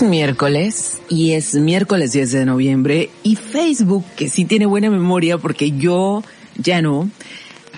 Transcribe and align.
Es 0.00 0.08
miércoles 0.08 1.02
y 1.10 1.32
es 1.32 1.54
miércoles 1.56 2.12
10 2.12 2.32
de 2.32 2.46
noviembre 2.46 3.10
y 3.22 3.36
Facebook, 3.36 4.02
que 4.16 4.30
sí 4.30 4.46
tiene 4.46 4.64
buena 4.64 4.88
memoria 4.88 5.36
porque 5.36 5.72
yo 5.72 6.24
ya 6.56 6.80
no, 6.80 7.10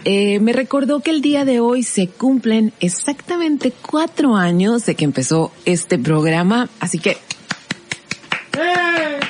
eh, 0.05 0.39
me 0.39 0.53
recordó 0.53 1.01
que 1.01 1.11
el 1.11 1.21
día 1.21 1.45
de 1.45 1.59
hoy 1.59 1.83
se 1.83 2.07
cumplen 2.07 2.73
exactamente 2.79 3.73
cuatro 3.73 4.37
años 4.37 4.87
de 4.87 4.95
que 4.95 5.05
empezó 5.05 5.51
este 5.65 5.99
programa, 5.99 6.71
así 6.79 7.01
que 7.01 7.19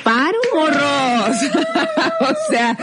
¡Paro, 0.03 0.37
morros! 0.53 1.37
o 2.19 2.51
sea, 2.51 2.77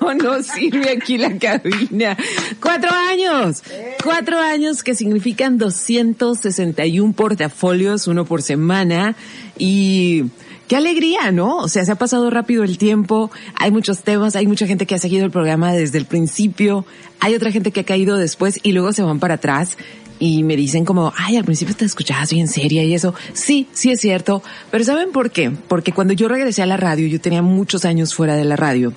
no, 0.00 0.14
no 0.14 0.42
sirve 0.42 0.90
aquí 0.90 1.16
la 1.16 1.38
cabina. 1.38 2.16
¡Cuatro 2.60 2.90
años! 2.90 3.62
Cuatro 4.04 4.38
años 4.38 4.82
que 4.82 4.94
significan 4.94 5.58
261 5.58 7.12
portafolios, 7.14 8.06
uno 8.06 8.24
por 8.24 8.42
semana. 8.42 9.16
Y 9.58 10.24
qué 10.68 10.76
alegría, 10.76 11.32
¿no? 11.32 11.56
O 11.58 11.68
sea, 11.68 11.84
se 11.84 11.92
ha 11.92 11.96
pasado 11.96 12.30
rápido 12.30 12.64
el 12.64 12.78
tiempo, 12.78 13.30
hay 13.54 13.70
muchos 13.70 14.02
temas, 14.02 14.36
hay 14.36 14.46
mucha 14.46 14.66
gente 14.66 14.86
que 14.86 14.94
ha 14.94 14.98
seguido 14.98 15.24
el 15.24 15.30
programa 15.30 15.72
desde 15.72 15.98
el 15.98 16.06
principio, 16.06 16.86
hay 17.20 17.34
otra 17.34 17.50
gente 17.50 17.72
que 17.72 17.80
ha 17.80 17.84
caído 17.84 18.16
después 18.16 18.58
y 18.62 18.72
luego 18.72 18.92
se 18.92 19.02
van 19.02 19.20
para 19.20 19.34
atrás 19.34 19.76
y 20.22 20.44
me 20.44 20.54
dicen 20.54 20.84
como, 20.84 21.12
ay, 21.16 21.36
al 21.36 21.44
principio 21.44 21.74
te 21.74 21.84
escuchabas 21.84 22.32
bien 22.32 22.46
seria 22.46 22.84
y 22.84 22.94
eso. 22.94 23.12
Sí, 23.32 23.66
sí 23.72 23.90
es 23.90 24.00
cierto. 24.00 24.40
Pero 24.70 24.84
¿saben 24.84 25.10
por 25.10 25.32
qué? 25.32 25.50
Porque 25.50 25.90
cuando 25.90 26.14
yo 26.14 26.28
regresé 26.28 26.62
a 26.62 26.66
la 26.66 26.76
radio, 26.76 27.08
yo 27.08 27.20
tenía 27.20 27.42
muchos 27.42 27.84
años 27.84 28.14
fuera 28.14 28.36
de 28.36 28.44
la 28.44 28.54
radio. 28.54 28.92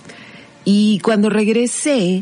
Y 0.65 0.99
cuando 0.99 1.31
regresé, 1.31 2.21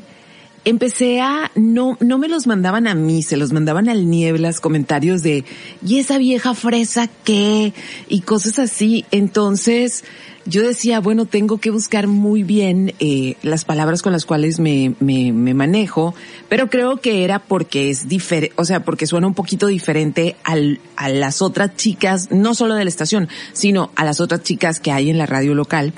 empecé 0.64 1.20
a, 1.20 1.52
no, 1.54 1.98
no 2.00 2.18
me 2.18 2.30
los 2.30 2.48
mandaban 2.48 2.88
a 2.88 2.96
mí, 2.96 3.24
se 3.24 3.36
los 3.36 3.52
mandaban 3.52 3.90
al 3.90 4.10
Nieblas 4.10 4.62
comentarios 4.62 5.22
de, 5.22 5.44
¿y 5.86 6.00
esa 6.00 6.18
vieja 6.18 6.54
fresa 6.54 7.10
qué? 7.26 7.74
Y 8.08 8.22
cosas 8.22 8.58
así. 8.58 9.04
Entonces, 9.12 10.06
yo 10.46 10.62
decía, 10.62 11.00
bueno, 11.00 11.26
tengo 11.26 11.58
que 11.58 11.72
buscar 11.72 12.08
muy 12.08 12.44
bien 12.44 12.94
eh, 13.00 13.36
las 13.44 13.66
palabras 13.66 14.02
con 14.02 14.12
las 14.12 14.26
cuales 14.26 14.60
me, 14.60 14.94
me, 15.00 15.32
me 15.32 15.54
manejo, 15.54 16.14
pero 16.50 16.70
creo 16.70 16.98
que 16.98 17.24
era 17.24 17.40
porque 17.40 17.90
es 17.90 18.08
diferente, 18.08 18.54
o 18.58 18.66
sea, 18.66 18.84
porque 18.84 19.08
suena 19.08 19.28
un 19.28 19.34
poquito 19.34 19.68
diferente 19.68 20.36
al, 20.44 20.80
a 20.98 21.10
las 21.10 21.42
otras 21.42 21.76
chicas, 21.76 22.30
no 22.32 22.56
solo 22.56 22.76
de 22.76 22.84
la 22.84 22.90
estación, 22.90 23.30
sino 23.54 23.92
a 23.96 24.04
las 24.04 24.20
otras 24.20 24.44
chicas 24.44 24.80
que 24.80 24.92
hay 24.92 25.10
en 25.10 25.18
la 25.18 25.26
radio 25.26 25.56
local. 25.56 25.94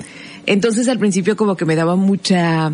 Entonces 0.46 0.86
al 0.88 1.00
principio 1.00 1.36
como 1.36 1.56
que 1.56 1.64
me 1.64 1.74
daba 1.74 1.96
mucha, 1.96 2.72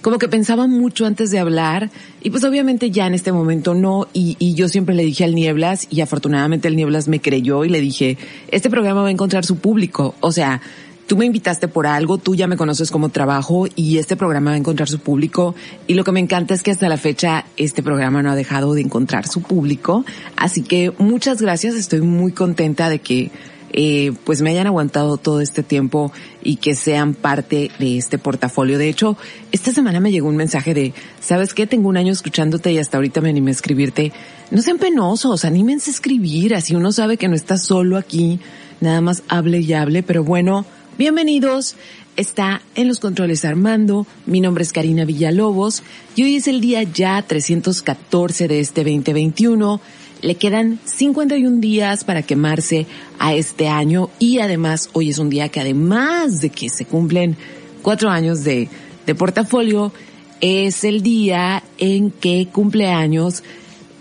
como 0.00 0.18
que 0.18 0.26
pensaba 0.26 0.66
mucho 0.66 1.06
antes 1.06 1.30
de 1.30 1.38
hablar 1.38 1.88
y 2.20 2.30
pues 2.30 2.42
obviamente 2.42 2.90
ya 2.90 3.06
en 3.06 3.14
este 3.14 3.30
momento 3.30 3.74
no 3.74 4.08
y, 4.12 4.36
y 4.40 4.54
yo 4.54 4.68
siempre 4.68 4.96
le 4.96 5.04
dije 5.04 5.22
al 5.22 5.36
Nieblas 5.36 5.86
y 5.88 6.00
afortunadamente 6.00 6.66
el 6.66 6.74
Nieblas 6.74 7.06
me 7.06 7.20
creyó 7.20 7.64
y 7.64 7.68
le 7.68 7.80
dije, 7.80 8.18
este 8.48 8.70
programa 8.70 9.02
va 9.02 9.08
a 9.08 9.12
encontrar 9.12 9.44
su 9.44 9.58
público, 9.58 10.16
o 10.18 10.32
sea, 10.32 10.60
tú 11.06 11.16
me 11.16 11.26
invitaste 11.26 11.68
por 11.68 11.86
algo, 11.86 12.18
tú 12.18 12.34
ya 12.34 12.46
me 12.46 12.56
conoces 12.56 12.90
como 12.90 13.08
trabajo 13.08 13.66
y 13.76 13.98
este 13.98 14.16
programa 14.16 14.50
va 14.50 14.54
a 14.54 14.58
encontrar 14.58 14.88
su 14.88 14.98
público. 14.98 15.54
Y 15.86 15.94
lo 15.94 16.04
que 16.04 16.12
me 16.12 16.20
encanta 16.20 16.54
es 16.54 16.62
que 16.62 16.70
hasta 16.70 16.88
la 16.88 16.96
fecha 16.96 17.44
este 17.56 17.82
programa 17.82 18.22
no 18.22 18.30
ha 18.30 18.36
dejado 18.36 18.74
de 18.74 18.80
encontrar 18.80 19.26
su 19.26 19.42
público. 19.42 20.04
Así 20.36 20.62
que 20.62 20.92
muchas 20.98 21.40
gracias, 21.40 21.74
estoy 21.74 22.00
muy 22.00 22.32
contenta 22.32 22.88
de 22.88 23.00
que 23.00 23.30
eh, 23.74 24.12
pues 24.24 24.42
me 24.42 24.50
hayan 24.50 24.66
aguantado 24.66 25.16
todo 25.16 25.40
este 25.40 25.62
tiempo 25.62 26.12
y 26.42 26.56
que 26.56 26.74
sean 26.74 27.14
parte 27.14 27.70
de 27.78 27.96
este 27.96 28.18
portafolio. 28.18 28.76
De 28.76 28.88
hecho, 28.88 29.16
esta 29.50 29.72
semana 29.72 29.98
me 29.98 30.12
llegó 30.12 30.28
un 30.28 30.36
mensaje 30.36 30.74
de, 30.74 30.92
¿sabes 31.20 31.54
qué? 31.54 31.66
Tengo 31.66 31.88
un 31.88 31.96
año 31.96 32.12
escuchándote 32.12 32.70
y 32.70 32.78
hasta 32.78 32.98
ahorita 32.98 33.22
me 33.22 33.30
animé 33.30 33.50
a 33.50 33.54
escribirte. 33.54 34.12
No 34.50 34.60
sean 34.60 34.76
penosos, 34.76 35.46
anímense 35.46 35.90
a 35.90 35.94
escribir, 35.94 36.54
así 36.54 36.74
uno 36.74 36.92
sabe 36.92 37.16
que 37.16 37.28
no 37.28 37.34
está 37.34 37.56
solo 37.56 37.96
aquí, 37.96 38.40
nada 38.82 39.00
más 39.00 39.22
hable 39.28 39.60
y 39.60 39.72
hable, 39.72 40.02
pero 40.02 40.22
bueno, 40.22 40.66
Bienvenidos. 40.98 41.74
Está 42.16 42.60
en 42.74 42.86
los 42.86 43.00
controles 43.00 43.46
Armando. 43.46 44.06
Mi 44.26 44.42
nombre 44.42 44.62
es 44.62 44.74
Karina 44.74 45.06
Villalobos 45.06 45.82
y 46.14 46.24
hoy 46.24 46.36
es 46.36 46.46
el 46.48 46.60
día 46.60 46.82
ya 46.82 47.22
314 47.22 48.46
de 48.46 48.60
este 48.60 48.82
2021. 48.82 49.80
Le 50.20 50.34
quedan 50.34 50.78
51 50.84 51.60
días 51.60 52.04
para 52.04 52.22
quemarse 52.22 52.86
a 53.18 53.34
este 53.34 53.68
año 53.68 54.10
y 54.18 54.40
además 54.40 54.90
hoy 54.92 55.08
es 55.08 55.18
un 55.18 55.30
día 55.30 55.48
que 55.48 55.60
además 55.60 56.42
de 56.42 56.50
que 56.50 56.68
se 56.68 56.84
cumplen 56.84 57.38
cuatro 57.80 58.10
años 58.10 58.44
de, 58.44 58.68
de 59.06 59.14
portafolio, 59.14 59.94
es 60.42 60.84
el 60.84 61.02
día 61.02 61.62
en 61.78 62.10
que 62.10 62.48
cumple 62.52 62.88
años 62.90 63.42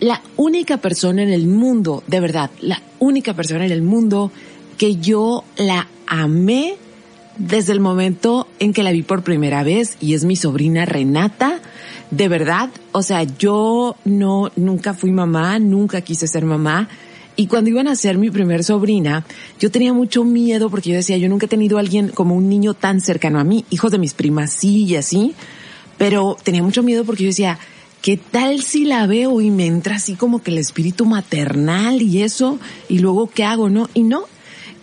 la 0.01 0.22
única 0.35 0.75
persona 0.78 1.24
en 1.24 1.31
el 1.31 1.47
mundo, 1.47 2.03
de 2.07 2.19
verdad, 2.19 2.51
la 2.59 2.81
única 3.00 3.34
persona 3.34 3.66
en 3.66 3.72
el 3.72 3.81
mundo 3.81 4.30
que 4.78 4.97
yo 4.97 5.46
la 5.56 5.88
amé 6.07 6.81
desde 7.47 7.74
el 7.74 7.79
momento 7.79 8.47
en 8.59 8.74
que 8.74 8.84
la 8.84 8.91
vi 8.91 9.02
por 9.02 9.24
primera 9.24 9.63
vez 9.63 9.97
y 10.00 10.13
es 10.13 10.25
mi 10.25 10.35
sobrina 10.35 10.85
Renata. 10.85 11.59
De 12.12 12.28
verdad, 12.28 12.69
o 12.91 13.03
sea, 13.03 13.24
yo 13.24 13.96
no, 14.06 14.52
nunca 14.56 14.94
fui 14.94 15.12
mamá, 15.12 15.59
nunca 15.59 16.01
quise 16.01 16.28
ser 16.28 16.46
mamá. 16.46 16.88
Y 17.35 17.47
cuando 17.47 17.69
iban 17.69 17.88
a 17.88 17.96
ser 17.96 18.18
mi 18.18 18.30
primer 18.30 18.63
sobrina, 18.63 19.25
yo 19.59 19.72
tenía 19.72 19.94
mucho 19.94 20.24
miedo 20.24 20.69
porque 20.69 20.90
yo 20.90 20.96
decía, 20.96 21.18
yo 21.18 21.30
nunca 21.30 21.46
he 21.46 21.50
tenido 21.50 21.78
a 21.78 21.80
alguien 21.80 22.09
como 22.09 22.35
un 22.35 22.50
niño 22.50 22.74
tan 22.74 23.01
cercano 23.01 23.40
a 23.40 23.44
mí, 23.44 23.66
hijos 23.69 23.91
de 23.91 23.97
mis 23.97 24.13
primas 24.13 24.53
sí 24.53 24.84
y 24.84 24.96
así, 24.96 25.34
pero 25.97 26.38
tenía 26.44 26.62
mucho 26.62 26.84
miedo 26.84 27.06
porque 27.06 27.24
yo 27.24 27.30
decía, 27.30 27.57
¿qué 28.01 28.18
tal 28.18 28.62
si 28.62 28.85
la 28.85 29.07
veo 29.07 29.40
y 29.41 29.50
me 29.50 29.66
entra 29.66 29.96
así 29.96 30.16
como 30.16 30.44
que 30.44 30.51
el 30.51 30.57
espíritu 30.57 31.06
maternal 31.06 32.01
y 32.01 32.22
eso? 32.22 32.59
Y 32.90 33.00
luego, 33.00 33.28
¿qué 33.28 33.46
hago? 33.46 33.69
No, 33.69 33.90
y 33.94 34.03
no, 34.03 34.25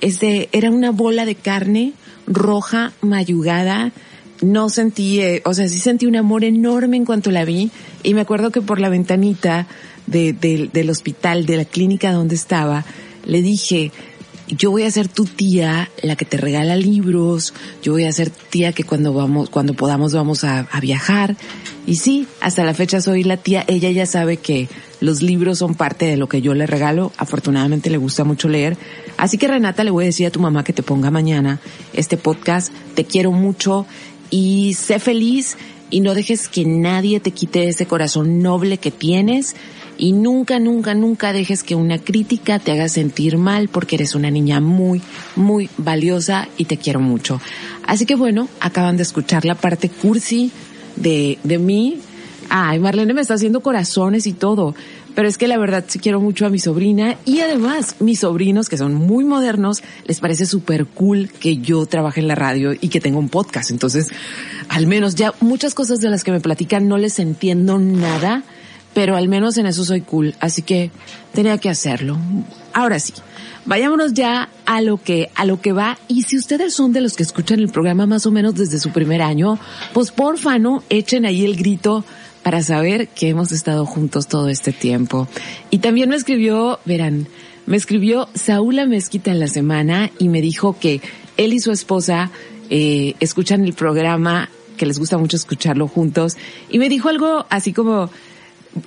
este, 0.01 0.49
era 0.53 0.71
una 0.71 0.91
bola 0.91 1.27
de 1.27 1.35
carne 1.35 1.93
roja, 2.29 2.93
mayugada. 3.01 3.93
No 4.41 4.69
sentí, 4.69 5.21
eh, 5.21 5.43
o 5.45 5.55
sea, 5.55 5.69
sí 5.69 5.79
sentí 5.81 6.07
un 6.07 6.15
amor 6.15 6.45
enorme 6.45 6.97
en 6.97 7.05
cuanto 7.05 7.31
la 7.31 7.45
vi. 7.45 7.71
Y 8.03 8.15
me 8.15 8.21
acuerdo 8.21 8.51
que 8.51 8.63
por 8.63 8.79
la 8.79 8.89
ventanita 8.89 9.67
de, 10.07 10.33
del 10.33 10.91
hospital, 10.91 11.45
de 11.47 11.57
la 11.57 11.65
clínica 11.65 12.13
donde 12.13 12.37
estaba, 12.37 12.85
le 13.27 13.43
dije, 13.43 13.93
yo 14.49 14.71
voy 14.71 14.85
a 14.85 14.91
ser 14.91 15.09
tu 15.09 15.25
tía, 15.25 15.91
la 16.03 16.17
que 16.17 16.25
te 16.25 16.37
regala 16.37 16.77
libros, 16.77 17.53
yo 17.83 17.93
voy 17.93 18.05
a 18.05 18.13
ser 18.13 18.31
tía 18.31 18.73
que 18.73 18.85
cuando 18.85 19.13
vamos, 19.13 19.51
cuando 19.51 19.75
podamos 19.75 20.13
vamos 20.13 20.45
a, 20.45 20.67
viajar. 20.81 21.37
Y 21.87 21.97
sí, 21.97 22.27
hasta 22.41 22.65
la 22.65 22.75
fecha 22.75 23.01
soy 23.01 23.25
la 23.25 23.37
tía, 23.37 23.65
ella 23.67 23.91
ya 23.91 24.07
sabe 24.07 24.39
que 24.39 24.69
los 25.01 25.23
libros 25.23 25.59
son 25.59 25.75
parte 25.75 26.07
de 26.07 26.17
lo 26.17 26.29
que 26.29 26.41
yo 26.41 26.55
le 26.55 26.67
regalo, 26.67 27.13
afortunadamente 27.17 27.91
le 27.91 27.99
gusta 27.99 28.25
mucho 28.25 28.49
leer. 28.49 28.77
Así 29.17 29.39
que 29.39 29.49
Renata, 29.49 29.85
le 29.85 29.91
voy 29.91 30.05
a 30.05 30.07
decir 30.07 30.27
a 30.27 30.31
tu 30.31 30.41
mamá 30.41 30.65
que 30.65 30.73
te 30.73 30.83
ponga 30.83 31.11
mañana 31.11 31.61
este 31.93 32.17
podcast, 32.17 32.73
te 32.95 33.05
quiero 33.05 33.33
mucho 33.33 33.87
y 34.31 34.75
sé 34.75 34.99
feliz 34.99 35.57
y 35.91 36.01
no 36.01 36.15
dejes 36.15 36.49
que 36.49 36.65
nadie 36.65 37.21
te 37.21 37.31
quite 37.31 37.69
ese 37.69 37.87
corazón 37.87 38.43
noble 38.43 38.79
que 38.79 38.91
tienes 38.91 39.57
y 39.99 40.13
nunca, 40.13 40.61
nunca, 40.61 40.95
nunca 40.95 41.33
dejes 41.33 41.65
que 41.65 41.75
una 41.75 41.99
crítica 41.99 42.61
te 42.61 42.73
haga 42.73 42.89
sentir 42.89 43.37
mal 43.37 43.69
porque 43.69 43.97
eres 43.97 44.15
una 44.15 44.31
niña 44.31 44.61
muy, 44.61 45.03
muy 45.37 45.69
valiosa 45.77 46.49
y 46.57 46.65
te 46.65 46.77
quiero 46.77 47.01
mucho. 47.01 47.41
Así 47.85 48.07
que 48.07 48.15
bueno, 48.15 48.49
acaban 48.61 48.97
de 48.97 49.03
escuchar 49.03 49.45
la 49.45 49.57
parte 49.57 49.89
cursi 49.89 50.53
de, 50.97 51.39
de 51.43 51.59
mí. 51.59 51.99
Ay, 52.49 52.79
Marlene 52.79 53.13
me 53.13 53.21
está 53.21 53.35
haciendo 53.35 53.61
corazones 53.61 54.27
y 54.27 54.33
todo. 54.33 54.75
Pero 55.15 55.27
es 55.29 55.37
que 55.37 55.49
la 55.49 55.59
verdad 55.59 55.85
sí 55.89 55.99
quiero 55.99 56.21
mucho 56.21 56.47
a 56.47 56.49
mi 56.49 56.61
sobrina 56.61 57.17
y 57.25 57.41
además 57.41 57.97
mis 57.99 58.21
sobrinos 58.21 58.69
que 58.69 58.77
son 58.77 58.95
muy 58.95 59.25
modernos 59.25 59.83
les 60.07 60.21
parece 60.21 60.47
súper 60.47 60.87
cool 60.87 61.29
que 61.29 61.57
yo 61.57 61.87
trabaje 61.87 62.21
en 62.21 62.29
la 62.29 62.37
radio 62.37 62.73
y 62.73 62.89
que 62.89 63.01
tenga 63.01 63.19
un 63.19 63.29
podcast. 63.29 63.73
Entonces, 63.73 64.07
al 64.69 64.87
menos 64.87 65.17
ya 65.17 65.35
muchas 65.41 65.75
cosas 65.75 65.99
de 65.99 66.09
las 66.09 66.23
que 66.23 66.31
me 66.31 66.39
platican 66.39 66.87
no 66.87 66.99
les 66.99 67.19
entiendo 67.19 67.81
nada 67.81 68.45
pero 68.95 69.17
al 69.17 69.29
menos 69.29 69.57
en 69.59 69.67
eso 69.67 69.85
soy 69.85 70.01
cool, 70.01 70.35
así 70.41 70.63
que 70.63 70.91
tenía 71.33 71.59
que 71.59 71.69
hacerlo. 71.69 72.19
Ahora 72.73 72.99
sí, 72.99 73.13
vayámonos 73.65 74.15
ya 74.15 74.49
a 74.67 74.81
lo 74.81 74.97
que, 74.97 75.31
a 75.35 75.45
lo 75.45 75.61
que 75.61 75.73
va. 75.73 75.99
Y 76.09 76.23
si 76.23 76.37
ustedes 76.37 76.75
son 76.75 76.93
de 76.93 77.01
los 77.01 77.15
que 77.15 77.23
escuchan 77.23 77.61
el 77.61 77.69
programa 77.69 78.07
más 78.07 78.27
o 78.27 78.31
menos 78.31 78.55
desde 78.55 78.79
su 78.79 78.91
primer 78.91 79.23
año, 79.23 79.59
pues 79.93 80.11
porfa, 80.11 80.59
¿no? 80.59 80.83
Echen 80.89 81.27
ahí 81.27 81.45
el 81.45 81.57
grito 81.57 82.05
para 82.43 82.63
saber 82.63 83.09
que 83.09 83.29
hemos 83.29 83.53
estado 83.53 83.85
juntos 83.85 84.27
todo 84.27 84.49
este 84.49 84.73
tiempo. 84.73 85.29
Y 85.71 85.79
también 85.79 86.09
me 86.09 86.17
escribió, 86.17 86.81
verán, 86.85 87.29
me 87.67 87.77
escribió 87.77 88.29
Saúl 88.35 88.87
Mezquita 88.89 89.31
en 89.31 89.41
la 89.41 89.49
semana 89.49 90.11
y 90.19 90.29
me 90.29 90.41
dijo 90.41 90.79
que 90.79 91.03
él 91.37 91.53
y 91.53 91.61
su 91.61 91.71
esposa 91.71 92.31
eh, 92.71 93.15
escuchan 93.21 93.65
el 93.65 93.75
programa, 93.75 94.49
que 94.79 94.87
les 94.87 94.99
gusta 94.99 95.19
mucho 95.19 95.37
escucharlo 95.37 95.89
juntos, 95.89 96.37
y 96.71 96.79
me 96.79 96.89
dijo 96.89 97.11
algo 97.11 97.45
así 97.51 97.75
como 97.75 98.11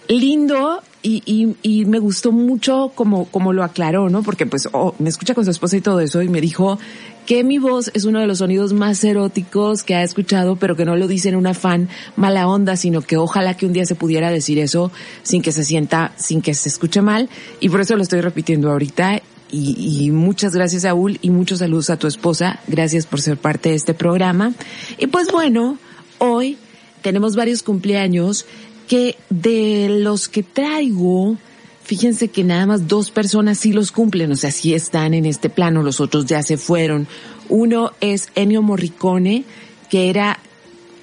lindo 0.08 0.82
y, 1.04 1.24
y, 1.26 1.56
y, 1.64 1.86
me 1.86 1.98
gustó 1.98 2.32
mucho 2.32 2.92
como, 2.94 3.26
como 3.26 3.54
lo 3.54 3.64
aclaró, 3.64 4.10
¿no? 4.10 4.22
Porque 4.22 4.46
pues 4.46 4.70
oh, 4.72 4.94
me 5.00 5.10
escucha 5.10 5.34
con 5.34 5.46
su 5.46 5.52
esposa 5.52 5.78
y 5.78 5.82
todo 5.82 6.00
eso 6.00 6.22
y 6.22 6.30
me 6.30 6.42
dijo 6.42 6.78
que 7.26 7.44
mi 7.44 7.58
voz 7.58 7.90
es 7.94 8.06
uno 8.06 8.20
de 8.20 8.28
los 8.28 8.40
sonidos 8.40 8.74
más 8.74 9.04
eróticos 9.04 9.84
que 9.84 9.96
ha 9.96 10.04
escuchado, 10.04 10.58
pero 10.58 10.76
que 10.76 10.86
no 10.86 10.96
lo 10.96 11.08
dice 11.08 11.30
en 11.30 11.36
una 11.36 11.54
fan 11.54 11.90
mala 12.16 12.48
onda, 12.48 12.76
sino 12.76 13.02
que 13.02 13.18
ojalá 13.18 13.56
que 13.56 13.66
un 13.66 13.74
día 13.74 13.86
se 13.86 13.96
pudiera 13.96 14.30
decir 14.30 14.60
eso 14.60 14.92
sin 15.24 15.42
que 15.42 15.52
se 15.52 15.64
sienta, 15.64 16.14
sin 16.18 16.42
que 16.42 16.54
se 16.54 16.70
escuche 16.70 17.02
mal. 17.02 17.30
Y 17.60 17.70
por 17.70 17.82
eso 17.82 17.96
lo 17.96 18.04
estoy 18.04 18.22
repitiendo 18.22 18.72
ahorita. 18.72 19.22
Y, 19.54 20.06
y 20.06 20.12
muchas 20.12 20.56
gracias, 20.56 20.84
Saúl, 20.84 21.18
y 21.22 21.30
muchos 21.30 21.60
saludos 21.60 21.90
a 21.90 21.98
tu 21.98 22.08
esposa. 22.08 22.60
Gracias 22.68 23.06
por 23.06 23.22
ser 23.22 23.38
parte 23.38 23.70
de 23.70 23.76
este 23.76 23.94
programa. 23.94 24.54
Y 24.98 25.08
pues 25.08 25.32
bueno, 25.32 25.78
hoy 26.20 26.58
tenemos 27.02 27.36
varios 27.36 27.64
cumpleaños 27.64 28.46
que 28.92 29.16
de 29.30 29.88
los 29.88 30.28
que 30.28 30.44
traigo, 30.44 31.38
fíjense 31.82 32.28
que 32.28 32.44
nada 32.44 32.66
más 32.66 32.90
dos 32.90 33.10
personas 33.10 33.58
sí 33.58 33.72
los 33.72 33.90
cumplen, 33.94 34.30
o 34.34 34.36
sea, 34.36 34.52
sí 34.52 34.74
están 34.74 35.14
en 35.14 35.26
este 35.26 35.50
plano, 35.50 35.82
los 35.82 36.02
otros 36.02 36.26
ya 36.26 36.44
se 36.44 36.58
fueron. 36.58 37.08
Uno 37.48 37.94
es 38.02 38.28
Ennio 38.36 38.62
Morricone, 38.62 39.46
que 39.90 40.10
era 40.10 40.40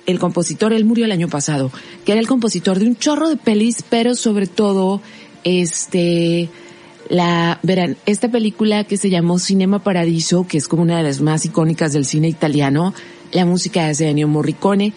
el 0.05 0.19
compositor, 0.19 0.75
él 0.75 0.85
murió 0.85 1.07
el 1.07 1.13
año 1.13 1.29
pasado, 1.29 1.73
que 2.05 2.13
era 2.13 2.21
el 2.21 2.27
compositor 2.27 2.79
de 2.79 2.89
un 2.89 2.97
chorro 2.97 3.31
de 3.31 3.39
pelis, 3.39 3.83
pero 3.89 4.15
sobre 4.15 4.47
todo, 4.47 5.01
este, 5.45 6.51
la, 7.09 7.59
verán, 7.63 7.97
esta 8.05 8.31
película 8.31 8.85
que 8.85 8.99
se 8.99 9.09
llamó 9.09 9.39
Cinema 9.39 9.83
Paradiso, 9.83 10.47
que 10.47 10.59
es 10.59 10.69
como 10.69 10.83
una 10.83 10.99
de 10.99 11.05
las 11.05 11.23
más 11.23 11.47
icónicas 11.47 11.95
del 11.95 12.05
cine 12.05 12.29
italiano, 12.29 12.93
la 13.33 13.47
música 13.47 13.89
es 13.89 13.97
de 13.97 14.11
Ennio 14.11 14.29
Morricone, 14.29 14.93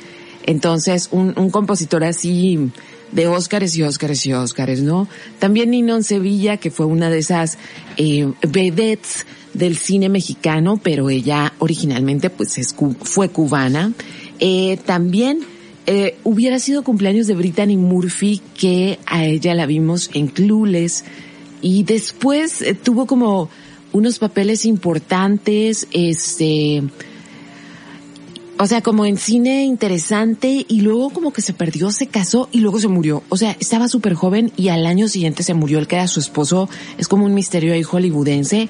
entonces, 0.46 1.10
un, 1.12 1.34
un 1.38 1.50
compositor 1.50 2.04
así 2.04 2.72
de 3.12 3.28
Óscares 3.28 3.76
y 3.76 3.84
Óscares 3.84 4.26
y 4.26 4.34
Óscares, 4.34 4.82
¿no? 4.82 5.08
También 5.40 5.72
Ninon 5.72 6.04
Sevilla, 6.04 6.58
que 6.58 6.72
fue 6.72 6.86
una 6.86 7.10
de 7.10 7.20
esas 7.20 7.58
eh, 7.98 8.32
vedettes 8.48 9.26
del 9.54 9.78
cine 9.78 10.10
mexicano, 10.10 10.80
pero 10.82 11.10
ella 11.10 11.54
originalmente 11.60 12.30
pues 12.30 12.58
es, 12.58 12.76
fue 13.02 13.30
cubana. 13.30 13.94
Eh, 14.40 14.78
también 14.86 15.42
eh, 15.88 16.18
hubiera 16.24 16.60
sido 16.60 16.84
cumpleaños 16.84 17.28
de 17.28 17.36
Brittany 17.36 17.78
Murphy, 17.78 18.42
que 18.58 19.00
a 19.06 19.26
ella 19.26 19.54
la 19.54 19.66
vimos 19.66 20.10
en 20.14 20.28
Clueless, 20.28 21.04
y 21.62 21.84
después 21.84 22.62
eh, 22.62 22.74
tuvo 22.74 23.06
como 23.06 23.50
unos 23.92 24.20
papeles 24.20 24.66
importantes, 24.66 25.88
este, 25.92 26.84
o 28.62 28.68
sea, 28.68 28.81
como 28.84 29.08
en 29.08 29.18
cine 29.18 29.63
interesante 29.63 30.68
y 30.68 30.81
luego 30.81 31.10
como 31.10 31.34
que 31.34 31.42
se 31.42 31.52
perdió, 31.52 31.90
se 31.90 32.06
casó 32.06 32.48
y 32.52 32.60
luego 32.60 32.80
se 32.80 32.90
murió. 32.90 33.24
O 33.30 33.36
sea, 33.36 33.58
estaba 33.60 33.88
súper 33.88 34.13
joven 34.13 34.52
y 34.56 34.68
al 34.68 34.86
año 34.86 35.08
siguiente 35.08 35.42
se 35.42 35.56
murió 35.56 35.80
el 35.80 35.88
que 35.88 35.96
era 35.96 36.08
su 36.08 36.19
esposo. 36.19 36.69
Es 37.00 37.08
como 37.08 37.25
un 37.25 37.34
misterio 37.34 37.74
ahí 37.74 37.81
hollywoodense. 37.81 38.69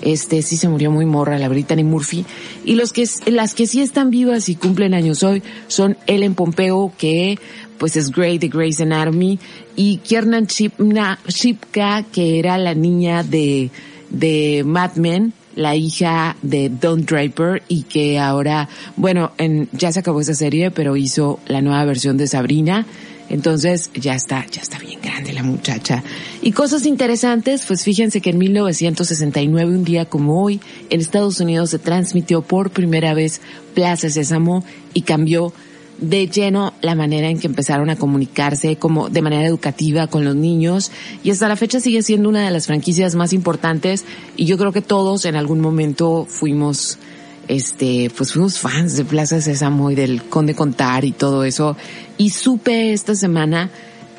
Este 0.00 0.42
sí 0.42 0.56
se 0.56 0.68
murió 0.68 0.92
muy 0.92 1.06
morra 1.06 1.40
la 1.40 1.48
Brittany 1.48 1.82
Murphy. 1.82 2.24
Y 2.64 2.76
los 2.76 2.92
que, 2.92 3.04
las 3.26 3.54
que 3.54 3.66
sí 3.66 3.80
están 3.80 4.10
vivas 4.10 4.48
y 4.48 4.54
cumplen 4.54 4.94
años 4.94 5.24
hoy 5.24 5.42
son 5.66 5.96
Ellen 6.06 6.36
Pompeo, 6.36 6.92
que 6.96 7.36
pues 7.78 7.96
es 7.96 8.12
Grey 8.12 8.38
de 8.38 8.46
Grey's 8.46 8.80
Anatomy, 8.80 9.40
y 9.74 9.96
Kiernan 9.96 10.46
Shipka, 10.46 12.04
que 12.12 12.38
era 12.38 12.58
la 12.58 12.74
niña 12.74 13.24
de, 13.24 13.72
de 14.08 14.62
Mad 14.64 14.94
Men, 14.94 15.32
la 15.56 15.76
hija 15.76 16.36
de 16.42 16.68
Don 16.68 17.04
Draper 17.04 17.62
y 17.68 17.82
que 17.82 18.18
ahora, 18.18 18.68
bueno, 18.96 19.32
en, 19.38 19.68
ya 19.72 19.92
se 19.92 20.00
acabó 20.00 20.20
esa 20.20 20.34
serie, 20.34 20.70
pero 20.70 20.96
hizo 20.96 21.40
la 21.46 21.60
nueva 21.60 21.84
versión 21.84 22.16
de 22.16 22.26
Sabrina. 22.26 22.86
Entonces 23.28 23.90
ya 23.94 24.14
está, 24.14 24.44
ya 24.50 24.60
está 24.60 24.78
bien 24.78 25.00
grande 25.00 25.32
la 25.32 25.42
muchacha. 25.42 26.02
Y 26.42 26.52
cosas 26.52 26.84
interesantes, 26.84 27.64
pues 27.66 27.82
fíjense 27.82 28.20
que 28.20 28.30
en 28.30 28.38
1969, 28.38 29.74
un 29.74 29.84
día 29.84 30.04
como 30.04 30.42
hoy, 30.42 30.60
en 30.90 31.00
Estados 31.00 31.40
Unidos 31.40 31.70
se 31.70 31.78
transmitió 31.78 32.42
por 32.42 32.70
primera 32.70 33.14
vez 33.14 33.40
Plaza 33.74 34.10
Sésamo 34.10 34.64
y 34.92 35.02
cambió 35.02 35.54
de 36.02 36.26
lleno 36.26 36.74
la 36.82 36.96
manera 36.96 37.28
en 37.28 37.38
que 37.38 37.46
empezaron 37.46 37.88
a 37.88 37.96
comunicarse 37.96 38.76
como 38.76 39.08
de 39.08 39.22
manera 39.22 39.46
educativa 39.46 40.08
con 40.08 40.24
los 40.24 40.34
niños 40.34 40.90
y 41.22 41.30
hasta 41.30 41.48
la 41.48 41.56
fecha 41.56 41.80
sigue 41.80 42.02
siendo 42.02 42.28
una 42.28 42.44
de 42.44 42.50
las 42.50 42.66
franquicias 42.66 43.14
más 43.14 43.32
importantes 43.32 44.04
y 44.36 44.44
yo 44.46 44.58
creo 44.58 44.72
que 44.72 44.82
todos 44.82 45.24
en 45.24 45.36
algún 45.36 45.60
momento 45.60 46.26
fuimos 46.28 46.98
este 47.46 48.10
pues 48.16 48.32
fuimos 48.32 48.58
fans 48.58 48.96
de 48.96 49.04
Plaza 49.04 49.40
Sésamo 49.40 49.92
y 49.92 49.94
del 49.94 50.24
Conde 50.24 50.54
Contar 50.54 51.04
y 51.04 51.12
todo 51.12 51.44
eso 51.44 51.76
y 52.18 52.30
supe 52.30 52.92
esta 52.92 53.14
semana 53.14 53.70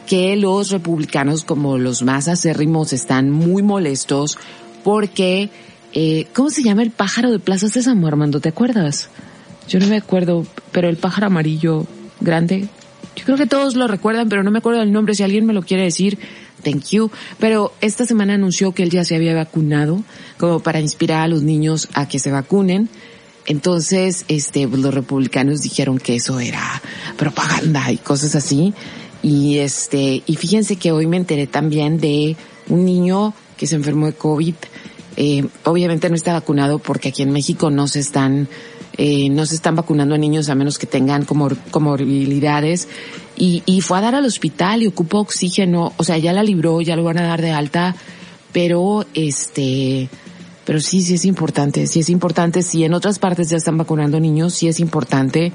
que 0.07 0.37
los 0.37 0.69
republicanos 0.71 1.43
como 1.43 1.77
los 1.77 2.01
más 2.01 2.29
acérrimos 2.29 2.93
están 2.93 3.29
muy 3.29 3.61
molestos 3.61 4.37
porque 4.85 5.49
eh, 5.91 6.27
¿cómo 6.33 6.49
se 6.49 6.63
llama 6.63 6.81
el 6.81 6.91
pájaro 6.91 7.29
de 7.29 7.39
Plaza 7.39 7.67
Sésamo 7.67 8.07
Armando? 8.07 8.39
¿Te 8.39 8.49
acuerdas? 8.49 9.09
Yo 9.67 9.79
no 9.79 9.87
me 9.87 9.97
acuerdo, 9.97 10.45
pero 10.71 10.89
el 10.89 10.97
pájaro 10.97 11.27
amarillo 11.27 11.85
grande, 12.19 12.67
yo 13.15 13.25
creo 13.25 13.37
que 13.37 13.45
todos 13.45 13.75
lo 13.75 13.87
recuerdan, 13.87 14.29
pero 14.29 14.43
no 14.43 14.51
me 14.51 14.59
acuerdo 14.59 14.79
del 14.79 14.91
nombre. 14.91 15.15
Si 15.15 15.23
alguien 15.23 15.45
me 15.45 15.53
lo 15.53 15.61
quiere 15.61 15.83
decir, 15.83 16.17
thank 16.63 16.89
you. 16.89 17.11
Pero 17.39 17.73
esta 17.81 18.05
semana 18.05 18.33
anunció 18.33 18.73
que 18.73 18.83
él 18.83 18.89
ya 18.89 19.03
se 19.03 19.15
había 19.15 19.35
vacunado, 19.35 20.03
como 20.37 20.61
para 20.61 20.79
inspirar 20.79 21.21
a 21.21 21.27
los 21.27 21.43
niños 21.43 21.89
a 21.93 22.07
que 22.07 22.19
se 22.19 22.31
vacunen. 22.31 22.89
Entonces, 23.45 24.25
este, 24.29 24.67
pues, 24.67 24.81
los 24.81 24.93
republicanos 24.93 25.61
dijeron 25.61 25.97
que 25.97 26.15
eso 26.15 26.39
era 26.39 26.81
propaganda 27.17 27.91
y 27.91 27.97
cosas 27.97 28.35
así. 28.35 28.73
Y 29.21 29.59
este, 29.59 30.23
y 30.25 30.35
fíjense 30.35 30.77
que 30.77 30.91
hoy 30.91 31.07
me 31.07 31.17
enteré 31.17 31.47
también 31.47 31.99
de 31.99 32.35
un 32.69 32.85
niño 32.85 33.33
que 33.57 33.67
se 33.67 33.75
enfermó 33.75 34.07
de 34.07 34.13
COVID. 34.13 34.55
Eh, 35.15 35.45
obviamente 35.65 36.09
no 36.09 36.15
está 36.15 36.33
vacunado 36.33 36.79
porque 36.79 37.09
aquí 37.09 37.21
en 37.21 37.31
México 37.31 37.69
no 37.69 37.87
se 37.87 37.99
están 37.99 38.47
eh, 38.97 39.29
no 39.29 39.45
se 39.45 39.55
están 39.55 39.75
vacunando 39.75 40.15
a 40.15 40.17
niños 40.17 40.49
a 40.49 40.55
menos 40.55 40.77
que 40.77 40.87
tengan 40.87 41.25
comor 41.25 41.57
comorbilidades. 41.71 42.87
Y, 43.35 43.63
y 43.65 43.81
fue 43.81 43.97
a 43.97 44.01
dar 44.01 44.15
al 44.15 44.25
hospital 44.25 44.83
y 44.83 44.87
ocupó 44.87 45.19
oxígeno, 45.19 45.93
o 45.97 46.03
sea, 46.03 46.17
ya 46.17 46.33
la 46.33 46.43
libró, 46.43 46.81
ya 46.81 46.95
lo 46.95 47.03
van 47.03 47.17
a 47.17 47.23
dar 47.23 47.41
de 47.41 47.51
alta, 47.51 47.95
pero 48.51 49.05
este, 49.15 50.07
pero 50.65 50.79
sí, 50.79 51.01
sí 51.01 51.15
es 51.15 51.25
importante, 51.25 51.87
sí 51.87 51.99
es 51.99 52.09
importante, 52.09 52.61
si 52.61 52.83
en 52.83 52.93
otras 52.93 53.19
partes 53.19 53.49
ya 53.49 53.57
están 53.57 53.77
vacunando 53.77 54.19
niños, 54.19 54.53
sí 54.53 54.67
es 54.67 54.79
importante. 54.79 55.51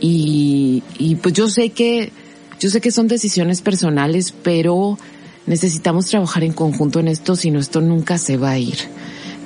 Y, 0.00 0.82
y 0.98 1.14
pues 1.16 1.34
yo 1.34 1.48
sé 1.48 1.70
que, 1.70 2.12
yo 2.58 2.68
sé 2.68 2.80
que 2.80 2.90
son 2.90 3.06
decisiones 3.06 3.62
personales, 3.62 4.34
pero 4.42 4.98
necesitamos 5.46 6.06
trabajar 6.06 6.44
en 6.44 6.52
conjunto 6.52 7.00
en 7.00 7.08
esto, 7.08 7.36
si 7.36 7.50
no 7.50 7.60
esto 7.60 7.80
nunca 7.80 8.18
se 8.18 8.36
va 8.36 8.50
a 8.50 8.58
ir. 8.58 8.78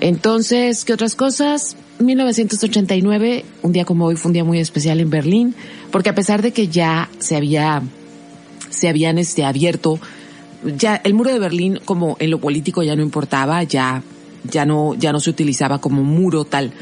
Entonces, 0.01 0.85
¿qué 0.85 0.93
otras 0.93 1.15
cosas? 1.15 1.77
1989, 1.99 3.45
un 3.63 3.73
día 3.73 3.85
como 3.85 4.07
hoy 4.07 4.17
fue 4.17 4.29
un 4.29 4.33
día 4.35 4.45
muy 4.45 4.61
especial 4.61 5.01
en 5.01 5.11
Berlín, 5.11 5.55
porque 5.91 6.11
a 6.11 6.15
pesar 6.15 6.43
de 6.43 6.53
que 6.53 6.69
ya 6.69 7.09
se 7.19 7.37
había, 7.37 7.83
se 8.71 8.89
habían 8.89 9.19
este 9.19 9.45
abierto, 9.45 9.99
ya 10.77 10.97
el 10.97 11.15
muro 11.15 11.33
de 11.33 11.39
Berlín 11.39 11.81
como 11.85 12.17
en 12.21 12.31
lo 12.31 12.39
político 12.39 12.83
ya 12.83 12.95
no 12.95 13.03
importaba, 13.03 13.63
ya, 13.65 14.03
ya 14.45 14.65
no, 14.65 14.95
ya 14.95 15.13
no 15.13 15.21
se 15.21 15.31
utilizaba 15.31 15.81
como 15.81 16.05
muro 16.05 16.45
tal, 16.45 16.73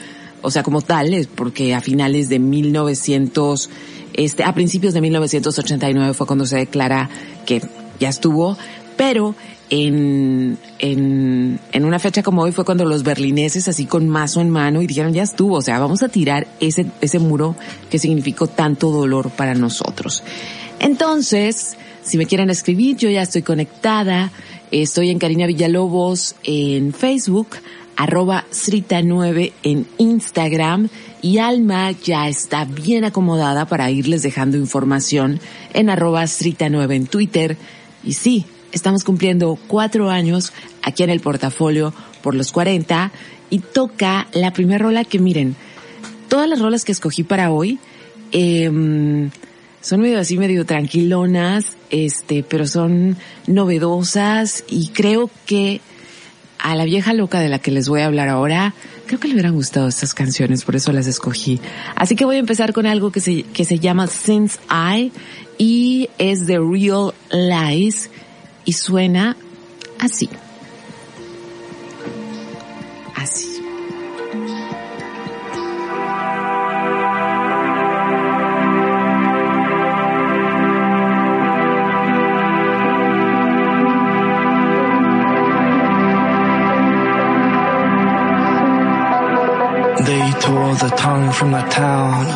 o 0.42 0.50
sea, 0.50 0.62
como 0.62 0.82
tal, 0.82 1.26
porque 1.34 1.74
a 1.74 1.80
finales 1.80 2.28
de 2.28 2.38
1900, 2.38 3.70
este, 4.12 4.44
a 4.44 4.54
principios 4.54 4.92
de 4.92 5.00
1989 5.00 6.12
fue 6.12 6.26
cuando 6.26 6.44
se 6.44 6.56
declara 6.56 7.08
que 7.46 7.62
ya 7.98 8.10
estuvo, 8.10 8.58
pero 8.96 9.34
en, 9.70 10.58
en, 10.78 11.58
en 11.72 11.84
una 11.84 11.98
fecha 11.98 12.22
como 12.22 12.42
hoy 12.42 12.52
fue 12.52 12.64
cuando 12.64 12.84
los 12.84 13.02
berlineses 13.02 13.68
así 13.68 13.86
con 13.86 14.08
mazo 14.08 14.40
en 14.40 14.50
mano 14.50 14.82
y 14.82 14.86
dijeron 14.86 15.12
ya 15.12 15.22
estuvo, 15.22 15.56
o 15.56 15.62
sea, 15.62 15.78
vamos 15.78 16.02
a 16.02 16.08
tirar 16.08 16.46
ese, 16.60 16.86
ese 17.00 17.18
muro 17.18 17.56
que 17.90 17.98
significó 17.98 18.46
tanto 18.46 18.90
dolor 18.90 19.30
para 19.30 19.54
nosotros. 19.54 20.22
Entonces, 20.78 21.76
si 22.02 22.18
me 22.18 22.26
quieren 22.26 22.50
escribir, 22.50 22.96
yo 22.96 23.10
ya 23.10 23.22
estoy 23.22 23.42
conectada, 23.42 24.30
estoy 24.70 25.10
en 25.10 25.18
Karina 25.18 25.46
Villalobos 25.46 26.36
en 26.44 26.92
Facebook, 26.92 27.48
arroba 27.96 28.44
Srita9 28.52 29.52
en 29.62 29.86
Instagram 29.98 30.88
y 31.22 31.38
Alma 31.38 31.90
ya 31.92 32.28
está 32.28 32.64
bien 32.64 33.04
acomodada 33.04 33.66
para 33.66 33.90
irles 33.90 34.22
dejando 34.22 34.56
información 34.58 35.40
en 35.72 35.90
arroba 35.90 36.22
Srita9 36.24 36.94
en 36.94 37.06
Twitter. 37.06 37.56
Y 38.04 38.12
sí, 38.12 38.44
estamos 38.76 39.04
cumpliendo 39.04 39.58
cuatro 39.66 40.10
años 40.10 40.52
aquí 40.82 41.02
en 41.02 41.10
el 41.10 41.20
portafolio 41.20 41.92
por 42.22 42.34
los 42.34 42.52
40 42.52 43.10
y 43.50 43.60
toca 43.60 44.26
la 44.32 44.52
primera 44.52 44.78
rola 44.78 45.04
que 45.04 45.18
miren, 45.18 45.56
todas 46.28 46.48
las 46.48 46.60
rolas 46.60 46.84
que 46.84 46.92
escogí 46.92 47.22
para 47.22 47.50
hoy 47.50 47.78
eh, 48.32 48.70
son 49.80 50.00
medio 50.00 50.18
así, 50.18 50.36
medio 50.36 50.66
tranquilonas, 50.66 51.76
este, 51.90 52.42
pero 52.42 52.66
son 52.66 53.16
novedosas 53.46 54.64
y 54.68 54.88
creo 54.88 55.30
que 55.46 55.80
a 56.58 56.74
la 56.74 56.84
vieja 56.84 57.12
loca 57.12 57.38
de 57.38 57.48
la 57.48 57.60
que 57.60 57.70
les 57.70 57.88
voy 57.88 58.00
a 58.00 58.06
hablar 58.06 58.28
ahora, 58.28 58.74
creo 59.06 59.20
que 59.20 59.28
le 59.28 59.34
hubieran 59.34 59.54
gustado 59.54 59.86
estas 59.86 60.14
canciones, 60.14 60.64
por 60.64 60.74
eso 60.74 60.92
las 60.92 61.06
escogí. 61.06 61.60
Así 61.94 62.16
que 62.16 62.24
voy 62.24 62.36
a 62.36 62.40
empezar 62.40 62.72
con 62.72 62.86
algo 62.86 63.12
que 63.12 63.20
se, 63.20 63.44
que 63.44 63.64
se 63.64 63.78
llama 63.78 64.08
Since 64.08 64.58
I 64.68 65.12
y 65.58 66.08
es 66.18 66.46
The 66.46 66.58
Real 66.58 67.14
Lies 67.30 68.10
y 68.66 68.72
suena 68.74 69.36
así. 69.98 70.28
Así. 73.14 73.62
the 90.78 90.90
tongue 90.90 91.32
from 91.32 91.52
the 91.52 91.62
town. 91.62 92.26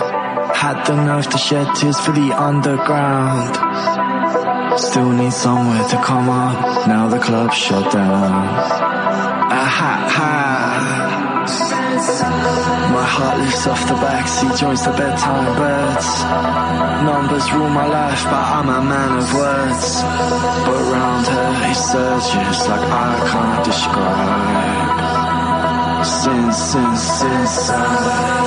Had 0.54 0.84
the 0.86 0.96
nerve 0.96 1.28
to 1.28 1.38
shed 1.38 1.76
tears 1.76 2.00
for 2.00 2.12
the 2.12 2.32
underground. 2.32 4.09
Still 4.88 5.12
need 5.12 5.32
somewhere 5.32 5.84
to 5.88 5.96
come 6.02 6.28
up. 6.28 6.86
Now 6.88 7.08
the 7.08 7.18
club's 7.18 7.56
shut 7.56 7.92
down. 7.92 8.32
Aha, 9.62 9.92
ha. 10.16 10.30
My 12.94 13.06
heart 13.14 13.38
lifts 13.40 13.66
off 13.66 13.82
the 13.86 13.94
backseat, 13.94 14.58
joins 14.58 14.84
the 14.84 14.92
bedtime 14.92 15.56
birds. 15.60 16.08
Numbers 17.10 17.52
rule 17.52 17.70
my 17.70 17.86
life, 17.86 18.24
but 18.24 18.44
I'm 18.56 18.68
a 18.68 18.82
man 18.92 19.12
of 19.22 19.34
words. 19.34 20.02
But 20.66 20.80
round 20.92 21.26
her 21.26 21.50
he 21.66 21.74
surges 21.74 22.68
like 22.68 22.86
I 23.06 23.10
can't 23.30 23.64
describe 23.64 25.00
sin, 26.04 26.52
sin, 26.52 26.96
sin, 26.96 27.46
sin. 27.46 28.39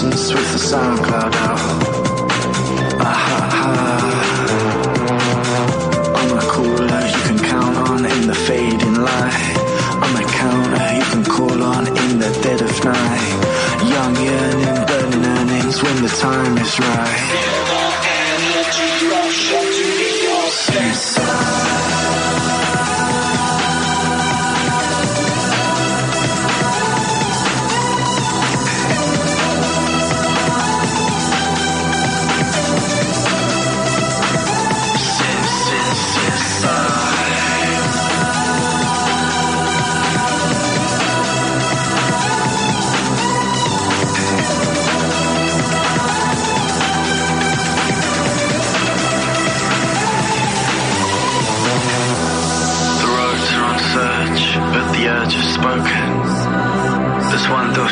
distance 0.00 0.32
with 0.32 0.52
the 0.52 0.58
sound 0.58 0.98
cloud 1.00 1.34
out. 1.34 1.58
Aha 3.00 3.38
ha. 3.58 3.72
I'm 6.16 6.38
a 6.38 6.40
cooler 6.52 7.02
you 7.06 7.22
can 7.28 7.38
count 7.38 7.76
on 7.76 8.04
in 8.06 8.26
the 8.26 8.34
fading 8.34 8.94
light. 8.94 9.56
I'm 10.02 10.16
a 10.16 10.24
counter 10.24 10.94
you 10.96 11.04
can 11.12 11.24
call 11.24 11.62
on 11.62 11.86
in 11.86 12.18
the 12.18 12.30
dead 12.42 12.62
of 12.62 12.84
night. 12.84 13.38
Young 13.94 14.16
yearning, 14.16 14.86
burning 14.86 15.24
earnings 15.24 15.82
when 15.82 16.02
the 16.02 16.08
time 16.08 16.56
is 16.56 16.78
right. 16.80 17.59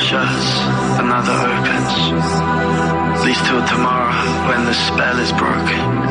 shuts, 0.08 0.48
another 0.98 1.32
opens. 1.32 1.94
Leads 3.24 3.42
to 3.46 3.62
a 3.62 3.66
tomorrow 3.68 4.48
when 4.48 4.64
the 4.64 4.72
spell 4.72 5.18
is 5.18 5.30
broken. 5.32 6.07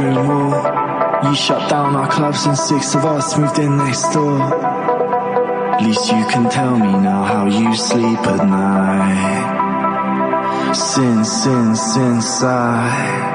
You 0.00 1.34
shut 1.34 1.68
down 1.68 1.96
our 1.96 2.06
clubs 2.06 2.46
and 2.46 2.56
six 2.56 2.94
of 2.94 3.04
us 3.04 3.36
moved 3.36 3.58
in 3.58 3.76
next 3.78 4.12
door. 4.12 4.40
At 5.74 5.82
least 5.82 6.12
you 6.12 6.24
can 6.26 6.48
tell 6.48 6.78
me 6.78 6.92
now 6.92 7.24
how 7.24 7.46
you 7.46 7.74
sleep 7.74 8.20
at 8.20 8.46
night. 8.46 9.56
Sin, 10.72 11.24
sin, 11.24 11.74
sin, 11.74 12.22
sigh. 12.22 13.34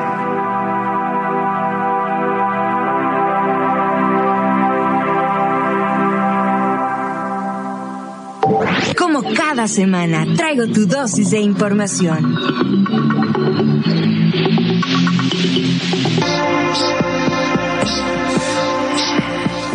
Como 8.98 9.22
cada 9.36 9.68
semana, 9.68 10.26
traigo 10.38 10.66
tu 10.68 10.86
dosis 10.88 11.32
de 11.32 11.42
información. 11.42 12.38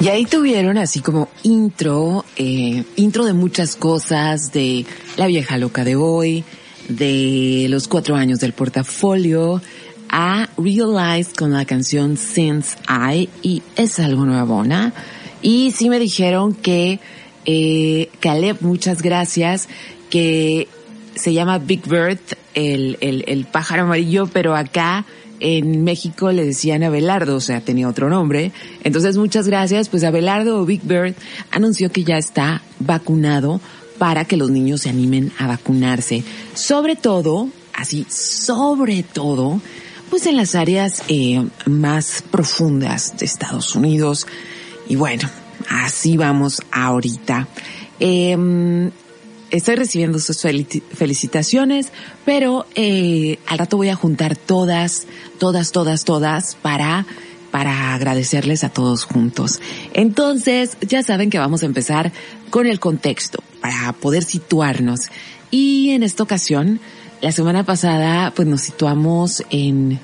Y 0.00 0.08
ahí 0.08 0.26
tuvieron 0.26 0.78
así 0.78 1.00
como 1.00 1.28
intro, 1.42 2.24
eh, 2.36 2.84
intro 2.94 3.24
de 3.24 3.32
muchas 3.32 3.74
cosas, 3.74 4.52
de 4.52 4.86
la 5.16 5.26
vieja 5.26 5.58
loca 5.58 5.82
de 5.82 5.96
hoy, 5.96 6.44
de 6.88 7.66
los 7.68 7.88
cuatro 7.88 8.14
años 8.14 8.38
del 8.38 8.52
portafolio, 8.52 9.60
a 10.08 10.48
Realize 10.56 11.32
con 11.34 11.52
la 11.52 11.64
canción 11.64 12.16
Since 12.16 12.76
I, 12.88 13.28
y 13.42 13.64
es 13.74 13.98
algo 13.98 14.24
nuevo, 14.24 14.62
¿no? 14.62 14.92
Y 15.42 15.72
sí 15.72 15.88
me 15.88 15.98
dijeron 15.98 16.54
que, 16.54 17.00
eh, 17.44 18.08
Caleb, 18.20 18.58
muchas 18.60 19.02
gracias, 19.02 19.68
que 20.10 20.68
se 21.16 21.32
llama 21.32 21.58
Big 21.58 21.88
Bird, 21.88 22.20
el, 22.54 22.98
el, 23.00 23.24
el 23.26 23.46
pájaro 23.46 23.82
amarillo, 23.82 24.28
pero 24.32 24.54
acá 24.54 25.04
en 25.40 25.84
México 25.84 26.32
le 26.32 26.44
decían 26.44 26.82
Abelardo, 26.82 27.36
o 27.36 27.40
sea, 27.40 27.60
tenía 27.60 27.88
otro 27.88 28.08
nombre. 28.08 28.52
Entonces, 28.84 29.16
muchas 29.16 29.46
gracias. 29.48 29.88
Pues 29.88 30.04
Abelardo 30.04 30.60
o 30.60 30.64
Big 30.64 30.82
Bird 30.82 31.14
anunció 31.50 31.90
que 31.90 32.04
ya 32.04 32.18
está 32.18 32.62
vacunado 32.78 33.60
para 33.98 34.24
que 34.24 34.36
los 34.36 34.50
niños 34.50 34.82
se 34.82 34.90
animen 34.90 35.32
a 35.38 35.46
vacunarse. 35.46 36.22
Sobre 36.54 36.96
todo, 36.96 37.48
así, 37.74 38.06
sobre 38.08 39.02
todo, 39.02 39.60
pues 40.10 40.26
en 40.26 40.36
las 40.36 40.54
áreas 40.54 41.02
eh, 41.08 41.44
más 41.66 42.22
profundas 42.30 43.16
de 43.18 43.26
Estados 43.26 43.74
Unidos. 43.74 44.26
Y 44.88 44.96
bueno, 44.96 45.28
así 45.68 46.16
vamos 46.16 46.62
ahorita. 46.72 47.48
Eh, 48.00 48.90
estoy 49.50 49.76
recibiendo 49.76 50.18
sus 50.18 50.40
felicitaciones, 50.40 51.88
pero 52.24 52.66
eh, 52.74 53.38
al 53.46 53.58
rato 53.58 53.76
voy 53.76 53.88
a 53.88 53.94
juntar 53.94 54.36
todas, 54.36 55.06
todas, 55.38 55.72
todas, 55.72 56.04
todas 56.04 56.54
para 56.56 57.06
para 57.50 57.94
agradecerles 57.94 58.62
a 58.62 58.68
todos 58.68 59.04
juntos. 59.04 59.60
Entonces, 59.94 60.76
ya 60.82 61.02
saben 61.02 61.30
que 61.30 61.38
vamos 61.38 61.62
a 61.62 61.66
empezar 61.66 62.12
con 62.50 62.66
el 62.66 62.78
contexto 62.78 63.42
para 63.60 63.92
poder 63.94 64.22
situarnos. 64.22 65.08
Y 65.50 65.90
en 65.90 66.02
esta 66.02 66.22
ocasión, 66.22 66.78
la 67.20 67.32
semana 67.32 67.64
pasada, 67.64 68.32
pues 68.34 68.46
nos 68.46 68.60
situamos 68.60 69.42
en 69.50 69.98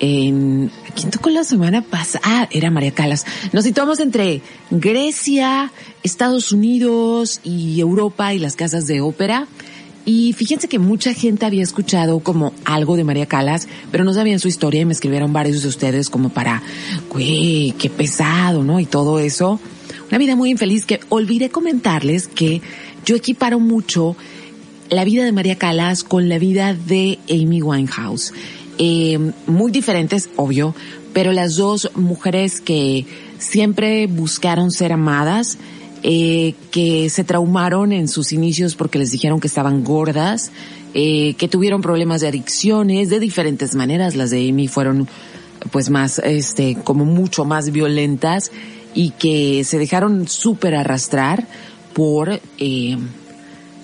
en 0.00 0.70
¿quién 0.94 1.10
tocó 1.10 1.30
la 1.30 1.44
semana 1.44 1.82
pasada? 1.82 2.22
Ah, 2.24 2.48
era 2.50 2.70
María 2.70 2.92
Calas. 2.92 3.26
Nos 3.52 3.64
situamos 3.64 4.00
entre 4.00 4.42
Grecia, 4.70 5.72
Estados 6.02 6.52
Unidos 6.52 7.40
y 7.44 7.80
Europa 7.80 8.34
y 8.34 8.38
las 8.38 8.56
casas 8.56 8.86
de 8.86 9.00
ópera. 9.00 9.46
Y 10.06 10.34
fíjense 10.34 10.68
que 10.68 10.78
mucha 10.78 11.14
gente 11.14 11.46
había 11.46 11.62
escuchado 11.62 12.20
como 12.20 12.52
algo 12.66 12.96
de 12.96 13.04
María 13.04 13.26
Calas, 13.26 13.68
pero 13.90 14.04
no 14.04 14.12
sabían 14.12 14.38
su 14.38 14.48
historia 14.48 14.82
y 14.82 14.84
me 14.84 14.92
escribieron 14.92 15.32
varios 15.32 15.62
de 15.62 15.68
ustedes 15.68 16.10
como 16.10 16.28
para, 16.28 16.62
güey, 17.08 17.74
qué 17.78 17.88
pesado, 17.88 18.62
¿no? 18.62 18.80
Y 18.80 18.86
todo 18.86 19.18
eso. 19.18 19.58
Una 20.08 20.18
vida 20.18 20.36
muy 20.36 20.50
infeliz 20.50 20.84
que 20.84 21.00
olvidé 21.08 21.48
comentarles 21.48 22.28
que 22.28 22.60
yo 23.06 23.16
equiparo 23.16 23.60
mucho 23.60 24.14
la 24.90 25.04
vida 25.04 25.24
de 25.24 25.32
María 25.32 25.56
Calas 25.56 26.04
con 26.04 26.28
la 26.28 26.38
vida 26.38 26.74
de 26.74 27.18
Amy 27.30 27.62
Winehouse 27.62 28.32
eh, 28.78 29.18
muy 29.46 29.70
diferentes, 29.70 30.30
obvio, 30.36 30.74
pero 31.12 31.32
las 31.32 31.56
dos 31.56 31.90
mujeres 31.94 32.60
que 32.60 33.06
siempre 33.38 34.06
buscaron 34.06 34.70
ser 34.70 34.92
amadas, 34.92 35.58
eh, 36.02 36.54
que 36.70 37.08
se 37.08 37.24
traumaron 37.24 37.92
en 37.92 38.08
sus 38.08 38.32
inicios 38.32 38.74
porque 38.74 38.98
les 38.98 39.12
dijeron 39.12 39.40
que 39.40 39.46
estaban 39.46 39.84
gordas, 39.84 40.50
eh, 40.92 41.34
que 41.34 41.48
tuvieron 41.48 41.82
problemas 41.82 42.20
de 42.20 42.28
adicciones 42.28 43.10
de 43.10 43.20
diferentes 43.20 43.74
maneras. 43.74 44.16
Las 44.16 44.30
de 44.30 44.48
Amy 44.48 44.68
fueron 44.68 45.08
pues 45.70 45.88
más, 45.88 46.18
este, 46.18 46.76
como 46.82 47.04
mucho 47.04 47.44
más 47.44 47.70
violentas 47.70 48.50
y 48.92 49.10
que 49.10 49.64
se 49.64 49.78
dejaron 49.78 50.28
súper 50.28 50.74
arrastrar 50.74 51.46
por, 51.94 52.40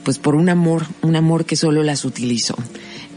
pues 0.04 0.18
por 0.18 0.34
un 0.34 0.48
amor, 0.48 0.84
un 1.02 1.16
amor 1.16 1.44
que 1.44 1.56
solo 1.56 1.82
las 1.82 2.04
utilizó. 2.04 2.56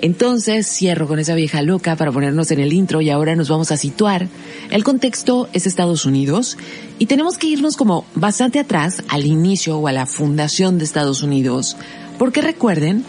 Entonces 0.04 0.68
cierro 0.68 1.08
con 1.08 1.18
esa 1.18 1.34
vieja 1.34 1.62
loca 1.62 1.96
para 1.96 2.12
ponernos 2.12 2.52
en 2.52 2.60
el 2.60 2.74
intro 2.74 3.00
y 3.00 3.10
ahora 3.10 3.38
nos 3.38 3.48
vamos 3.48 3.72
a 3.72 3.78
situar. 3.78 4.28
El 4.70 4.84
contexto 4.84 5.48
es 5.54 5.66
Estados 5.66 6.06
Unidos 6.06 6.58
y 7.00 7.06
tenemos 7.06 7.38
que 7.38 7.48
irnos 7.48 7.78
como 7.78 8.04
bastante 8.14 8.60
atrás 8.60 9.02
al 9.08 9.26
inicio 9.26 9.78
o 9.78 9.88
a 9.88 9.94
la 9.94 10.06
fundación 10.06 10.78
de 10.78 10.84
Estados 10.84 11.24
Unidos, 11.24 11.78
porque 12.20 12.42
recuerden 12.42 13.06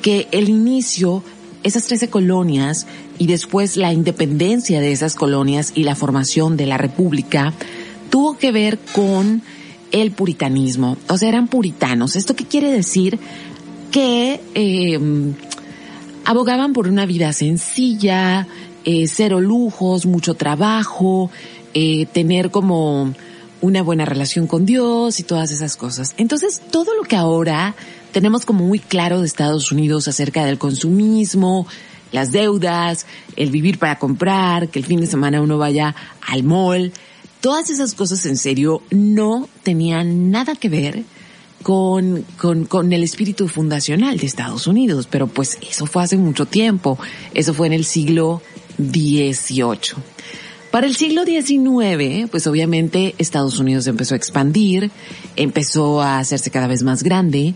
que 0.00 0.26
el 0.30 0.48
inicio, 0.48 1.22
esas 1.64 1.84
13 1.84 2.08
colonias 2.08 2.86
y 3.18 3.26
después 3.26 3.76
la 3.76 3.92
independencia 3.92 4.80
de 4.80 4.90
esas 4.90 5.16
colonias 5.16 5.72
y 5.74 5.82
la 5.82 5.96
formación 5.96 6.56
de 6.56 6.64
la 6.64 6.78
república 6.78 7.52
tuvo 8.08 8.38
que 8.38 8.52
ver 8.52 8.78
con 8.94 9.42
el 9.90 10.12
puritanismo, 10.12 10.96
o 11.10 11.18
sea, 11.18 11.28
eran 11.28 11.48
puritanos. 11.48 12.16
¿Esto 12.16 12.34
qué 12.34 12.46
quiere 12.46 12.72
decir? 12.72 13.18
Que 13.90 14.40
eh, 14.54 14.98
abogaban 16.24 16.72
por 16.72 16.88
una 16.88 17.06
vida 17.06 17.32
sencilla, 17.32 18.46
eh, 18.84 19.06
cero 19.08 19.40
lujos, 19.40 20.06
mucho 20.06 20.34
trabajo, 20.34 21.30
eh, 21.74 22.06
tener 22.06 22.50
como 22.50 23.14
una 23.60 23.82
buena 23.82 24.04
relación 24.04 24.46
con 24.46 24.64
Dios 24.64 25.20
y 25.20 25.24
todas 25.24 25.50
esas 25.50 25.76
cosas. 25.76 26.14
Entonces, 26.16 26.60
todo 26.70 26.94
lo 26.94 27.02
que 27.02 27.16
ahora 27.16 27.74
tenemos 28.12 28.46
como 28.46 28.64
muy 28.64 28.78
claro 28.78 29.20
de 29.20 29.26
Estados 29.26 29.72
Unidos 29.72 30.08
acerca 30.08 30.44
del 30.44 30.58
consumismo, 30.58 31.66
las 32.12 32.32
deudas, 32.32 33.06
el 33.36 33.50
vivir 33.50 33.78
para 33.78 33.98
comprar, 33.98 34.68
que 34.68 34.78
el 34.78 34.86
fin 34.86 35.00
de 35.00 35.06
semana 35.06 35.42
uno 35.42 35.58
vaya 35.58 35.94
al 36.26 36.42
mall, 36.42 36.92
todas 37.40 37.70
esas 37.70 37.94
cosas 37.94 38.24
en 38.26 38.36
serio 38.36 38.82
no 38.90 39.48
tenían 39.62 40.30
nada 40.30 40.54
que 40.54 40.68
ver 40.68 41.04
con, 41.68 42.24
con, 42.38 42.64
con 42.64 42.94
el 42.94 43.02
espíritu 43.02 43.46
fundacional 43.46 44.16
de 44.16 44.24
Estados 44.24 44.66
Unidos, 44.66 45.06
pero 45.06 45.26
pues 45.26 45.58
eso 45.60 45.84
fue 45.84 46.02
hace 46.02 46.16
mucho 46.16 46.46
tiempo, 46.46 46.98
eso 47.34 47.52
fue 47.52 47.66
en 47.66 47.74
el 47.74 47.84
siglo 47.84 48.40
XVIII. 48.78 50.02
Para 50.70 50.86
el 50.86 50.96
siglo 50.96 51.26
XIX, 51.26 52.30
pues 52.30 52.46
obviamente 52.46 53.14
Estados 53.18 53.58
Unidos 53.58 53.86
empezó 53.86 54.14
a 54.14 54.16
expandir, 54.16 54.90
empezó 55.36 56.00
a 56.00 56.20
hacerse 56.20 56.50
cada 56.50 56.68
vez 56.68 56.82
más 56.84 57.02
grande 57.02 57.52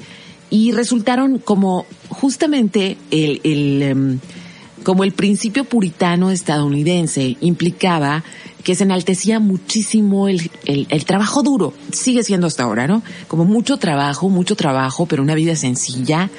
y 0.51 0.73
resultaron 0.73 1.39
como 1.39 1.87
justamente 2.11 2.99
el, 3.11 3.41
el 3.45 3.83
em, 3.83 4.19
como 4.83 5.05
el 5.05 5.13
principio 5.13 5.65
puritano 5.65 6.31
estadounidense 6.31 7.39
implicaba 7.41 8.25
que 8.63 8.75
se 8.75 8.85
enaltecía 8.85 9.41
muchísimo 9.41 10.29
el, 10.29 10.51
el, 10.65 10.87
el, 10.91 11.05
trabajo 11.05 11.43
duro. 11.43 11.73
Sigue 11.93 12.23
siendo 12.23 12.47
hasta 12.47 12.65
ahora, 12.65 12.87
¿no? 12.87 13.03
Como 13.29 13.45
mucho 13.45 13.77
trabajo, 13.77 14.29
mucho 14.29 14.57
trabajo, 14.57 15.07
pero 15.07 15.23
una 15.23 15.35
vida 15.35 15.57
sencilla. 15.57 16.31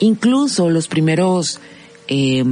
Incluso 0.00 0.70
los 0.70 0.88
primeros, 0.88 1.60
eh, 2.08 2.44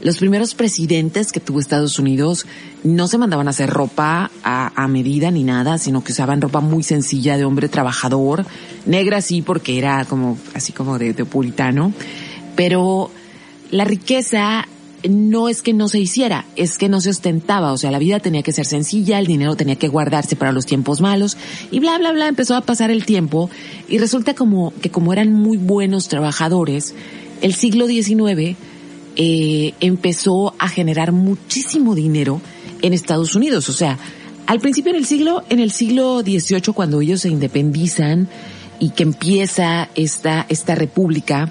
los 0.00 0.18
primeros 0.18 0.54
presidentes 0.54 1.32
que 1.32 1.40
tuvo 1.40 1.60
Estados 1.60 1.98
Unidos 1.98 2.46
no 2.82 3.08
se 3.08 3.18
mandaban 3.18 3.46
a 3.46 3.50
hacer 3.50 3.70
ropa 3.70 4.30
a, 4.42 4.82
a 4.82 4.88
medida 4.88 5.30
ni 5.30 5.42
nada, 5.42 5.78
sino 5.78 6.02
que 6.02 6.12
usaban 6.12 6.40
ropa 6.40 6.60
muy 6.60 6.82
sencilla 6.82 7.36
de 7.36 7.44
hombre 7.44 7.68
trabajador, 7.68 8.46
negra 8.84 9.20
sí 9.20 9.42
porque 9.42 9.78
era 9.78 10.04
como, 10.04 10.38
así 10.54 10.72
como 10.72 10.98
de, 10.98 11.12
de 11.12 11.24
puritano, 11.24 11.92
pero 12.54 13.10
la 13.70 13.84
riqueza 13.84 14.66
no 15.08 15.48
es 15.48 15.62
que 15.62 15.72
no 15.72 15.88
se 15.88 15.98
hiciera, 15.98 16.46
es 16.56 16.78
que 16.78 16.88
no 16.88 17.00
se 17.00 17.10
ostentaba, 17.10 17.72
o 17.72 17.78
sea, 17.78 17.90
la 17.90 17.98
vida 17.98 18.20
tenía 18.20 18.42
que 18.42 18.52
ser 18.52 18.66
sencilla, 18.66 19.18
el 19.18 19.26
dinero 19.26 19.56
tenía 19.56 19.76
que 19.76 19.88
guardarse 19.88 20.36
para 20.36 20.52
los 20.52 20.66
tiempos 20.66 21.00
malos 21.00 21.36
y 21.70 21.80
bla, 21.80 21.98
bla, 21.98 22.12
bla, 22.12 22.28
empezó 22.28 22.54
a 22.54 22.60
pasar 22.60 22.90
el 22.90 23.04
tiempo 23.04 23.50
y 23.88 23.98
resulta 23.98 24.34
como 24.34 24.72
que 24.80 24.90
como 24.90 25.12
eran 25.12 25.32
muy 25.32 25.56
buenos 25.56 26.08
trabajadores, 26.08 26.94
el 27.40 27.54
siglo 27.54 27.86
XIX 27.86 28.56
eh, 29.16 29.74
empezó 29.80 30.54
a 30.58 30.68
generar 30.68 31.12
muchísimo 31.12 31.94
dinero 31.94 32.40
en 32.82 32.92
Estados 32.92 33.34
Unidos. 33.34 33.68
O 33.68 33.72
sea, 33.72 33.98
al 34.46 34.60
principio 34.60 34.90
en 34.90 34.96
el 34.96 35.06
siglo, 35.06 35.42
en 35.48 35.60
el 35.60 35.70
siglo 35.72 36.20
XVIII, 36.20 36.72
cuando 36.74 37.00
ellos 37.00 37.22
se 37.22 37.30
independizan 37.30 38.28
y 38.78 38.90
que 38.90 39.02
empieza 39.02 39.88
esta, 39.94 40.46
esta 40.48 40.74
república, 40.74 41.50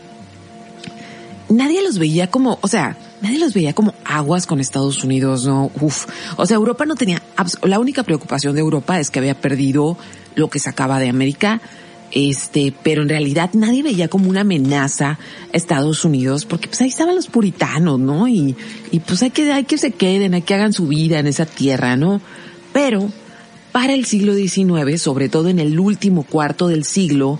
nadie 1.49 1.83
los 1.83 1.97
veía 1.97 2.29
como, 2.29 2.59
o 2.61 2.67
sea, 2.67 2.97
nadie 3.25 3.39
los 3.39 3.53
veía 3.53 3.73
como 3.73 3.95
aguas 4.05 4.45
con 4.45 4.59
Estados 4.59 5.03
Unidos, 5.03 5.45
¿no? 5.45 5.71
Uf. 5.81 6.05
O 6.37 6.45
sea, 6.45 6.55
Europa 6.55 6.85
no 6.85 6.95
tenía, 6.95 7.21
la 7.63 7.79
única 7.79 8.03
preocupación 8.03 8.53
de 8.53 8.61
Europa 8.61 8.99
es 8.99 9.09
que 9.09 9.17
había 9.17 9.39
perdido 9.41 9.97
lo 10.35 10.49
que 10.49 10.59
sacaba 10.59 10.99
de 10.99 11.09
América, 11.09 11.59
este, 12.11 12.71
pero 12.83 13.01
en 13.01 13.09
realidad 13.09 13.49
nadie 13.53 13.81
veía 13.81 14.07
como 14.09 14.29
una 14.29 14.41
amenaza 14.41 15.17
a 15.51 15.57
Estados 15.57 16.05
Unidos, 16.05 16.45
porque 16.45 16.67
pues 16.67 16.81
ahí 16.81 16.89
estaban 16.89 17.15
los 17.15 17.25
puritanos, 17.25 17.99
¿no? 17.99 18.27
Y, 18.27 18.55
y 18.91 18.99
pues 18.99 19.23
hay 19.23 19.31
que, 19.31 19.51
hay 19.51 19.63
que 19.63 19.79
se 19.79 19.91
queden, 19.91 20.35
hay 20.35 20.43
que 20.43 20.53
hagan 20.53 20.71
su 20.71 20.87
vida 20.87 21.17
en 21.17 21.25
esa 21.25 21.47
tierra, 21.47 21.97
¿no? 21.97 22.21
Pero 22.73 23.09
para 23.71 23.93
el 23.93 24.05
siglo 24.05 24.35
XIX, 24.35 25.01
sobre 25.01 25.29
todo 25.29 25.49
en 25.49 25.57
el 25.57 25.79
último 25.79 26.23
cuarto 26.23 26.67
del 26.67 26.83
siglo, 26.83 27.39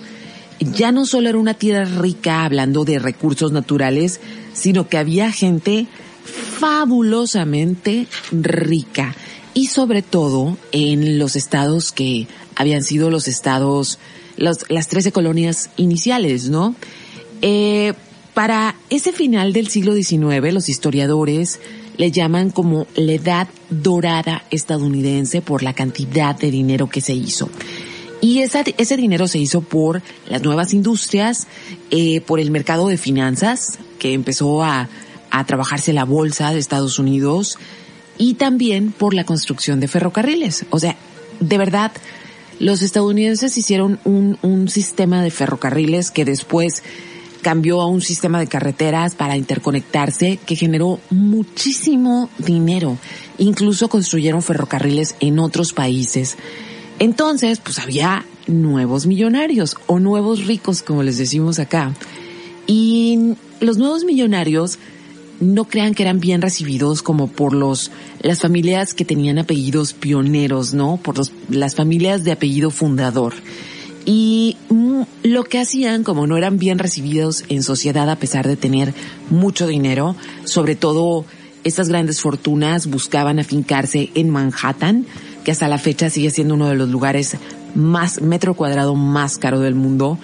ya 0.60 0.92
no 0.92 1.06
solo 1.06 1.30
era 1.30 1.38
una 1.38 1.54
tierra 1.54 1.86
rica 1.86 2.44
hablando 2.44 2.86
de 2.86 2.98
recursos 2.98 3.52
naturales, 3.52 4.20
sino 4.56 4.88
que 4.88 4.98
había 4.98 5.32
gente 5.32 5.86
fabulosamente 6.60 8.08
rica 8.32 9.16
y 9.54 9.68
sobre 9.68 10.02
todo 10.02 10.58
en 10.72 11.20
los 11.20 11.36
estados 11.36 11.92
que 11.92 12.28
habían 12.56 12.84
sido 12.84 13.12
los 13.12 13.28
estados, 13.28 14.00
las 14.38 14.88
trece 14.88 15.12
colonias 15.12 15.70
iniciales, 15.78 16.50
¿no? 16.50 16.76
Eh, 17.42 17.94
para 18.34 18.76
ese 18.90 19.14
final 19.14 19.54
del 19.54 19.70
siglo 19.70 19.94
XIX, 19.94 20.54
los 20.54 20.68
historiadores 20.68 21.60
le 21.98 22.12
llaman 22.12 22.50
como 22.50 22.88
la 22.96 23.14
edad 23.14 23.48
dorada 23.70 24.44
estadounidense 24.52 25.42
por 25.42 25.64
la 25.64 25.74
cantidad 25.74 26.38
de 26.38 26.52
dinero 26.52 26.90
que 26.90 27.00
se 27.00 27.14
hizo. 27.14 27.50
Y 28.20 28.40
ese 28.40 28.98
dinero 28.98 29.28
se 29.28 29.40
hizo 29.40 29.62
por 29.62 30.02
las 30.28 30.42
nuevas 30.42 30.74
industrias, 30.74 31.48
eh, 31.92 32.22
por 32.22 32.40
el 32.40 32.52
mercado 32.52 32.88
de 32.88 32.98
finanzas, 32.98 33.78
que 34.00 34.14
empezó 34.14 34.64
a, 34.64 34.90
a 35.32 35.46
trabajarse 35.46 35.94
la 35.94 36.06
bolsa 36.06 36.52
de 36.52 36.60
Estados 36.60 37.00
Unidos, 37.00 37.58
y 38.18 38.36
también 38.36 38.92
por 38.92 39.14
la 39.14 39.26
construcción 39.26 39.80
de 39.80 39.88
ferrocarriles. 39.88 40.66
O 40.70 40.80
sea, 40.80 40.96
de 41.40 41.58
verdad, 41.58 41.92
los 42.60 42.82
estadounidenses 42.82 43.58
hicieron 43.58 44.00
un, 44.06 44.38
un 44.42 44.70
sistema 44.70 45.22
de 45.22 45.32
ferrocarriles 45.32 46.12
que 46.12 46.26
después 46.26 46.84
cambió 47.42 47.82
a 47.82 47.88
un 47.88 48.02
sistema 48.02 48.40
de 48.40 48.48
carreteras 48.48 49.14
para 49.14 49.38
interconectarse 49.38 50.40
que 50.46 50.56
generó 50.56 51.00
muchísimo 51.12 52.30
dinero. 52.40 52.98
Incluso 53.38 53.88
construyeron 53.88 54.42
ferrocarriles 54.42 55.16
en 55.20 55.38
otros 55.40 55.74
países. 55.74 56.38
Entonces, 56.98 57.60
pues 57.60 57.78
había 57.78 58.26
nuevos 58.48 59.06
millonarios 59.06 59.76
o 59.86 60.00
nuevos 60.00 60.46
ricos, 60.46 60.82
como 60.82 61.04
les 61.04 61.18
decimos 61.18 61.60
acá. 61.60 61.94
Y 62.66 63.36
los 63.60 63.78
nuevos 63.78 64.04
millonarios 64.04 64.80
no 65.40 65.66
crean 65.66 65.94
que 65.94 66.04
eran 66.04 66.20
bien 66.20 66.42
recibidos 66.42 67.02
como 67.02 67.28
por 67.28 67.54
los 67.54 67.92
las 68.22 68.40
familias 68.40 68.94
que 68.94 69.06
tenían 69.06 69.38
apellidos 69.38 69.94
pioneros, 69.94 70.74
¿no? 70.74 70.98
Por 70.98 71.18
los, 71.18 71.32
las 71.50 71.76
familias 71.76 72.24
de 72.24 72.32
apellido 72.32 72.72
fundador. 72.72 73.34
Y 74.06 74.58
mm, 74.70 75.02
lo 75.24 75.44
que 75.44 75.60
hacían, 75.60 76.04
como 76.04 76.28
no 76.28 76.38
eran 76.38 76.58
bien 76.58 76.80
recibidos 76.80 77.44
en 77.50 77.64
sociedad 77.64 78.10
a 78.10 78.16
pesar 78.16 78.48
de 78.48 78.56
tener 78.56 78.94
mucho 79.30 79.68
dinero, 79.68 80.16
sobre 80.46 80.76
todo 80.76 81.26
estas 81.64 81.90
grandes 81.90 82.22
fortunas 82.22 82.88
buscaban 82.88 83.40
afincarse 83.40 84.12
en 84.14 84.30
Manhattan, 84.30 85.06
que 85.44 85.52
hasta 85.52 85.68
la 85.68 85.80
fecha 85.80 86.10
sigue 86.10 86.30
siendo 86.30 86.54
uno 86.54 86.70
de 86.70 86.76
los 86.76 86.90
lugares 86.90 87.38
más 87.74 88.22
metro 88.22 88.54
cuadrado 88.54 88.96
más 88.96 89.38
caro 89.38 89.60
del 89.60 89.76
mundo. 89.76 90.20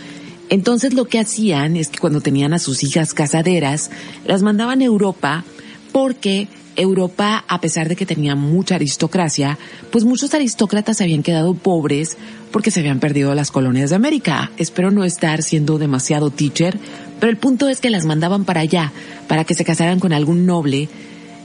Entonces 0.52 0.94
lo 0.94 1.06
que 1.06 1.18
hacían 1.18 1.78
es 1.78 1.88
que 1.88 2.00
cuando 2.00 2.20
tenían 2.20 2.54
a 2.54 2.60
sus 2.60 2.84
hijas 2.84 3.14
casaderas, 3.14 3.90
las 4.26 4.44
mandaban 4.44 4.82
a 4.82 4.86
Europa 4.86 5.46
porque 5.94 6.50
Europa, 6.76 7.46
a 7.48 7.62
pesar 7.62 7.88
de 7.88 7.96
que 7.96 8.06
tenía 8.06 8.36
mucha 8.36 8.76
aristocracia, 8.76 9.58
pues 9.92 10.04
muchos 10.04 10.34
aristócratas 10.34 11.00
habían 11.00 11.24
quedado 11.24 11.54
pobres 11.54 12.18
porque 12.52 12.70
se 12.70 12.82
habían 12.82 13.00
perdido 13.00 13.34
las 13.34 13.50
colonias 13.50 13.92
de 13.92 13.96
América. 13.96 14.52
Espero 14.58 14.92
no 14.92 15.06
estar 15.06 15.42
siendo 15.42 15.78
demasiado 15.78 16.32
teacher, 16.32 16.78
pero 17.22 17.32
el 17.32 17.38
punto 17.38 17.70
es 17.70 17.80
que 17.80 17.90
las 17.90 18.06
mandaban 18.06 18.44
para 18.44 18.60
allá, 18.60 18.92
para 19.30 19.46
que 19.46 19.56
se 19.56 19.64
casaran 19.64 20.02
con 20.02 20.12
algún 20.12 20.46
noble, 20.46 20.90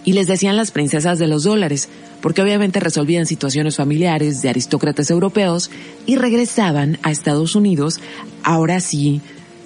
y 0.06 0.12
les 0.12 0.28
decían 0.28 0.56
las 0.56 0.70
princesas 0.70 1.18
de 1.18 1.26
los 1.26 1.42
dólares, 1.42 1.88
porque 2.22 2.40
obviamente 2.40 2.78
resolvían 2.78 3.26
situaciones 3.26 3.76
familiares 3.76 4.40
de 4.40 4.48
aristócratas 4.48 5.10
europeos 5.10 5.68
y 6.06 6.14
regresaban 6.14 6.98
a 7.02 7.10
Estados 7.10 7.56
Unidos, 7.56 7.98
ahora 8.44 8.78
sí, 8.78 9.20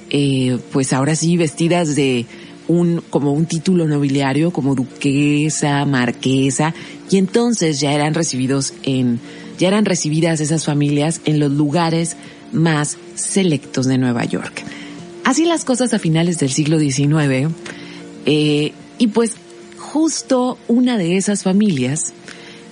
eh, 0.09 0.59
pues 0.73 0.95
ahora 0.95 1.15
sí 1.15 1.37
vestidas 1.37 1.95
de 1.95 2.25
un, 2.69 3.03
como 3.11 3.35
un 3.35 3.45
título 3.45 3.87
nobiliario, 3.87 4.51
como 4.51 4.75
duquesa, 4.75 5.85
marquesa, 5.85 6.73
y 7.11 7.19
entonces 7.19 7.79
ya 7.79 7.93
eran 7.93 8.15
recibidos 8.15 8.73
en, 8.83 9.21
ya 9.59 9.69
eran 9.69 9.85
recibidas 9.85 10.41
esas 10.41 10.65
familias 10.65 11.21
en 11.27 11.39
los 11.39 11.53
lugares 11.53 12.17
más 12.51 12.97
selectos 13.15 13.85
de 13.85 13.99
Nueva 13.99 14.25
York. 14.25 14.63
Así 15.23 15.45
las 15.45 15.67
cosas 15.67 15.93
a 15.93 15.99
finales 15.99 16.39
del 16.39 16.51
siglo 16.51 16.79
XIX, 16.79 17.53
eh, 18.25 18.73
y 18.97 19.07
pues 19.09 19.37
justo 19.81 20.59
una 20.69 20.99
de 20.99 21.17
esas 21.17 21.43
familias 21.43 22.13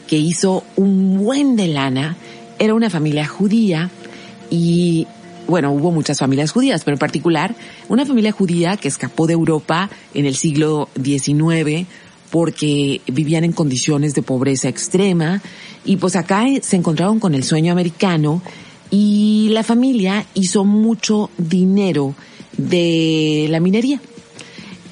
que 0.07 0.18
hizo 0.18 0.62
un 0.77 1.18
buen 1.18 1.57
de 1.57 1.66
lana 1.66 2.16
era 2.59 2.75
una 2.75 2.90
familia 2.90 3.27
judía 3.27 3.90
y 4.51 5.07
bueno, 5.47 5.73
hubo 5.73 5.90
muchas 5.90 6.18
familias 6.18 6.53
judías, 6.53 6.85
pero 6.85 6.94
en 6.94 6.99
particular 6.99 7.55
una 7.88 8.05
familia 8.05 8.31
judía 8.31 8.77
que 8.77 8.88
escapó 8.88 9.27
de 9.27 9.33
Europa 9.33 9.88
en 10.12 10.27
el 10.27 10.37
siglo 10.37 10.90
XIX 11.03 11.87
porque 12.31 13.01
vivían 13.07 13.44
en 13.44 13.53
condiciones 13.53 14.14
de 14.14 14.23
pobreza 14.23 14.68
extrema 14.68 15.40
y 15.87 15.97
pues 15.97 16.14
acá 16.14 16.44
se 16.61 16.77
encontraron 16.77 17.21
con 17.21 17.35
el 17.35 17.42
sueño 17.42 17.73
americano 17.73 18.42
y 18.90 19.49
la 19.53 19.62
familia 19.62 20.27
hizo 20.35 20.64
mucho 20.64 21.31
dinero 21.38 22.14
de 22.59 23.47
la 23.49 23.61
minería. 23.61 23.99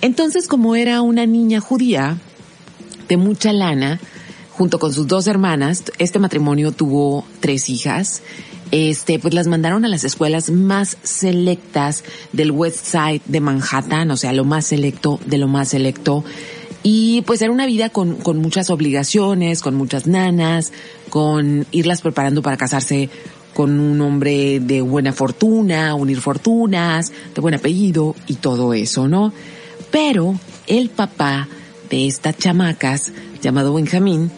Entonces, 0.00 0.48
como 0.48 0.76
era 0.76 1.00
una 1.02 1.26
niña 1.26 1.61
judía 1.61 2.18
de 3.09 3.16
mucha 3.16 3.52
lana, 3.52 4.00
junto 4.52 4.78
con 4.78 4.92
sus 4.92 5.06
dos 5.06 5.26
hermanas, 5.26 5.85
este 5.98 6.18
matrimonio 6.18 6.72
tuvo 6.72 7.24
tres 7.40 7.68
hijas 7.68 8.22
este, 8.70 9.18
pues 9.18 9.32
las 9.35 9.46
mandaron 9.46 9.85
a 9.85 9.88
las 9.88 10.04
escuelas 10.04 10.50
más 10.50 10.96
selectas 11.02 12.04
del 12.32 12.50
West 12.50 12.85
Side 12.85 13.22
de 13.26 13.40
Manhattan, 13.40 14.11
o 14.11 14.16
sea, 14.16 14.32
lo 14.32 14.44
más 14.44 14.66
selecto 14.66 15.20
de 15.26 15.38
lo 15.38 15.48
más 15.48 15.68
selecto. 15.68 16.24
Y 16.82 17.22
pues 17.22 17.42
era 17.42 17.52
una 17.52 17.66
vida 17.66 17.90
con, 17.90 18.16
con 18.16 18.38
muchas 18.38 18.70
obligaciones, 18.70 19.61
con 19.61 19.74
muchas 19.74 20.06
nanas, 20.06 20.72
con 21.11 21.66
irlas 21.72 22.00
preparando 22.00 22.42
para 22.42 22.56
casarse 22.56 23.09
con 23.54 23.80
un 23.80 24.00
hombre 24.00 24.61
de 24.61 24.82
buena 24.82 25.12
fortuna, 25.12 25.94
unir 25.94 26.20
fortunas, 26.20 27.12
de 27.35 27.40
buen 27.40 27.54
apellido 27.54 28.14
y 28.26 28.35
todo 28.35 28.74
eso, 28.74 29.09
¿no? 29.09 29.32
Pero 29.90 30.38
el 30.66 30.90
papá 30.90 31.49
de 31.90 32.07
estas 32.07 32.37
chamacas, 32.38 33.12
llamado 33.42 33.75
Benjamín, 33.75 34.31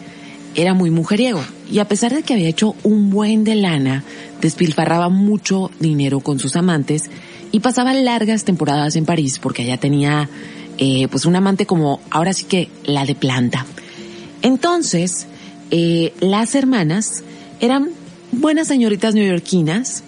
era 0.55 0.73
muy 0.73 0.89
mujeriego 0.89 1.41
y 1.71 1.79
a 1.79 1.87
pesar 1.87 2.13
de 2.13 2.23
que 2.23 2.33
había 2.33 2.49
hecho 2.49 2.75
un 2.83 3.09
buen 3.09 3.43
de 3.43 3.55
lana, 3.55 4.03
despilfarraba 4.41 5.09
mucho 5.09 5.71
dinero 5.79 6.19
con 6.19 6.39
sus 6.39 6.55
amantes 6.55 7.09
y 7.51 7.59
pasaba 7.59 7.93
largas 7.93 8.43
temporadas 8.43 8.95
en 8.95 9.05
París 9.05 9.39
porque 9.39 9.63
allá 9.63 9.77
tenía 9.77 10.29
eh, 10.77 11.07
pues 11.09 11.25
un 11.25 11.35
amante 11.35 11.65
como 11.65 11.99
ahora 12.09 12.33
sí 12.33 12.45
que 12.45 12.69
la 12.85 13.05
de 13.05 13.15
planta. 13.15 13.65
Entonces, 14.41 15.27
eh, 15.71 16.13
las 16.19 16.55
hermanas 16.55 17.23
eran 17.59 17.89
buenas 18.31 18.67
señoritas 18.67 19.13
neoyorquinas. 19.13 20.03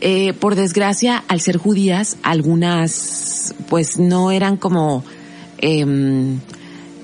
Eh, 0.00 0.34
por 0.34 0.54
desgracia, 0.54 1.24
al 1.26 1.40
ser 1.40 1.56
judías, 1.56 2.18
algunas 2.22 3.54
pues 3.68 3.98
no 3.98 4.30
eran 4.30 4.56
como 4.56 5.02
em, 5.58 6.38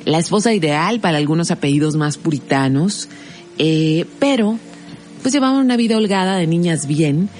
la 0.05 0.19
esposa 0.19 0.53
ideal 0.53 1.01
para 1.01 1.17
algunos 1.17 1.51
apellidos 1.51 1.97
más 1.97 2.19
puritanos, 2.19 3.09
eh, 3.59 4.05
pero 4.19 4.59
pues 5.23 5.33
llevaban 5.33 5.65
una 5.65 5.77
vida 5.77 5.97
holgada 5.97 6.37
de 6.37 6.47
niñas 6.47 6.87
bien 6.87 7.31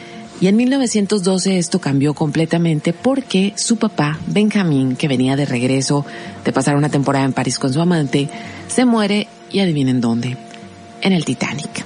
y 0.43 0.49
en 0.49 0.57
1912 0.57 1.59
esto 1.59 1.81
cambió 1.81 2.15
completamente 2.15 2.93
porque 2.93 3.53
su 3.57 3.77
papá, 3.77 4.19
Benjamín, 4.27 4.97
que 4.97 5.07
venía 5.07 5.37
de 5.37 5.47
regreso 5.47 6.05
de 6.45 6.53
pasar 6.53 6.77
una 6.77 6.89
temporada 6.89 7.25
en 7.25 7.33
París 7.33 7.61
con 7.61 7.73
su 7.73 7.81
amante, 7.81 8.29
se 8.67 8.85
muere 8.85 9.29
y 9.53 9.61
adivinen 9.61 10.01
dónde, 10.01 10.37
en 11.01 11.13
el 11.13 11.25
Titanic. 11.25 11.85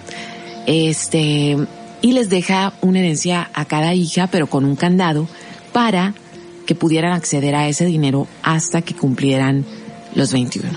Este, 0.67 1.57
y 2.03 2.13
les 2.13 2.29
deja 2.29 2.75
una 2.83 3.01
herencia 3.01 3.51
a 3.55 3.65
cada 3.65 3.95
hija, 3.95 4.29
pero 4.29 4.47
con 4.47 4.65
un 4.65 4.77
candado 4.77 5.29
para 5.73 6.15
que 6.67 6.75
pudieran 6.75 7.13
acceder 7.13 7.55
a 7.55 7.69
ese 7.69 7.87
dinero 7.87 8.27
hasta 8.43 8.83
que 8.83 8.95
cumplieran 8.95 9.65
los 10.15 10.33
21. 10.33 10.69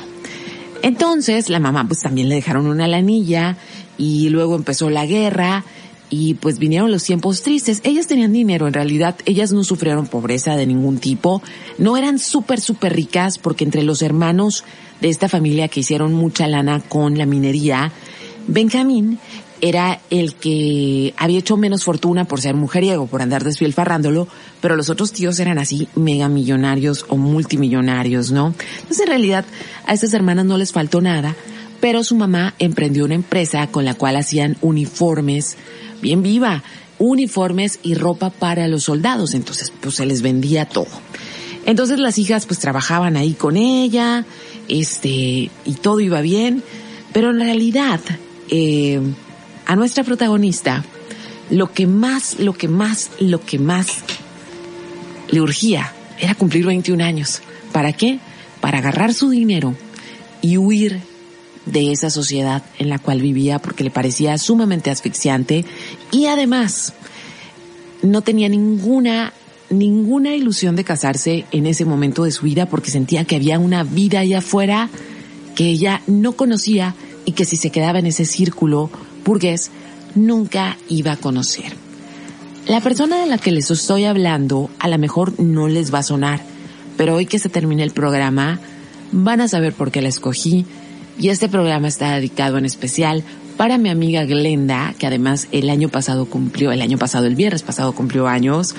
Entonces 0.82 1.49
la 1.49 1.60
mamá 1.60 1.86
pues 1.88 2.01
también 2.01 2.29
le 2.29 2.36
dejaron 2.36 2.67
una 2.67 2.88
lanilla 2.88 3.58
y 3.97 4.29
luego 4.29 4.55
empezó 4.55 4.89
la 4.89 5.05
guerra 5.05 5.65
y 6.10 6.36
pues 6.36 6.58
vinieron 6.58 6.91
los 6.91 7.03
tiempos 7.03 7.41
tristes. 7.41 7.82
Ellas 7.84 8.08
tenían 8.08 8.32
dinero, 8.32 8.67
en 8.67 8.73
realidad 8.73 9.15
ellas 9.25 9.51
no 9.51 9.63
sufrieron 9.63 10.08
pobreza 10.08 10.55
de 10.55 10.65
ningún 10.65 10.99
tipo, 10.99 11.41
no 11.77 11.97
eran 11.97 12.17
súper, 12.17 12.62
súper 12.62 12.93
ricas 12.93 13.38
porque 13.38 13.65
entre 13.65 13.84
los 13.84 14.01
hermanos 14.01 14.63
de 15.01 15.10
esta 15.10 15.27
familia 15.29 15.67
que 15.67 15.82
hicieron 15.82 16.13
mucha 16.13 16.47
lana 16.47 16.79
con 16.79 17.17
la 17.17 17.25
minería, 17.25 17.91
Benjamín 18.47 19.19
era 19.62 20.00
el 20.10 20.36
que 20.36 21.13
había 21.17 21.39
hecho 21.39 21.58
menos 21.58 21.84
fortuna 21.84 22.26
por 22.26 22.41
ser 22.41 22.56
mujeriego, 22.56 23.08
por 23.08 23.22
andar 23.22 23.43
despilfarrándolo, 23.43 24.28
pero 24.62 24.76
los 24.76 24.89
otros 24.89 25.12
tíos 25.12 25.39
eran 25.39 25.58
así 25.60 25.88
mega 25.95 26.30
millonarios 26.30 27.06
o 27.10 27.17
multimillonarios, 27.17 28.32
¿no? 28.32 28.54
Entonces 28.78 29.02
en 29.02 29.08
realidad 29.08 29.45
a 29.86 29.93
estas 29.93 30.13
hermanas 30.13 30.45
no 30.45 30.58
les 30.58 30.72
faltó 30.72 31.02
nada, 31.02 31.36
pero 31.80 32.04
su 32.04 32.15
mamá 32.15 32.54
emprendió 32.60 33.06
una 33.06 33.15
empresa 33.15 33.67
con 33.67 33.86
la 33.86 33.93
cual 33.93 34.15
hacían 34.15 34.58
uniformes, 34.62 35.58
bien 36.02 36.22
viva, 36.22 36.63
uniformes 36.98 37.80
y 37.84 37.95
ropa 37.95 38.30
para 38.30 38.67
los 38.67 38.84
soldados, 38.84 39.34
entonces 39.34 39.72
pues 39.80 39.95
se 39.95 40.06
les 40.06 40.22
vendía 40.22 40.65
todo. 40.65 40.88
Entonces 41.65 42.00
las 42.00 42.17
hijas 42.17 42.45
pues 42.45 42.60
trabajaban 42.60 43.17
ahí 43.17 43.34
con 43.34 43.58
ella, 43.58 44.26
este, 44.67 45.10
y 45.65 45.74
todo 45.82 46.00
iba 46.00 46.22
bien, 46.22 46.63
pero 47.13 47.32
en 47.32 47.39
realidad, 47.39 48.00
eh, 48.50 49.02
a 49.69 49.75
nuestra 49.75 50.03
protagonista, 50.03 50.84
lo 51.51 51.71
que 51.71 51.86
más, 51.86 52.39
lo 52.39 52.53
que 52.53 52.67
más, 52.67 53.12
lo 53.19 53.45
que 53.45 53.60
más 53.60 53.97
le 55.29 55.41
urgía 55.41 55.93
era 56.19 56.34
cumplir 56.34 56.65
21 56.65 57.03
años. 57.03 57.43
¿Para 57.71 57.93
qué? 57.93 58.17
Para 58.62 58.79
agarrar 58.79 59.13
su 59.13 59.29
dinero 59.29 59.75
y 60.41 60.58
huir 60.58 61.01
de 61.67 61.91
esa 61.91 62.10
sociedad 62.10 62.63
en 62.79 62.89
la 62.89 62.97
cual 62.97 63.21
vivía 63.21 63.60
porque 63.60 63.84
le 63.84 63.91
parecía 63.91 64.36
sumamente 64.39 64.89
asfixiante 64.89 65.65
y 66.12 66.25
además 66.25 66.93
no 68.01 68.21
tenía 68.21 68.49
ninguna 68.49 69.34
ninguna 69.69 70.34
ilusión 70.34 70.75
de 70.75 70.84
casarse 70.84 71.45
en 71.51 71.67
ese 71.67 71.86
momento 71.86 72.23
de 72.23 72.32
su 72.32 72.45
vida 72.45 72.65
porque 72.65 72.89
sentía 72.89 73.23
que 73.25 73.36
había 73.36 73.60
una 73.60 73.84
vida 73.84 74.21
allá 74.21 74.39
afuera 74.39 74.89
que 75.55 75.65
ella 75.65 76.01
no 76.08 76.32
conocía 76.32 76.95
y 77.25 77.34
que 77.34 77.45
si 77.45 77.55
se 77.55 77.69
quedaba 77.69 77.99
en 77.99 78.08
ese 78.08 78.25
círculo 78.25 78.89
burgués 79.23 79.71
nunca 80.15 80.77
iba 80.88 81.13
a 81.13 81.17
conocer. 81.17 81.73
La 82.67 82.82
persona 82.82 83.19
de 83.19 83.27
la 83.27 83.38
que 83.38 83.51
les 83.51 83.71
estoy 83.71 84.05
hablando 84.05 84.69
a 84.79 84.88
lo 84.88 84.97
mejor 84.97 85.39
no 85.39 85.67
les 85.67 85.93
va 85.93 85.99
a 85.99 86.03
sonar, 86.03 86.41
pero 86.97 87.15
hoy 87.15 87.25
que 87.25 87.39
se 87.39 87.49
termine 87.49 87.84
el 87.84 87.91
programa 87.91 88.60
van 89.12 89.41
a 89.41 89.47
saber 89.47 89.73
por 89.73 89.91
qué 89.91 90.01
la 90.01 90.10
escogí 90.10 90.65
y 91.19 91.29
este 91.29 91.49
programa 91.49 91.88
está 91.88 92.15
dedicado 92.15 92.58
en 92.58 92.65
especial 92.65 93.23
para 93.58 93.77
mi 93.77 93.89
amiga 93.89 94.23
Glenda, 94.23 94.93
que 94.97 95.05
además 95.05 95.49
el 95.51 95.69
año 95.69 95.89
pasado 95.89 96.25
cumplió, 96.25 96.71
el 96.71 96.82
año 96.82 96.97
pasado, 96.97 97.25
el 97.25 97.36
viernes 97.36 97.62
pasado 97.62 97.91
cumplió 97.91 98.27
años. 98.27 98.73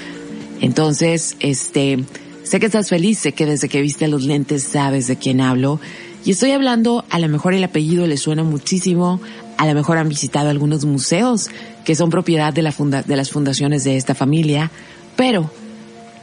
Entonces, 0.63 1.37
este, 1.41 2.03
sé 2.45 2.61
que 2.61 2.67
estás 2.67 2.89
feliz, 2.89 3.19
sé 3.19 3.33
que 3.33 3.45
desde 3.45 3.69
que 3.69 3.83
viste 3.83 4.09
los 4.09 4.25
lentes 4.25 4.63
sabes 4.63 5.07
de 5.07 5.17
quién 5.17 5.43
hablo. 5.43 5.81
Y 6.25 6.31
estoy 6.31 6.53
hablando, 6.53 7.05
a 7.11 7.19
lo 7.19 7.29
mejor 7.29 7.53
el 7.53 7.63
apellido 7.63 8.07
le 8.07 8.17
suena 8.17 8.43
muchísimo, 8.43 9.21
a 9.61 9.67
lo 9.67 9.75
mejor 9.75 9.99
han 9.99 10.09
visitado 10.09 10.49
algunos 10.49 10.87
museos 10.87 11.51
que 11.85 11.95
son 11.95 12.09
propiedad 12.09 12.51
de, 12.51 12.63
la 12.63 12.73
funda 12.73 13.03
de 13.03 13.15
las 13.15 13.29
fundaciones 13.31 13.85
de 13.85 13.99
esta 13.99 14.15
familia, 14.15 14.71
pero 15.17 15.51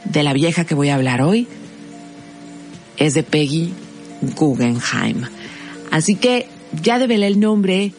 de 0.04 0.24
la 0.24 0.32
vieja 0.32 0.64
que 0.64 0.74
voy 0.74 0.88
a 0.88 0.96
hablar 0.96 1.22
hoy 1.22 1.46
es 2.96 3.14
de 3.14 3.22
Peggy 3.22 3.72
Guggenheim. 4.34 5.22
Así 5.92 6.16
que 6.16 6.48
ya 6.82 6.98
develé 6.98 7.28
el 7.28 7.38
nombre, 7.38 7.92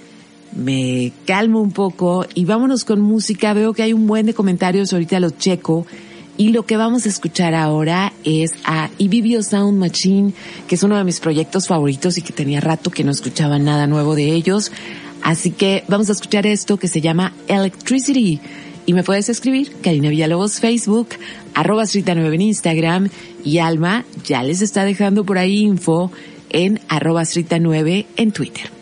me 0.52 1.14
calmo 1.26 1.62
un 1.62 1.72
poco 1.72 2.26
y 2.36 2.44
vámonos 2.44 2.84
con 2.84 3.00
música. 3.00 3.54
Veo 3.54 3.72
que 3.72 3.84
hay 3.84 3.94
un 3.94 4.08
buen 4.08 4.26
de 4.26 4.34
comentarios, 4.34 4.92
ahorita 4.92 5.22
los 5.22 5.38
checo. 5.38 5.88
Y 6.36 6.50
lo 6.50 6.66
que 6.66 6.76
vamos 6.76 7.06
a 7.06 7.10
escuchar 7.10 7.56
ahora 7.56 8.12
es 8.26 8.52
a 8.66 8.90
Ibibio 8.98 9.42
Sound 9.42 9.80
Machine, 9.80 10.34
que 10.68 10.76
es 10.76 10.84
uno 10.84 10.98
de 10.98 11.06
mis 11.06 11.22
proyectos 11.22 11.68
favoritos 11.68 12.18
y 12.18 12.22
que 12.22 12.34
tenía 12.34 12.60
rato 12.60 12.92
que 12.92 13.06
no 13.06 13.12
escuchaba 13.12 13.58
nada 13.58 13.88
nuevo 13.88 14.16
de 14.16 14.34
ellos. 14.34 14.72
Así 15.22 15.52
que 15.52 15.84
vamos 15.88 16.10
a 16.10 16.14
escuchar 16.14 16.48
esto 16.48 16.78
que 16.78 16.88
se 16.88 17.02
llama 17.02 17.34
Electricity. 17.48 18.40
Y 18.86 18.94
me 18.94 19.04
puedes 19.04 19.30
escribir, 19.30 19.72
Karina 19.84 20.10
Villalobos, 20.10 20.60
Facebook, 20.60 21.10
arroba 21.54 21.84
9 21.86 22.36
en 22.36 22.42
Instagram 22.42 23.10
y 23.44 23.60
Alma 23.60 24.06
ya 24.26 24.42
les 24.42 24.62
está 24.62 24.84
dejando 24.84 25.24
por 25.26 25.38
ahí 25.38 25.60
info 25.60 26.12
en 26.50 26.80
arroba 26.88 27.24
9 27.60 28.08
en 28.16 28.32
Twitter. 28.32 28.79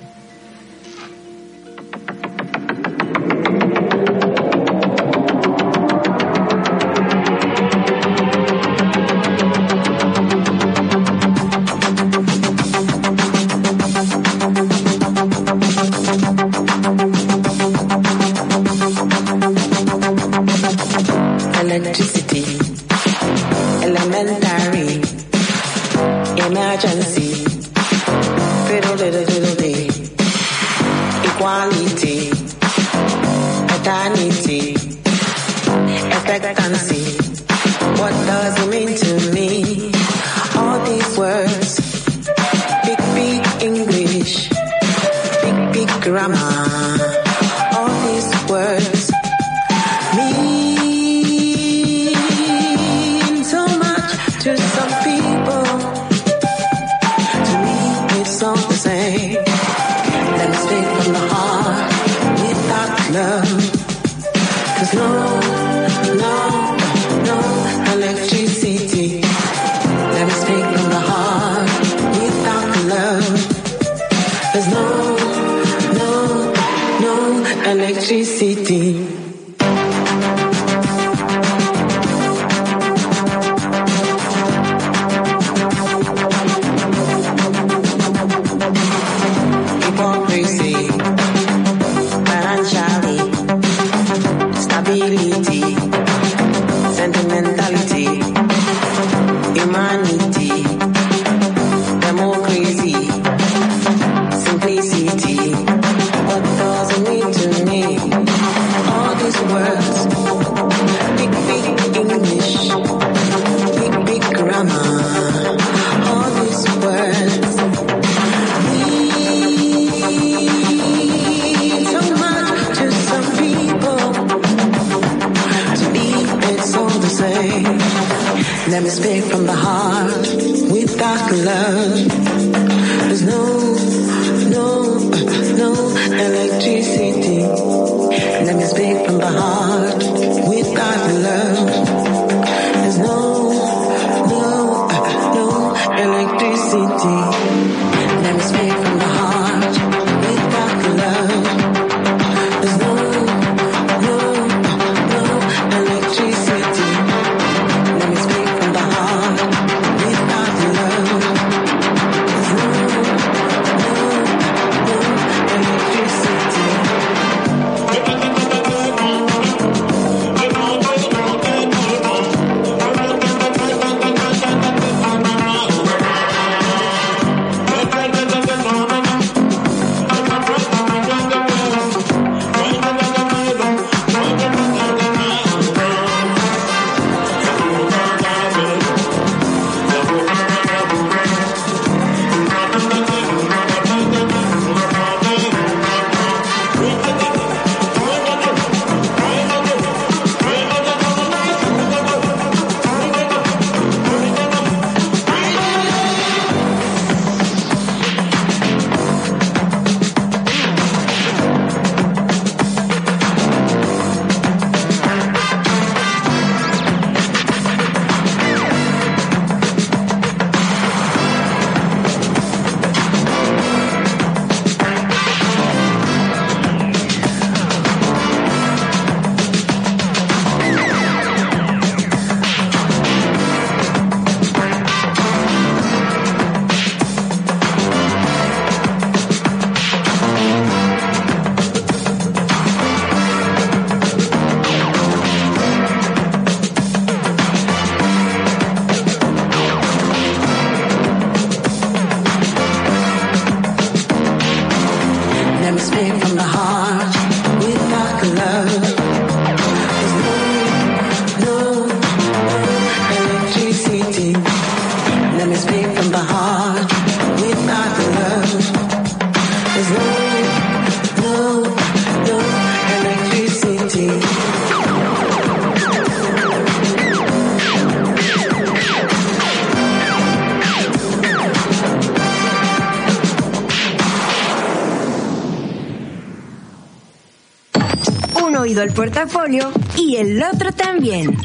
El 288.81 288.91
portafolio 288.91 289.71
y 289.97 290.17
el 290.17 290.41
otro 290.43 290.71
también. 290.71 291.35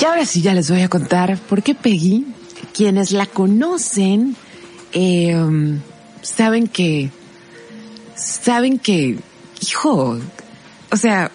Y 0.00 0.04
ahora 0.04 0.26
sí 0.26 0.42
ya 0.42 0.54
les 0.54 0.70
voy 0.70 0.82
a 0.82 0.88
contar 0.88 1.38
por 1.48 1.62
qué 1.62 1.74
Peggy, 1.74 2.26
quienes 2.72 3.10
la 3.10 3.26
conocen, 3.26 4.36
em, 4.92 5.80
saben 6.22 6.68
que, 6.68 7.10
saben 8.14 8.78
que, 8.78 9.18
hijo, 9.60 10.18
o 10.92 10.96
sea, 10.96 11.30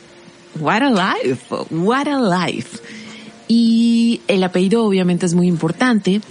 what 0.60 0.82
a 0.82 0.90
life, 0.90 1.44
what 1.70 2.08
a 2.08 2.46
life. 2.46 2.80
Y 3.48 4.22
el 4.28 4.44
apellido 4.44 4.86
obviamente 4.86 5.26
es 5.26 5.34
muy 5.34 5.48
importante 5.48 6.22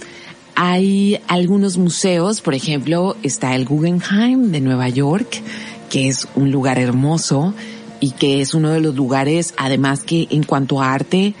hay 0.63 1.19
algunos 1.27 1.79
museos, 1.79 2.39
por 2.39 2.53
ejemplo, 2.53 3.17
está 3.23 3.55
el 3.55 3.65
Guggenheim 3.65 4.51
de 4.51 4.61
Nueva 4.61 4.89
York, 4.89 5.41
que 5.89 6.07
es 6.07 6.27
un 6.35 6.51
lugar 6.51 6.77
hermoso 6.77 7.55
y 7.99 8.11
que 8.11 8.41
es 8.41 8.53
uno 8.53 8.69
de 8.69 8.79
los 8.79 8.93
lugares, 8.93 9.55
además 9.57 10.03
que 10.03 10.27
en 10.29 10.43
cuanto 10.43 10.79
a 10.79 10.93
arte, 10.93 11.33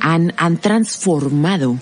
han, 0.00 0.32
han 0.38 0.56
transformado 0.56 1.76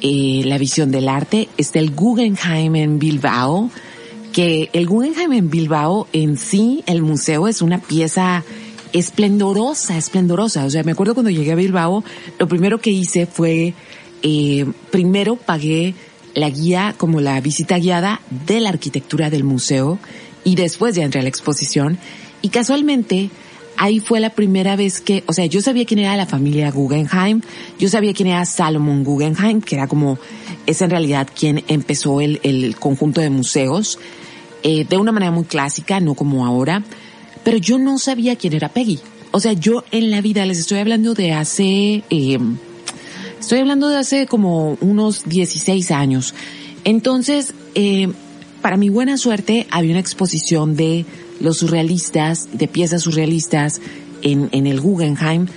eh, 0.00 0.40
la 0.46 0.56
visión 0.56 0.90
del 0.90 1.10
arte. 1.10 1.50
Está 1.58 1.80
el 1.80 1.90
Guggenheim 1.90 2.76
en 2.76 2.98
Bilbao, 2.98 3.68
que 4.32 4.70
el 4.72 4.86
Guggenheim 4.86 5.34
en 5.34 5.50
Bilbao 5.50 6.08
en 6.14 6.38
sí, 6.38 6.82
el 6.86 7.02
museo 7.02 7.46
es 7.46 7.60
una 7.60 7.78
pieza 7.78 8.42
esplendorosa, 8.94 9.98
esplendorosa. 9.98 10.64
O 10.64 10.70
sea, 10.70 10.82
me 10.82 10.92
acuerdo 10.92 11.12
cuando 11.12 11.28
llegué 11.28 11.52
a 11.52 11.56
Bilbao, 11.56 12.02
lo 12.38 12.48
primero 12.48 12.80
que 12.80 12.88
hice 12.88 13.26
fue, 13.26 13.74
eh, 14.22 14.64
primero 14.90 15.36
pagué 15.36 15.94
la 16.34 16.50
guía 16.50 16.94
como 16.96 17.20
la 17.20 17.40
visita 17.40 17.78
guiada 17.78 18.20
de 18.46 18.60
la 18.60 18.70
arquitectura 18.70 19.30
del 19.30 19.44
museo 19.44 19.98
y 20.44 20.54
después 20.54 20.94
ya 20.94 21.04
entré 21.04 21.20
a 21.20 21.22
la 21.22 21.28
exposición 21.28 21.98
y 22.40 22.48
casualmente 22.48 23.30
ahí 23.76 24.00
fue 24.00 24.20
la 24.20 24.30
primera 24.30 24.76
vez 24.76 25.00
que, 25.00 25.24
o 25.26 25.32
sea, 25.32 25.46
yo 25.46 25.60
sabía 25.60 25.84
quién 25.84 26.00
era 26.00 26.16
la 26.16 26.26
familia 26.26 26.70
Guggenheim, 26.70 27.40
yo 27.78 27.88
sabía 27.88 28.12
quién 28.12 28.28
era 28.28 28.44
Salomon 28.44 29.04
Guggenheim, 29.04 29.60
que 29.60 29.76
era 29.76 29.86
como, 29.86 30.18
es 30.66 30.82
en 30.82 30.90
realidad 30.90 31.28
quien 31.34 31.64
empezó 31.68 32.20
el, 32.20 32.40
el 32.42 32.76
conjunto 32.76 33.20
de 33.20 33.30
museos, 33.30 33.98
eh, 34.62 34.84
de 34.88 34.96
una 34.96 35.12
manera 35.12 35.32
muy 35.32 35.44
clásica, 35.44 36.00
no 36.00 36.14
como 36.14 36.46
ahora, 36.46 36.84
pero 37.44 37.56
yo 37.58 37.78
no 37.78 37.98
sabía 37.98 38.36
quién 38.36 38.52
era 38.52 38.68
Peggy. 38.68 39.00
O 39.32 39.40
sea, 39.40 39.54
yo 39.54 39.84
en 39.90 40.10
la 40.10 40.20
vida 40.20 40.46
les 40.46 40.58
estoy 40.58 40.78
hablando 40.78 41.14
de 41.14 41.32
hace, 41.32 42.04
eh, 42.10 42.38
Estoy 43.42 43.58
hablando 43.58 43.88
de 43.88 43.96
hace 43.96 44.28
como 44.28 44.78
unos 44.80 45.24
16 45.24 45.90
años. 45.90 46.32
Entonces, 46.84 47.54
eh, 47.74 48.12
para 48.62 48.76
mi 48.76 48.88
buena 48.88 49.18
suerte, 49.18 49.66
había 49.72 49.90
una 49.90 50.00
exposición 50.00 50.76
de 50.76 51.04
los 51.40 51.58
surrealistas, 51.58 52.50
de 52.52 52.68
piezas 52.68 53.02
surrealistas 53.02 53.80
en, 54.22 54.48
en 54.52 54.68
el 54.68 54.80
Guggenheim 54.80 55.48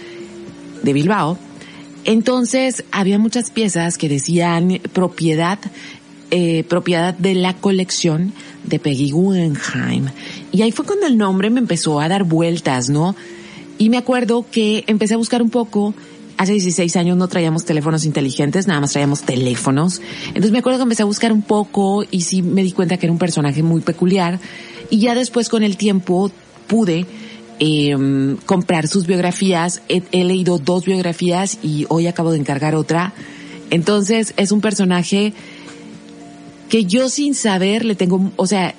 de 0.81 0.93
Bilbao. 0.93 1.37
Entonces, 2.05 2.83
había 2.91 3.19
muchas 3.19 3.51
piezas 3.51 3.99
que 3.99 4.09
decían 4.09 4.81
propiedad, 4.91 5.59
eh, 6.31 6.63
propiedad 6.63 7.13
de 7.13 7.35
la 7.35 7.53
colección 7.53 8.33
de 8.63 8.79
Peggy 8.79 9.11
Guggenheim. 9.11 10.07
Y 10.51 10.63
ahí 10.63 10.71
fue 10.71 10.85
cuando 10.85 11.05
el 11.05 11.19
nombre 11.19 11.51
me 11.51 11.59
empezó 11.59 11.99
a 11.99 12.07
dar 12.07 12.23
vueltas, 12.23 12.89
¿no? 12.89 13.15
Y 13.77 13.91
me 13.91 13.97
acuerdo 13.97 14.43
que 14.49 14.85
empecé 14.87 15.13
a 15.13 15.17
buscar 15.17 15.43
un 15.43 15.51
poco 15.51 15.93
hace 16.37 16.53
16 16.53 16.95
años 16.95 17.17
no 17.17 17.27
traíamos 17.27 17.65
teléfonos 17.65 18.05
inteligentes, 18.05 18.67
nada 18.67 18.81
más 18.81 18.91
traíamos 18.91 19.21
teléfonos. 19.21 20.01
Entonces 20.27 20.51
me 20.51 20.59
acuerdo 20.59 20.79
que 20.79 20.83
empecé 20.83 21.03
a 21.03 21.05
buscar 21.05 21.31
un 21.31 21.41
poco 21.41 22.03
y 22.09 22.21
sí 22.21 22.41
me 22.41 22.63
di 22.63 22.71
cuenta 22.71 22.97
que 22.97 23.05
era 23.05 23.13
un 23.13 23.19
personaje 23.19 23.63
muy 23.63 23.81
peculiar. 23.81 24.39
Y 24.89 24.99
ya 24.99 25.15
después 25.15 25.49
con 25.49 25.63
el 25.63 25.77
tiempo 25.77 26.31
pude 26.67 27.05
eh, 27.59 28.35
comprar 28.45 28.87
sus 28.87 29.07
biografías. 29.07 29.81
He 29.87 30.23
leído 30.23 30.57
dos 30.57 30.85
biografías 30.85 31.57
y 31.63 31.85
hoy 31.89 32.07
acabo 32.07 32.31
de 32.31 32.39
encargar 32.39 32.75
otra. 32.75 33.13
Entonces 33.69 34.33
es 34.37 34.51
un 34.51 34.61
personaje 34.61 35.33
que 36.69 36.85
yo 36.85 37.09
sin 37.09 37.35
saber 37.35 37.85
le 37.85 37.95
tengo, 37.95 38.31
o 38.35 38.47
sea, 38.47 38.75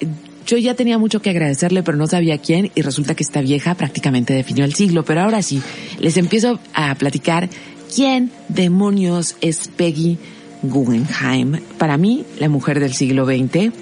yo 0.47 0.57
ya 0.57 0.75
tenía 0.75 0.97
mucho 0.97 1.21
que 1.21 1.31
agradecerle, 1.31 1.83
pero 1.83 1.99
no 1.99 2.07
sabía 2.07 2.39
quién, 2.39 2.71
y 2.75 2.83
resulta 2.83 3.15
que 3.15 3.25
esta 3.25 3.41
vieja 3.41 3.75
prácticamente 3.75 4.33
definió 4.33 4.65
el 4.65 4.75
siglo. 4.75 5.05
Pero 5.05 5.23
ahora 5.23 5.43
sí, 5.43 5.61
les 5.99 6.17
empiezo 6.17 6.61
a 6.73 6.95
platicar 6.95 7.49
quién 7.95 8.31
demonios 8.49 9.37
es 9.41 9.69
Peggy 9.69 10.19
Guggenheim. 10.63 11.61
Para 11.79 11.97
mí, 11.97 12.25
la 12.39 12.49
mujer 12.49 12.81
del 12.81 12.95
siglo 12.95 13.27
XX, 13.27 13.73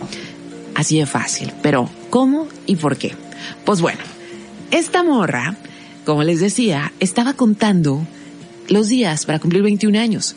así 0.75 0.99
de 0.99 1.07
fácil. 1.07 1.53
Pero, 1.63 1.89
¿cómo 2.11 2.49
y 2.67 2.77
por 2.77 2.97
qué? 2.97 3.13
Pues 3.65 3.81
bueno, 3.81 4.01
esta 4.71 5.03
morra, 5.03 5.57
como 6.07 6.23
les 6.23 6.41
decía, 6.41 6.93
estaba 6.99 7.35
contando 7.35 8.07
los 8.69 8.89
días 8.89 9.27
para 9.27 9.39
cumplir 9.39 9.63
21 9.63 9.99
años. 9.99 10.35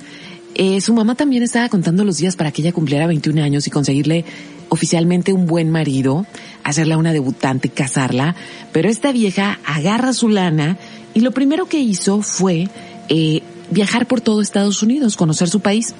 Eh, 0.55 0.81
su 0.81 0.93
mamá 0.93 1.15
también 1.15 1.43
estaba 1.43 1.69
contando 1.69 2.03
los 2.03 2.17
días 2.17 2.35
para 2.35 2.51
que 2.51 2.61
ella 2.61 2.73
cumpliera 2.73 3.07
21 3.07 3.41
años 3.43 3.67
y 3.67 3.69
conseguirle 3.69 4.25
oficialmente 4.69 5.33
un 5.33 5.45
buen 5.45 5.69
marido, 5.69 6.25
hacerla 6.63 6.97
una 6.97 7.13
debutante, 7.13 7.69
casarla, 7.69 8.35
pero 8.71 8.89
esta 8.89 9.11
vieja 9.11 9.59
agarra 9.65 10.13
su 10.13 10.29
lana 10.29 10.77
y 11.13 11.21
lo 11.21 11.31
primero 11.31 11.67
que 11.67 11.79
hizo 11.79 12.21
fue 12.21 12.69
eh, 13.09 13.41
viajar 13.71 14.07
por 14.07 14.21
todo 14.21 14.41
Estados 14.41 14.83
Unidos, 14.83 15.17
conocer 15.17 15.49
su 15.49 15.59
país. 15.61 15.93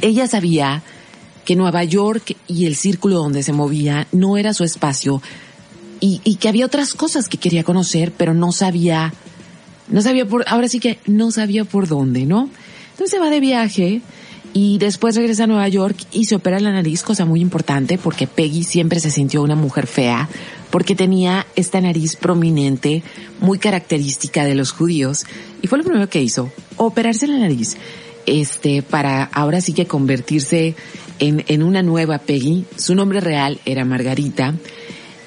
Ella 0.00 0.26
sabía 0.26 0.82
que 1.44 1.56
Nueva 1.56 1.84
York 1.84 2.36
y 2.46 2.66
el 2.66 2.76
círculo 2.76 3.16
donde 3.16 3.42
se 3.42 3.52
movía 3.52 4.06
no 4.12 4.36
era 4.36 4.54
su 4.54 4.64
espacio 4.64 5.22
y, 6.00 6.20
y 6.24 6.36
que 6.36 6.48
había 6.48 6.66
otras 6.66 6.94
cosas 6.94 7.28
que 7.28 7.38
quería 7.38 7.64
conocer, 7.64 8.12
pero 8.16 8.34
no 8.34 8.52
sabía, 8.52 9.12
no 9.88 10.00
sabía 10.00 10.26
por, 10.26 10.44
ahora 10.46 10.68
sí 10.68 10.80
que 10.80 10.98
no 11.06 11.30
sabía 11.30 11.64
por 11.64 11.88
dónde, 11.88 12.24
¿no? 12.24 12.48
Entonces 12.92 13.10
se 13.10 13.18
va 13.18 13.30
de 13.30 13.40
viaje, 13.40 14.02
y 14.52 14.78
después 14.78 15.16
regresa 15.16 15.44
a 15.44 15.46
Nueva 15.46 15.68
York 15.68 15.96
y 16.12 16.24
se 16.24 16.34
opera 16.34 16.60
la 16.60 16.72
nariz, 16.72 17.02
cosa 17.02 17.24
muy 17.24 17.40
importante 17.40 17.98
porque 17.98 18.26
Peggy 18.26 18.64
siempre 18.64 19.00
se 19.00 19.10
sintió 19.10 19.42
una 19.42 19.54
mujer 19.54 19.86
fea 19.86 20.28
porque 20.70 20.94
tenía 20.94 21.46
esta 21.56 21.80
nariz 21.80 22.16
prominente 22.16 23.02
muy 23.40 23.58
característica 23.58 24.44
de 24.44 24.54
los 24.54 24.72
judíos 24.72 25.24
y 25.62 25.66
fue 25.66 25.78
lo 25.78 25.84
primero 25.84 26.08
que 26.08 26.22
hizo, 26.22 26.50
operarse 26.76 27.26
la 27.26 27.38
nariz, 27.38 27.76
este, 28.26 28.82
para 28.82 29.24
ahora 29.24 29.60
sí 29.60 29.72
que 29.72 29.86
convertirse 29.86 30.74
en, 31.18 31.44
en 31.48 31.62
una 31.62 31.82
nueva 31.82 32.18
Peggy. 32.18 32.64
Su 32.76 32.94
nombre 32.94 33.20
real 33.20 33.60
era 33.64 33.84
Margarita 33.84 34.54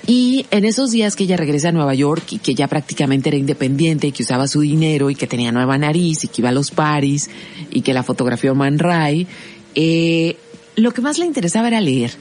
y 0.06 0.46
en 0.52 0.66
esos 0.66 0.92
días 0.92 1.16
que 1.16 1.24
ella 1.24 1.38
regresa 1.38 1.70
a 1.70 1.72
Nueva 1.72 1.94
York 1.94 2.34
y 2.34 2.40
que 2.40 2.56
ya 2.56 2.68
prácticamente 2.68 3.30
era 3.30 3.38
independiente 3.38 4.08
y 4.08 4.12
que 4.12 4.24
usaba 4.24 4.50
su 4.50 4.60
dinero 4.60 5.10
y 5.10 5.16
que 5.16 5.28
tenía 5.28 5.54
nueva 5.54 5.78
nariz 5.78 6.26
y 6.26 6.28
que 6.28 6.42
iba 6.42 6.50
a 6.50 6.54
los 6.54 6.72
paris 6.72 7.30
y 7.72 7.82
que 7.82 7.94
la 7.94 8.04
fotografió 8.04 8.54
Man 8.54 8.80
Ray, 8.80 9.28
eh, 9.76 10.36
lo 10.76 10.92
que 10.92 11.02
más 11.02 11.20
le 11.20 11.26
interesaba 11.26 11.70
era 11.70 11.80
leer. 11.80 12.12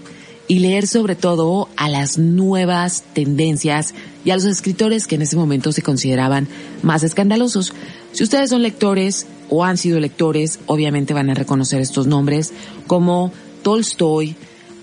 Y 0.49 0.59
leer 0.59 0.87
sobre 0.87 1.15
todo 1.15 1.69
a 1.77 1.89
las 1.89 2.19
nuevas 2.19 3.05
tendencias 3.15 3.95
y 4.25 4.31
a 4.31 4.35
los 4.35 4.45
escritores 4.45 5.07
que 5.07 5.15
en 5.15 5.23
ese 5.23 5.37
momento 5.37 5.73
se 5.73 5.83
consideraban 5.83 6.47
más 6.83 7.05
escandalosos. 7.05 7.73
Si 8.13 8.23
ustedes 8.23 8.51
son 8.51 8.63
lectores 8.63 9.27
o 9.49 9.65
han 9.65 9.79
sido 9.79 9.99
lectores, 9.99 10.59
obviamente 10.67 11.15
van 11.15 11.31
a 11.31 11.35
reconocer 11.35 11.81
estos 11.81 12.07
nombres 12.07 12.53
como 12.87 13.33
Tolstoy, 13.63 14.37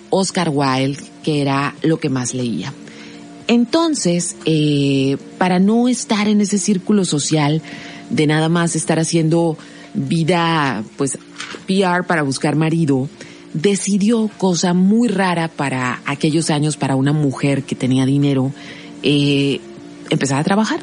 Oscar 0.10 0.50
Wilde, 0.52 1.04
que 1.24 1.42
era 1.42 1.76
lo 1.82 2.00
que 2.00 2.10
más 2.10 2.34
leía. 2.34 2.74
Entonces, 3.50 4.36
eh, 4.46 5.18
para 5.40 5.58
no 5.58 5.88
estar 5.88 6.28
en 6.28 6.40
ese 6.40 6.60
círculo 6.60 7.04
social 7.04 7.64
de 8.12 8.28
nada 8.28 8.48
más 8.48 8.76
estar 8.76 9.00
haciendo 9.00 9.58
vida, 9.96 10.84
pues, 10.98 11.18
PR 11.66 12.04
para 12.06 12.22
buscar 12.22 12.56
marido, 12.56 13.10
decidió 13.56 14.30
cosa 14.38 14.76
muy 14.76 15.08
rara 15.08 15.48
para 15.48 16.00
aquellos 16.06 16.52
años 16.52 16.78
para 16.78 16.96
una 16.96 17.12
mujer 17.12 17.64
que 17.64 17.74
tenía 17.74 18.06
dinero, 18.06 18.54
eh, 19.02 19.60
empezar 20.12 20.40
a 20.40 20.44
trabajar. 20.44 20.82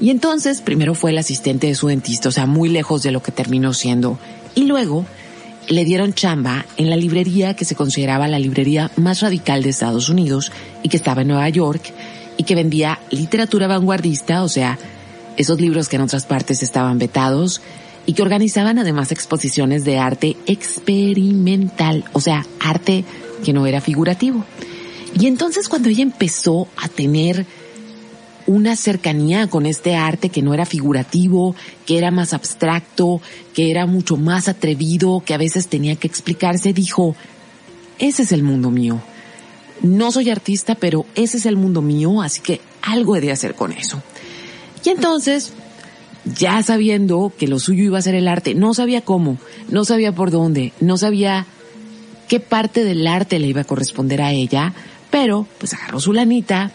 Y 0.00 0.10
entonces, 0.10 0.60
primero 0.60 0.96
fue 0.96 1.12
el 1.12 1.18
asistente 1.18 1.68
de 1.68 1.76
su 1.76 1.86
dentista, 1.86 2.30
o 2.30 2.32
sea, 2.32 2.46
muy 2.46 2.68
lejos 2.68 3.04
de 3.04 3.12
lo 3.12 3.22
que 3.22 3.30
terminó 3.30 3.72
siendo. 3.74 4.18
Y 4.56 4.64
luego, 4.64 5.06
le 5.68 5.84
dieron 5.84 6.14
chamba 6.14 6.64
en 6.76 6.90
la 6.90 6.96
librería 6.96 7.54
que 7.54 7.64
se 7.64 7.74
consideraba 7.74 8.26
la 8.28 8.38
librería 8.38 8.90
más 8.96 9.20
radical 9.20 9.62
de 9.62 9.70
Estados 9.70 10.08
Unidos 10.08 10.50
y 10.82 10.88
que 10.88 10.96
estaba 10.96 11.22
en 11.22 11.28
Nueva 11.28 11.48
York 11.48 11.92
y 12.36 12.44
que 12.44 12.54
vendía 12.54 12.98
literatura 13.10 13.66
vanguardista, 13.66 14.42
o 14.42 14.48
sea, 14.48 14.78
esos 15.36 15.60
libros 15.60 15.88
que 15.88 15.96
en 15.96 16.02
otras 16.02 16.24
partes 16.24 16.62
estaban 16.62 16.98
vetados 16.98 17.60
y 18.06 18.14
que 18.14 18.22
organizaban 18.22 18.78
además 18.78 19.12
exposiciones 19.12 19.84
de 19.84 19.98
arte 19.98 20.36
experimental, 20.46 22.04
o 22.12 22.20
sea, 22.20 22.46
arte 22.60 23.04
que 23.44 23.52
no 23.52 23.66
era 23.66 23.80
figurativo. 23.80 24.44
Y 25.18 25.26
entonces 25.26 25.68
cuando 25.68 25.88
ella 25.88 26.02
empezó 26.02 26.68
a 26.76 26.88
tener 26.88 27.44
una 28.48 28.76
cercanía 28.76 29.46
con 29.46 29.66
este 29.66 29.94
arte 29.94 30.30
que 30.30 30.40
no 30.40 30.54
era 30.54 30.64
figurativo, 30.64 31.54
que 31.84 31.98
era 31.98 32.10
más 32.10 32.32
abstracto, 32.32 33.20
que 33.54 33.70
era 33.70 33.84
mucho 33.84 34.16
más 34.16 34.48
atrevido, 34.48 35.22
que 35.24 35.34
a 35.34 35.38
veces 35.38 35.68
tenía 35.68 35.96
que 35.96 36.08
explicarse, 36.08 36.72
dijo, 36.72 37.14
ese 37.98 38.22
es 38.22 38.32
el 38.32 38.42
mundo 38.42 38.70
mío. 38.70 39.02
No 39.82 40.10
soy 40.10 40.30
artista, 40.30 40.74
pero 40.74 41.04
ese 41.14 41.36
es 41.36 41.44
el 41.44 41.56
mundo 41.56 41.82
mío, 41.82 42.22
así 42.22 42.40
que 42.40 42.62
algo 42.80 43.16
he 43.16 43.20
de 43.20 43.32
hacer 43.32 43.54
con 43.54 43.70
eso. 43.70 44.02
Y 44.82 44.88
entonces, 44.88 45.52
ya 46.24 46.62
sabiendo 46.62 47.30
que 47.38 47.48
lo 47.48 47.58
suyo 47.58 47.84
iba 47.84 47.98
a 47.98 48.02
ser 48.02 48.14
el 48.14 48.28
arte, 48.28 48.54
no 48.54 48.72
sabía 48.72 49.02
cómo, 49.02 49.36
no 49.68 49.84
sabía 49.84 50.12
por 50.12 50.30
dónde, 50.30 50.72
no 50.80 50.96
sabía 50.96 51.44
qué 52.28 52.40
parte 52.40 52.82
del 52.82 53.06
arte 53.06 53.38
le 53.38 53.48
iba 53.48 53.60
a 53.60 53.64
corresponder 53.64 54.22
a 54.22 54.32
ella, 54.32 54.72
pero 55.10 55.46
pues 55.58 55.74
agarró 55.74 56.00
su 56.00 56.14
lanita, 56.14 56.72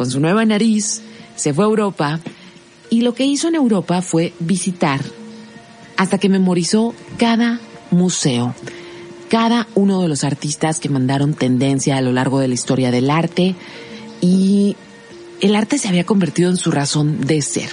con 0.00 0.10
su 0.10 0.18
nueva 0.18 0.46
nariz, 0.46 1.02
se 1.36 1.52
fue 1.52 1.62
a 1.62 1.68
Europa 1.68 2.20
y 2.88 3.02
lo 3.02 3.12
que 3.12 3.26
hizo 3.26 3.48
en 3.48 3.54
Europa 3.54 4.00
fue 4.00 4.32
visitar 4.40 5.02
hasta 5.98 6.16
que 6.16 6.30
memorizó 6.30 6.94
cada 7.18 7.60
museo, 7.90 8.54
cada 9.28 9.68
uno 9.74 10.00
de 10.00 10.08
los 10.08 10.24
artistas 10.24 10.80
que 10.80 10.88
mandaron 10.88 11.34
tendencia 11.34 11.98
a 11.98 12.00
lo 12.00 12.12
largo 12.12 12.40
de 12.40 12.48
la 12.48 12.54
historia 12.54 12.90
del 12.90 13.10
arte 13.10 13.54
y 14.22 14.74
el 15.42 15.54
arte 15.54 15.76
se 15.76 15.88
había 15.88 16.06
convertido 16.06 16.48
en 16.48 16.56
su 16.56 16.70
razón 16.70 17.20
de 17.20 17.42
ser. 17.42 17.68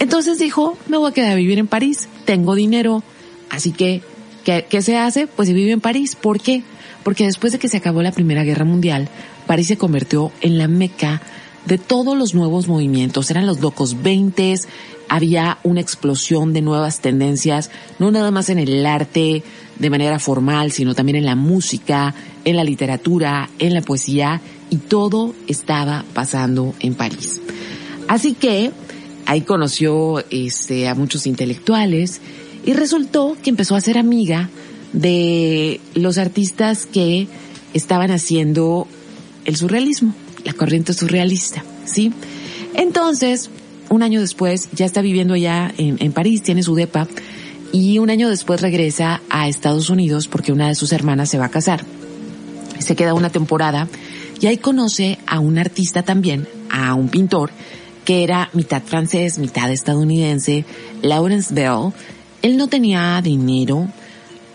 Entonces 0.00 0.40
dijo, 0.40 0.76
me 0.88 0.96
voy 0.96 1.12
a 1.12 1.14
quedar 1.14 1.30
a 1.30 1.36
vivir 1.36 1.60
en 1.60 1.68
París, 1.68 2.08
tengo 2.24 2.56
dinero, 2.56 3.04
así 3.48 3.70
que, 3.70 4.02
¿qué, 4.44 4.82
se 4.82 4.96
hace? 4.96 5.28
Pues 5.28 5.46
se 5.46 5.54
vive 5.54 5.70
en 5.70 5.80
París. 5.80 6.16
¿Por 6.16 6.40
qué? 6.40 6.64
Porque 7.04 7.26
después 7.26 7.52
de 7.52 7.60
que 7.60 7.68
se 7.68 7.76
acabó 7.76 8.02
la 8.02 8.10
Primera 8.10 8.42
Guerra 8.42 8.64
Mundial, 8.64 9.08
París 9.46 9.68
se 9.68 9.78
convirtió 9.78 10.32
en 10.40 10.58
la 10.58 10.66
meca 10.66 11.22
de 11.66 11.78
todos 11.78 12.16
los 12.16 12.34
nuevos 12.34 12.68
movimientos. 12.68 13.30
Eran 13.30 13.46
los 13.46 13.60
locos 13.60 14.02
20, 14.02 14.54
había 15.08 15.58
una 15.62 15.80
explosión 15.80 16.52
de 16.52 16.62
nuevas 16.62 17.00
tendencias, 17.00 17.70
no 17.98 18.10
nada 18.10 18.30
más 18.30 18.48
en 18.48 18.58
el 18.58 18.84
arte 18.86 19.42
de 19.78 19.90
manera 19.90 20.18
formal, 20.18 20.72
sino 20.72 20.94
también 20.94 21.16
en 21.16 21.26
la 21.26 21.36
música, 21.36 22.14
en 22.44 22.56
la 22.56 22.64
literatura, 22.64 23.50
en 23.58 23.74
la 23.74 23.82
poesía, 23.82 24.40
y 24.70 24.76
todo 24.76 25.34
estaba 25.46 26.04
pasando 26.14 26.74
en 26.80 26.94
París. 26.94 27.40
Así 28.08 28.34
que 28.34 28.70
ahí 29.26 29.42
conoció 29.42 30.24
este, 30.30 30.88
a 30.88 30.94
muchos 30.94 31.26
intelectuales 31.26 32.20
y 32.64 32.72
resultó 32.72 33.36
que 33.42 33.50
empezó 33.50 33.76
a 33.76 33.80
ser 33.80 33.98
amiga 33.98 34.48
de 34.92 35.80
los 35.94 36.18
artistas 36.18 36.86
que 36.86 37.26
estaban 37.72 38.10
haciendo 38.10 38.86
el 39.44 39.56
surrealismo 39.56 40.14
la 40.44 40.52
corriente 40.52 40.92
surrealista, 40.92 41.64
¿sí? 41.84 42.12
Entonces, 42.74 43.50
un 43.88 44.02
año 44.02 44.20
después, 44.20 44.68
ya 44.72 44.86
está 44.86 45.00
viviendo 45.00 45.36
ya 45.36 45.72
en, 45.78 45.96
en 46.00 46.12
París, 46.12 46.42
tiene 46.42 46.62
su 46.62 46.74
depa, 46.74 47.08
y 47.72 47.98
un 47.98 48.08
año 48.08 48.28
después 48.28 48.60
regresa 48.60 49.20
a 49.28 49.48
Estados 49.48 49.90
Unidos 49.90 50.28
porque 50.28 50.52
una 50.52 50.68
de 50.68 50.76
sus 50.76 50.92
hermanas 50.92 51.28
se 51.28 51.38
va 51.38 51.46
a 51.46 51.50
casar. 51.50 51.84
Se 52.78 52.94
queda 52.94 53.14
una 53.14 53.30
temporada 53.30 53.88
y 54.40 54.46
ahí 54.46 54.58
conoce 54.58 55.18
a 55.26 55.40
un 55.40 55.58
artista 55.58 56.04
también, 56.04 56.46
a 56.70 56.94
un 56.94 57.08
pintor, 57.08 57.50
que 58.04 58.22
era 58.22 58.48
mitad 58.52 58.80
francés, 58.80 59.38
mitad 59.38 59.72
estadounidense, 59.72 60.64
Lawrence 61.02 61.52
Bell. 61.52 61.92
Él 62.42 62.56
no 62.56 62.68
tenía 62.68 63.20
dinero, 63.22 63.88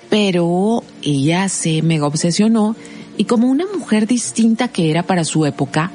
pero 0.09 0.83
ella 1.01 1.49
se 1.49 1.81
mega 1.81 2.07
obsesionó 2.07 2.75
y 3.19 3.25
como 3.25 3.49
una 3.49 3.65
mujer 3.67 4.07
distinta 4.07 4.69
que 4.69 4.89
era 4.89 5.03
para 5.03 5.25
su 5.25 5.45
época, 5.45 5.91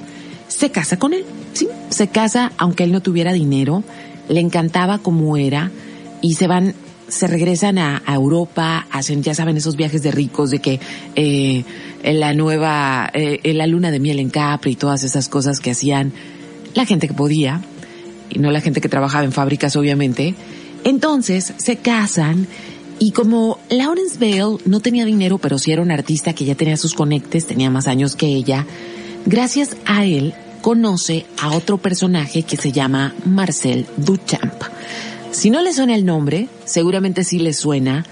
se 0.46 0.70
casa 0.70 0.98
con 0.98 1.14
él, 1.14 1.24
sí, 1.54 1.66
se 1.88 2.08
casa 2.08 2.52
aunque 2.58 2.84
él 2.84 2.92
no 2.92 3.00
tuviera 3.00 3.32
dinero, 3.32 3.82
le 4.28 4.40
encantaba 4.40 4.98
como 4.98 5.38
era 5.38 5.70
y 6.20 6.34
se 6.34 6.46
van, 6.46 6.74
se 7.08 7.26
regresan 7.26 7.78
a, 7.78 8.02
Europa, 8.06 8.86
hacen, 8.90 9.22
ya 9.22 9.34
saben, 9.34 9.56
esos 9.56 9.74
viajes 9.74 10.02
de 10.02 10.10
ricos 10.10 10.50
de 10.50 10.58
que 10.58 10.80
eh, 11.16 11.64
la 12.04 12.34
nueva, 12.34 13.10
eh, 13.14 13.54
la 13.54 13.66
luna 13.66 13.90
de 13.90 14.00
miel 14.00 14.18
en 14.18 14.28
Capri 14.28 14.72
y 14.72 14.76
todas 14.76 15.02
esas 15.02 15.30
cosas 15.30 15.60
que 15.60 15.70
hacían 15.70 16.12
la 16.74 16.84
gente 16.84 17.08
que 17.08 17.14
podía 17.14 17.62
y 18.28 18.38
no 18.38 18.50
la 18.50 18.60
gente 18.60 18.82
que 18.82 18.90
trabajaba 18.90 19.24
en 19.24 19.32
fábricas 19.32 19.76
obviamente. 19.76 20.34
Entonces 20.84 21.54
se 21.56 21.76
casan 21.76 22.46
y 22.98 23.10
como 23.12 23.58
Lawrence 23.70 24.18
Bale 24.18 24.58
no 24.64 24.80
tenía 24.80 25.04
dinero, 25.04 25.38
pero 25.38 25.58
sí 25.58 25.72
era 25.72 25.82
un 25.82 25.90
artista 25.90 26.32
que 26.32 26.44
ya 26.44 26.54
tenía 26.54 26.76
sus 26.76 26.94
conectes, 26.94 27.46
tenía 27.46 27.70
más 27.70 27.86
años 27.86 28.16
que 28.16 28.26
ella, 28.26 28.66
gracias 29.26 29.76
a 29.84 30.04
él 30.04 30.34
conoce 30.62 31.26
a 31.40 31.54
otro 31.54 31.78
personaje 31.78 32.42
que 32.42 32.56
se 32.56 32.72
llama 32.72 33.14
Marcel 33.24 33.86
Duchamp. 33.96 34.62
Si 35.30 35.50
no 35.50 35.60
le 35.62 35.72
suena 35.72 35.94
el 35.94 36.06
nombre, 36.06 36.48
seguramente 36.64 37.24
sí 37.24 37.38
le 37.38 37.52
suena 37.52 38.06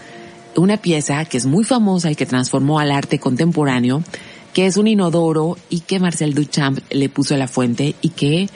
una 0.56 0.76
pieza 0.76 1.24
que 1.24 1.38
es 1.38 1.46
muy 1.46 1.64
famosa 1.64 2.10
y 2.10 2.14
que 2.14 2.26
transformó 2.26 2.78
al 2.78 2.90
arte 2.90 3.18
contemporáneo, 3.18 4.02
que 4.52 4.66
es 4.66 4.76
un 4.76 4.86
inodoro 4.86 5.56
y 5.70 5.80
que 5.80 5.98
Marcel 5.98 6.34
Duchamp 6.34 6.80
le 6.90 7.08
puso 7.08 7.34
a 7.34 7.38
la 7.38 7.48
fuente 7.48 7.94
y 8.02 8.10
que, 8.10 8.50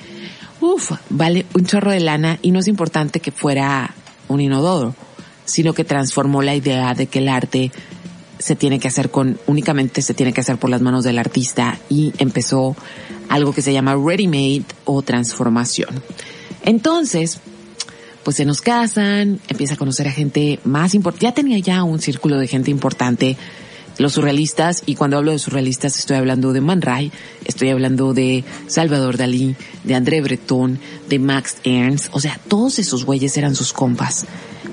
uff, 0.60 0.92
vale 1.08 1.46
un 1.54 1.64
chorro 1.64 1.92
de 1.92 2.00
lana 2.00 2.38
y 2.42 2.50
no 2.50 2.58
es 2.58 2.68
importante 2.68 3.20
que 3.20 3.30
fuera 3.30 3.94
un 4.28 4.40
inodoro 4.40 4.94
sino 5.46 5.72
que 5.72 5.84
transformó 5.84 6.42
la 6.42 6.54
idea 6.54 6.92
de 6.92 7.06
que 7.06 7.20
el 7.20 7.28
arte 7.28 7.72
se 8.38 8.54
tiene 8.54 8.78
que 8.78 8.88
hacer 8.88 9.10
con, 9.10 9.38
únicamente 9.46 10.02
se 10.02 10.12
tiene 10.12 10.32
que 10.32 10.42
hacer 10.42 10.58
por 10.58 10.68
las 10.68 10.82
manos 10.82 11.04
del 11.04 11.18
artista 11.18 11.78
y 11.88 12.12
empezó 12.18 12.76
algo 13.28 13.52
que 13.52 13.62
se 13.62 13.72
llama 13.72 13.94
ready 13.94 14.26
made 14.26 14.64
o 14.84 15.02
transformación. 15.02 16.02
Entonces, 16.62 17.40
pues 18.24 18.36
se 18.36 18.44
nos 18.44 18.60
casan, 18.60 19.40
empieza 19.48 19.74
a 19.74 19.76
conocer 19.76 20.08
a 20.08 20.12
gente 20.12 20.58
más 20.64 20.94
importante, 20.94 21.26
ya 21.26 21.32
tenía 21.32 21.58
ya 21.58 21.84
un 21.84 22.00
círculo 22.00 22.38
de 22.38 22.48
gente 22.48 22.70
importante, 22.70 23.36
los 23.98 24.12
surrealistas, 24.12 24.82
y 24.84 24.94
cuando 24.94 25.16
hablo 25.16 25.32
de 25.32 25.38
surrealistas 25.38 25.98
estoy 25.98 26.16
hablando 26.16 26.52
de 26.52 26.60
Man 26.60 26.82
Ray, 26.82 27.12
estoy 27.46 27.70
hablando 27.70 28.12
de 28.12 28.44
Salvador 28.66 29.16
Dalí, 29.16 29.56
de 29.84 29.94
André 29.94 30.20
Breton, 30.20 30.78
de 31.08 31.18
Max 31.18 31.56
Ernst, 31.64 32.08
o 32.12 32.20
sea, 32.20 32.38
todos 32.48 32.78
esos 32.78 33.06
güeyes 33.06 33.36
eran 33.38 33.54
sus 33.54 33.72
compas. 33.72 34.26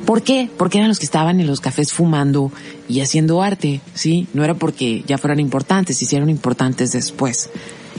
¿Por 0.05 0.21
qué? 0.21 0.49
Porque 0.57 0.79
eran 0.79 0.89
los 0.89 0.99
que 0.99 1.05
estaban 1.05 1.39
en 1.39 1.47
los 1.47 1.61
cafés 1.61 1.93
fumando 1.93 2.51
y 2.89 2.99
haciendo 2.99 3.41
arte, 3.41 3.79
¿sí? 3.93 4.27
No 4.33 4.43
era 4.43 4.53
porque 4.53 5.03
ya 5.07 5.17
fueran 5.17 5.39
importantes, 5.39 6.01
hicieron 6.01 6.29
importantes 6.29 6.91
después. 6.91 7.49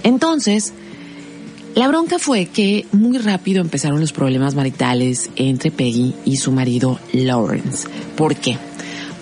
Entonces, 0.02 0.74
la 1.74 1.88
bronca 1.88 2.18
fue 2.18 2.46
que 2.46 2.86
muy 2.92 3.18
rápido 3.18 3.60
empezaron 3.60 4.00
los 4.00 4.12
problemas 4.12 4.54
maritales 4.54 5.30
entre 5.36 5.70
Peggy 5.70 6.14
y 6.24 6.36
su 6.36 6.52
marido 6.52 7.00
Lawrence. 7.12 7.88
¿Por 8.16 8.36
qué? 8.36 8.58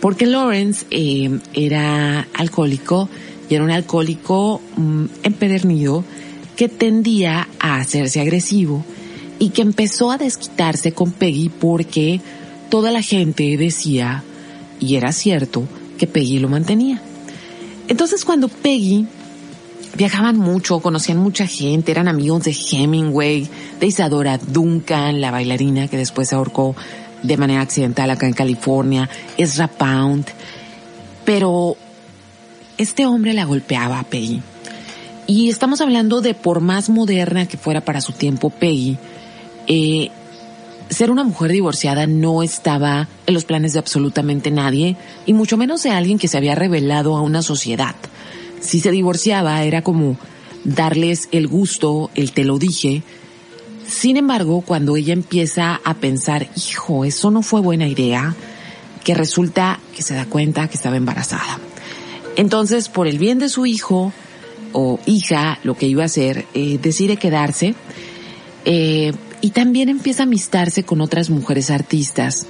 Porque 0.00 0.26
Lawrence 0.26 0.84
eh, 0.90 1.38
era 1.54 2.26
alcohólico 2.34 3.08
y 3.48 3.54
era 3.54 3.64
un 3.64 3.70
alcohólico 3.70 4.60
mm, 4.76 5.04
empedernido 5.22 6.04
que 6.56 6.68
tendía 6.68 7.48
a 7.60 7.76
hacerse 7.76 8.20
agresivo 8.20 8.84
y 9.38 9.50
que 9.50 9.62
empezó 9.62 10.10
a 10.10 10.18
desquitarse 10.18 10.92
con 10.92 11.12
Peggy 11.12 11.48
porque 11.48 12.20
toda 12.72 12.90
la 12.90 13.02
gente 13.02 13.58
decía, 13.58 14.24
y 14.80 14.96
era 14.96 15.12
cierto, 15.12 15.64
que 15.98 16.06
Peggy 16.06 16.38
lo 16.38 16.48
mantenía. 16.48 17.02
Entonces 17.86 18.24
cuando 18.24 18.48
Peggy 18.48 19.04
viajaban 19.94 20.38
mucho, 20.38 20.80
conocían 20.80 21.18
mucha 21.18 21.46
gente, 21.46 21.92
eran 21.92 22.08
amigos 22.08 22.44
de 22.44 22.56
Hemingway, 22.56 23.46
de 23.78 23.86
Isadora 23.86 24.38
Duncan, 24.38 25.20
la 25.20 25.30
bailarina 25.30 25.86
que 25.86 25.98
después 25.98 26.30
se 26.30 26.34
ahorcó 26.34 26.74
de 27.22 27.36
manera 27.36 27.60
accidental 27.60 28.10
acá 28.10 28.26
en 28.26 28.32
California, 28.32 29.06
Ezra 29.36 29.68
Pound, 29.68 30.24
pero 31.26 31.76
este 32.78 33.04
hombre 33.04 33.34
la 33.34 33.44
golpeaba 33.44 33.98
a 33.98 34.04
Peggy. 34.04 34.40
Y 35.26 35.50
estamos 35.50 35.82
hablando 35.82 36.22
de 36.22 36.32
por 36.32 36.62
más 36.62 36.88
moderna 36.88 37.44
que 37.44 37.58
fuera 37.58 37.82
para 37.82 38.00
su 38.00 38.14
tiempo 38.14 38.48
Peggy, 38.48 38.96
eh, 39.66 40.10
ser 40.92 41.10
una 41.10 41.24
mujer 41.24 41.52
divorciada 41.52 42.06
no 42.06 42.42
estaba 42.42 43.08
en 43.26 43.34
los 43.34 43.44
planes 43.44 43.72
de 43.72 43.78
absolutamente 43.78 44.50
nadie, 44.50 44.96
y 45.26 45.32
mucho 45.32 45.56
menos 45.56 45.82
de 45.82 45.90
alguien 45.90 46.18
que 46.18 46.28
se 46.28 46.36
había 46.36 46.54
revelado 46.54 47.16
a 47.16 47.22
una 47.22 47.42
sociedad. 47.42 47.94
Si 48.60 48.80
se 48.80 48.90
divorciaba 48.90 49.62
era 49.64 49.82
como 49.82 50.16
darles 50.64 51.28
el 51.32 51.48
gusto, 51.48 52.10
el 52.14 52.32
te 52.32 52.44
lo 52.44 52.58
dije. 52.58 53.02
Sin 53.86 54.16
embargo, 54.16 54.60
cuando 54.60 54.96
ella 54.96 55.12
empieza 55.12 55.80
a 55.84 55.94
pensar, 55.94 56.48
hijo, 56.56 57.04
eso 57.04 57.30
no 57.30 57.42
fue 57.42 57.60
buena 57.60 57.88
idea, 57.88 58.34
que 59.02 59.14
resulta 59.14 59.80
que 59.94 60.02
se 60.02 60.14
da 60.14 60.26
cuenta 60.26 60.68
que 60.68 60.76
estaba 60.76 60.96
embarazada. 60.96 61.58
Entonces, 62.36 62.88
por 62.88 63.08
el 63.08 63.18
bien 63.18 63.38
de 63.38 63.48
su 63.48 63.66
hijo 63.66 64.12
o 64.72 64.98
hija, 65.06 65.58
lo 65.64 65.74
que 65.74 65.86
iba 65.86 66.02
a 66.02 66.06
hacer, 66.06 66.46
eh, 66.54 66.78
decide 66.80 67.16
quedarse. 67.16 67.74
Eh, 68.64 69.12
y 69.42 69.50
también 69.50 69.90
empieza 69.90 70.22
a 70.22 70.26
amistarse 70.26 70.84
con 70.84 71.02
otras 71.02 71.28
mujeres 71.28 71.70
artistas 71.70 72.46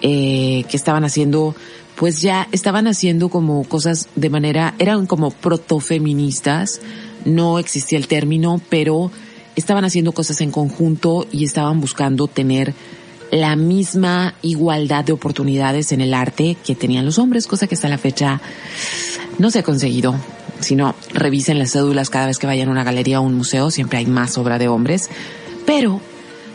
eh, 0.00 0.64
que 0.70 0.76
estaban 0.76 1.04
haciendo, 1.04 1.54
pues 1.96 2.22
ya 2.22 2.48
estaban 2.52 2.86
haciendo 2.86 3.28
como 3.28 3.64
cosas 3.64 4.08
de 4.14 4.30
manera, 4.30 4.74
eran 4.78 5.06
como 5.06 5.32
protofeministas, 5.32 6.80
no 7.24 7.58
existía 7.58 7.98
el 7.98 8.06
término, 8.06 8.62
pero 8.70 9.10
estaban 9.56 9.84
haciendo 9.84 10.12
cosas 10.12 10.40
en 10.40 10.52
conjunto 10.52 11.26
y 11.32 11.44
estaban 11.44 11.80
buscando 11.80 12.28
tener 12.28 12.72
la 13.32 13.56
misma 13.56 14.34
igualdad 14.40 15.04
de 15.04 15.12
oportunidades 15.12 15.90
en 15.90 16.00
el 16.00 16.14
arte 16.14 16.56
que 16.64 16.76
tenían 16.76 17.04
los 17.04 17.18
hombres, 17.18 17.48
cosa 17.48 17.66
que 17.66 17.74
hasta 17.74 17.88
la 17.88 17.98
fecha 17.98 18.40
no 19.38 19.50
se 19.50 19.58
ha 19.58 19.62
conseguido. 19.64 20.14
Si 20.60 20.76
no, 20.76 20.94
revisen 21.12 21.58
las 21.58 21.72
cédulas 21.72 22.10
cada 22.10 22.26
vez 22.26 22.38
que 22.38 22.46
vayan 22.46 22.68
a 22.68 22.72
una 22.72 22.84
galería 22.84 23.20
o 23.20 23.24
un 23.24 23.34
museo, 23.34 23.72
siempre 23.72 23.98
hay 23.98 24.06
más 24.06 24.38
obra 24.38 24.58
de 24.58 24.68
hombres. 24.68 25.10
Pero 25.66 26.00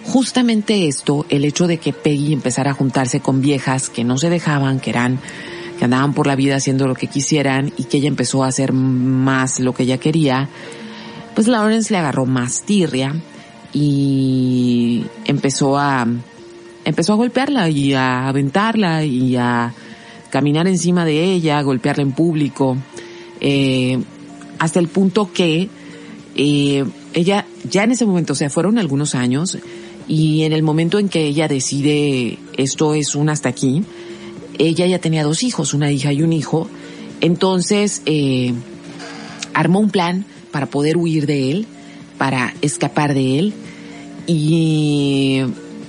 justamente 0.03 0.87
esto, 0.87 1.25
el 1.29 1.45
hecho 1.45 1.67
de 1.67 1.77
que 1.77 1.93
Peggy 1.93 2.33
empezara 2.33 2.71
a 2.71 2.73
juntarse 2.73 3.19
con 3.19 3.41
viejas 3.41 3.89
que 3.89 4.03
no 4.03 4.17
se 4.17 4.29
dejaban, 4.29 4.79
que 4.79 4.89
eran, 4.89 5.19
que 5.79 5.85
andaban 5.85 6.13
por 6.13 6.27
la 6.27 6.35
vida 6.35 6.55
haciendo 6.55 6.87
lo 6.87 6.95
que 6.95 7.07
quisieran 7.07 7.71
y 7.77 7.85
que 7.85 7.97
ella 7.97 8.09
empezó 8.09 8.43
a 8.43 8.47
hacer 8.47 8.73
más 8.73 9.59
lo 9.59 9.73
que 9.73 9.83
ella 9.83 9.97
quería, 9.97 10.49
pues 11.35 11.47
Lawrence 11.47 11.91
le 11.91 11.99
agarró 11.99 12.25
más 12.25 12.63
tirria 12.63 13.15
y 13.71 15.05
empezó 15.25 15.77
a, 15.77 16.05
empezó 16.85 17.13
a 17.13 17.15
golpearla 17.15 17.69
y 17.69 17.93
a 17.93 18.27
aventarla 18.27 19.03
y 19.03 19.35
a 19.35 19.73
caminar 20.29 20.67
encima 20.67 21.05
de 21.05 21.23
ella, 21.23 21.59
a 21.59 21.63
golpearla 21.63 22.03
en 22.03 22.11
público, 22.11 22.77
eh, 23.39 24.01
hasta 24.59 24.79
el 24.79 24.87
punto 24.87 25.31
que 25.31 25.69
eh, 26.35 26.85
ella 27.13 27.45
ya 27.69 27.83
en 27.83 27.91
ese 27.91 28.05
momento, 28.05 28.33
o 28.33 28.35
sea, 28.35 28.49
fueron 28.49 28.77
algunos 28.77 29.15
años 29.15 29.57
y 30.07 30.43
en 30.43 30.53
el 30.53 30.63
momento 30.63 30.99
en 30.99 31.09
que 31.09 31.25
ella 31.25 31.47
decide 31.47 32.37
esto 32.57 32.93
es 32.93 33.15
un 33.15 33.29
hasta 33.29 33.49
aquí, 33.49 33.83
ella 34.57 34.85
ya 34.85 34.99
tenía 34.99 35.23
dos 35.23 35.43
hijos, 35.43 35.73
una 35.73 35.91
hija 35.91 36.13
y 36.13 36.21
un 36.21 36.33
hijo, 36.33 36.67
entonces 37.21 38.01
eh, 38.05 38.53
armó 39.53 39.79
un 39.79 39.89
plan 39.89 40.25
para 40.51 40.67
poder 40.67 40.97
huir 40.97 41.25
de 41.25 41.51
él, 41.51 41.67
para 42.17 42.53
escapar 42.61 43.13
de 43.13 43.39
él 43.39 43.53
y 44.27 45.41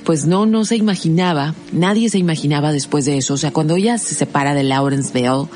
pues 0.04 0.26
no, 0.26 0.46
no 0.46 0.64
se 0.64 0.76
imaginaba, 0.76 1.54
nadie 1.72 2.10
se 2.10 2.18
imaginaba 2.18 2.72
después 2.72 3.04
de 3.06 3.16
eso. 3.16 3.34
O 3.34 3.36
sea, 3.38 3.52
cuando 3.52 3.76
ella 3.76 3.98
se 3.98 4.14
separa 4.14 4.54
de 4.54 4.62
Lawrence 4.62 5.12
Bell, 5.12 5.46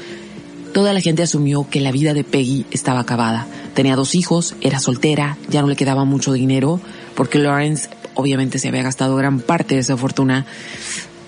toda 0.72 0.92
la 0.92 1.00
gente 1.00 1.22
asumió 1.22 1.68
que 1.68 1.80
la 1.80 1.92
vida 1.92 2.14
de 2.14 2.24
Peggy 2.24 2.64
estaba 2.70 3.00
acabada. 3.00 3.46
Tenía 3.74 3.94
dos 3.94 4.14
hijos, 4.14 4.54
era 4.61 4.80
soltera, 4.80 5.36
ya 5.48 5.61
no 5.61 5.68
le 5.68 5.76
quedaba 5.76 6.04
mucho 6.04 6.32
dinero, 6.32 6.80
porque 7.14 7.38
Lawrence 7.38 7.88
obviamente 8.18 8.58
se 8.58 8.66
había 8.66 8.82
gastado 8.82 9.14
gran 9.14 9.38
parte 9.38 9.76
de 9.76 9.80
esa 9.80 9.96
fortuna, 9.96 10.44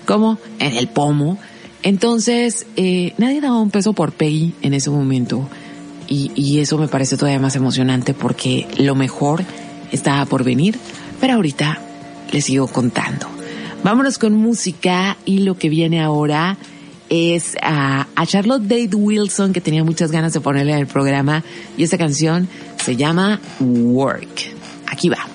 como 0.05 0.37
en 0.59 0.75
el 0.75 0.89
pomo. 0.89 1.39
Entonces, 1.83 2.67
eh, 2.75 3.13
nadie 3.17 3.39
daba 3.39 3.61
un 3.61 3.71
peso 3.71 3.93
por 3.93 4.11
Peggy 4.11 4.53
en 4.61 4.73
ese 4.73 4.89
momento. 4.89 5.47
Y, 6.09 6.59
eso 6.59 6.77
me 6.77 6.89
parece 6.89 7.15
todavía 7.15 7.39
más 7.39 7.55
emocionante 7.55 8.13
porque 8.13 8.67
lo 8.77 8.95
mejor 8.95 9.45
estaba 9.93 10.25
por 10.25 10.43
venir, 10.43 10.77
pero 11.21 11.35
ahorita 11.35 11.79
les 12.33 12.43
sigo 12.43 12.67
contando. 12.67 13.27
Vámonos 13.81 14.17
con 14.17 14.33
música 14.33 15.15
y 15.23 15.39
lo 15.39 15.57
que 15.57 15.69
viene 15.69 16.01
ahora 16.01 16.57
es 17.07 17.55
a, 17.61 18.07
a, 18.13 18.25
Charlotte 18.25 18.63
Dade 18.63 18.93
Wilson 18.93 19.53
que 19.53 19.61
tenía 19.61 19.85
muchas 19.85 20.11
ganas 20.11 20.33
de 20.33 20.41
ponerle 20.41 20.77
el 20.77 20.87
programa 20.87 21.45
y 21.77 21.83
esta 21.83 21.97
canción 21.97 22.49
se 22.83 22.97
llama 22.97 23.39
Work. 23.61 24.51
Aquí 24.87 25.07
va. 25.07 25.30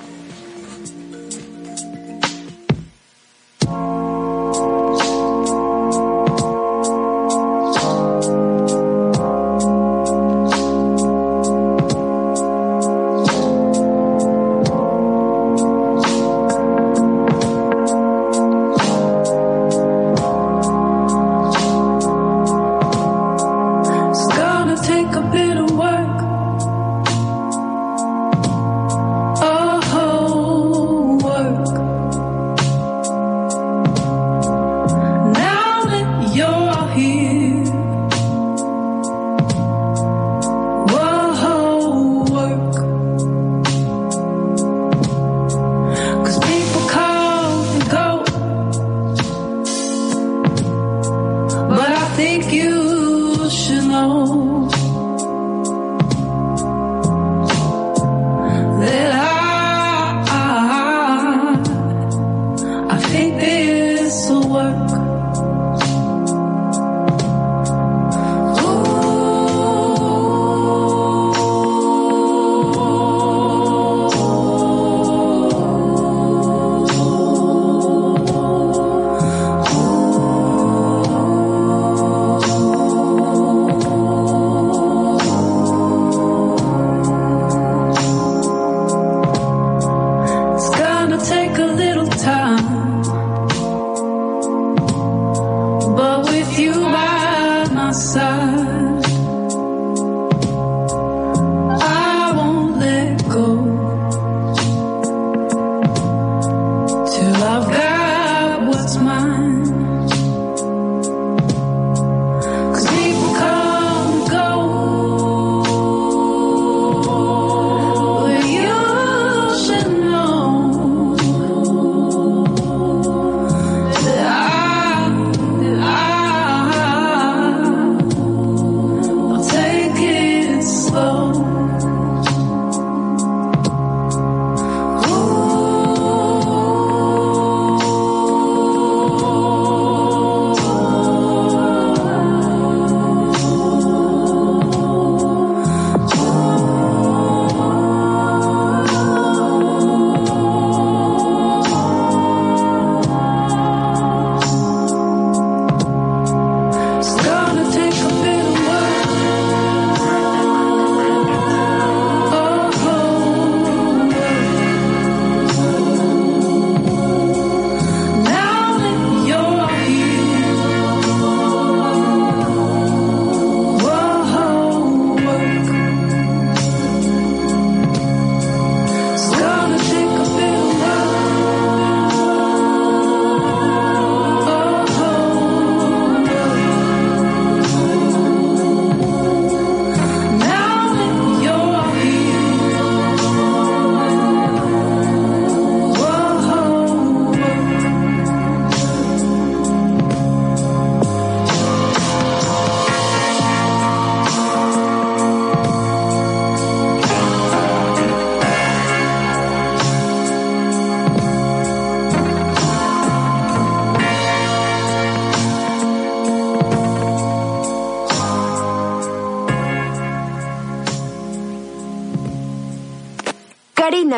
outside. 98.16 98.75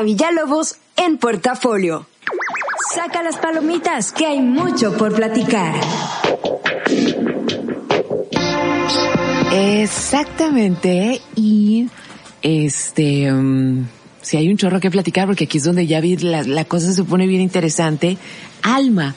Villalobos 0.09 0.77
en 0.97 1.19
Portafolio. 1.19 2.07
Saca 2.95 3.23
las 3.23 3.37
palomitas, 3.37 4.11
que 4.11 4.25
hay 4.25 4.41
mucho 4.41 4.97
por 4.97 5.15
platicar. 5.15 5.75
Exactamente. 9.53 11.21
Y 11.37 11.91
este, 12.41 13.31
um, 13.31 13.85
si 14.23 14.39
hay 14.39 14.49
un 14.49 14.57
chorro 14.57 14.81
que 14.81 14.91
platicar, 14.91 15.27
porque 15.27 15.45
aquí 15.45 15.59
es 15.59 15.65
donde 15.65 15.87
ya 15.87 16.01
vi 16.01 16.17
la, 16.17 16.43
la 16.43 16.65
cosa 16.65 16.91
se 16.95 17.05
pone 17.05 17.27
bien 17.27 17.43
interesante. 17.43 18.17
Alma, 18.63 19.15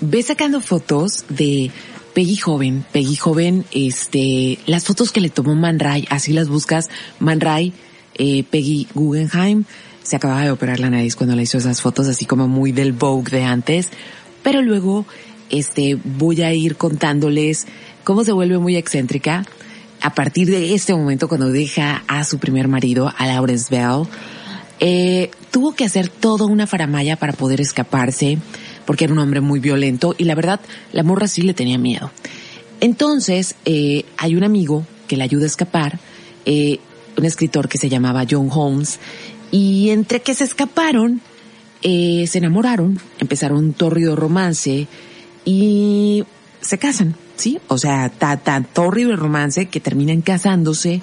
ve 0.00 0.22
sacando 0.22 0.60
fotos 0.60 1.24
de 1.28 1.72
Peggy 2.14 2.36
joven, 2.36 2.86
Peggy 2.92 3.16
joven, 3.16 3.64
este, 3.72 4.60
las 4.66 4.84
fotos 4.84 5.10
que 5.10 5.20
le 5.20 5.30
tomó 5.30 5.56
Man 5.56 5.80
Ray, 5.80 6.06
así 6.10 6.32
las 6.32 6.48
buscas, 6.48 6.90
Man 7.18 7.40
Ray, 7.40 7.72
eh, 8.14 8.44
Peggy 8.44 8.86
Guggenheim, 8.94 9.64
se 10.08 10.16
acababa 10.16 10.42
de 10.42 10.50
operar 10.50 10.80
la 10.80 10.88
nariz 10.88 11.16
cuando 11.16 11.36
le 11.36 11.42
hizo 11.42 11.58
esas 11.58 11.82
fotos, 11.82 12.08
así 12.08 12.24
como 12.24 12.48
muy 12.48 12.72
del 12.72 12.94
Vogue 12.94 13.30
de 13.30 13.44
antes, 13.44 13.90
pero 14.42 14.62
luego, 14.62 15.04
este, 15.50 15.98
voy 16.02 16.40
a 16.40 16.54
ir 16.54 16.76
contándoles 16.76 17.66
cómo 18.04 18.24
se 18.24 18.32
vuelve 18.32 18.56
muy 18.58 18.76
excéntrica 18.76 19.44
a 20.00 20.14
partir 20.14 20.48
de 20.48 20.74
este 20.74 20.94
momento 20.94 21.28
cuando 21.28 21.50
deja 21.50 22.04
a 22.08 22.24
su 22.24 22.38
primer 22.38 22.68
marido, 22.68 23.12
a 23.18 23.26
Lawrence 23.26 23.66
Bell, 23.68 24.04
eh, 24.80 25.30
tuvo 25.50 25.72
que 25.72 25.84
hacer 25.84 26.08
toda 26.08 26.46
una 26.46 26.66
faramaya 26.66 27.16
para 27.16 27.34
poder 27.34 27.60
escaparse, 27.60 28.38
porque 28.86 29.04
era 29.04 29.12
un 29.12 29.18
hombre 29.18 29.42
muy 29.42 29.60
violento 29.60 30.14
y 30.16 30.24
la 30.24 30.34
verdad, 30.34 30.60
la 30.92 31.02
morra 31.02 31.28
sí 31.28 31.42
le 31.42 31.52
tenía 31.52 31.76
miedo. 31.76 32.10
Entonces, 32.80 33.56
eh, 33.66 34.06
hay 34.16 34.36
un 34.36 34.44
amigo 34.44 34.86
que 35.06 35.18
le 35.18 35.24
ayuda 35.24 35.44
a 35.44 35.48
escapar, 35.48 35.98
eh, 36.46 36.78
un 37.18 37.26
escritor 37.26 37.68
que 37.68 37.76
se 37.76 37.90
llamaba 37.90 38.24
John 38.30 38.48
Holmes, 38.50 39.00
y 39.50 39.90
entre 39.90 40.20
que 40.20 40.34
se 40.34 40.44
escaparon, 40.44 41.20
eh, 41.82 42.26
se 42.28 42.38
enamoraron, 42.38 43.00
empezaron 43.18 43.58
un 43.58 43.72
torrido 43.72 44.16
romance 44.16 44.86
y 45.44 46.24
se 46.60 46.78
casan, 46.78 47.14
¿sí? 47.36 47.58
O 47.68 47.78
sea, 47.78 48.10
tan 48.10 48.64
torrido 48.64 49.10
el 49.10 49.16
romance 49.16 49.66
que 49.66 49.80
terminan 49.80 50.20
casándose, 50.20 51.00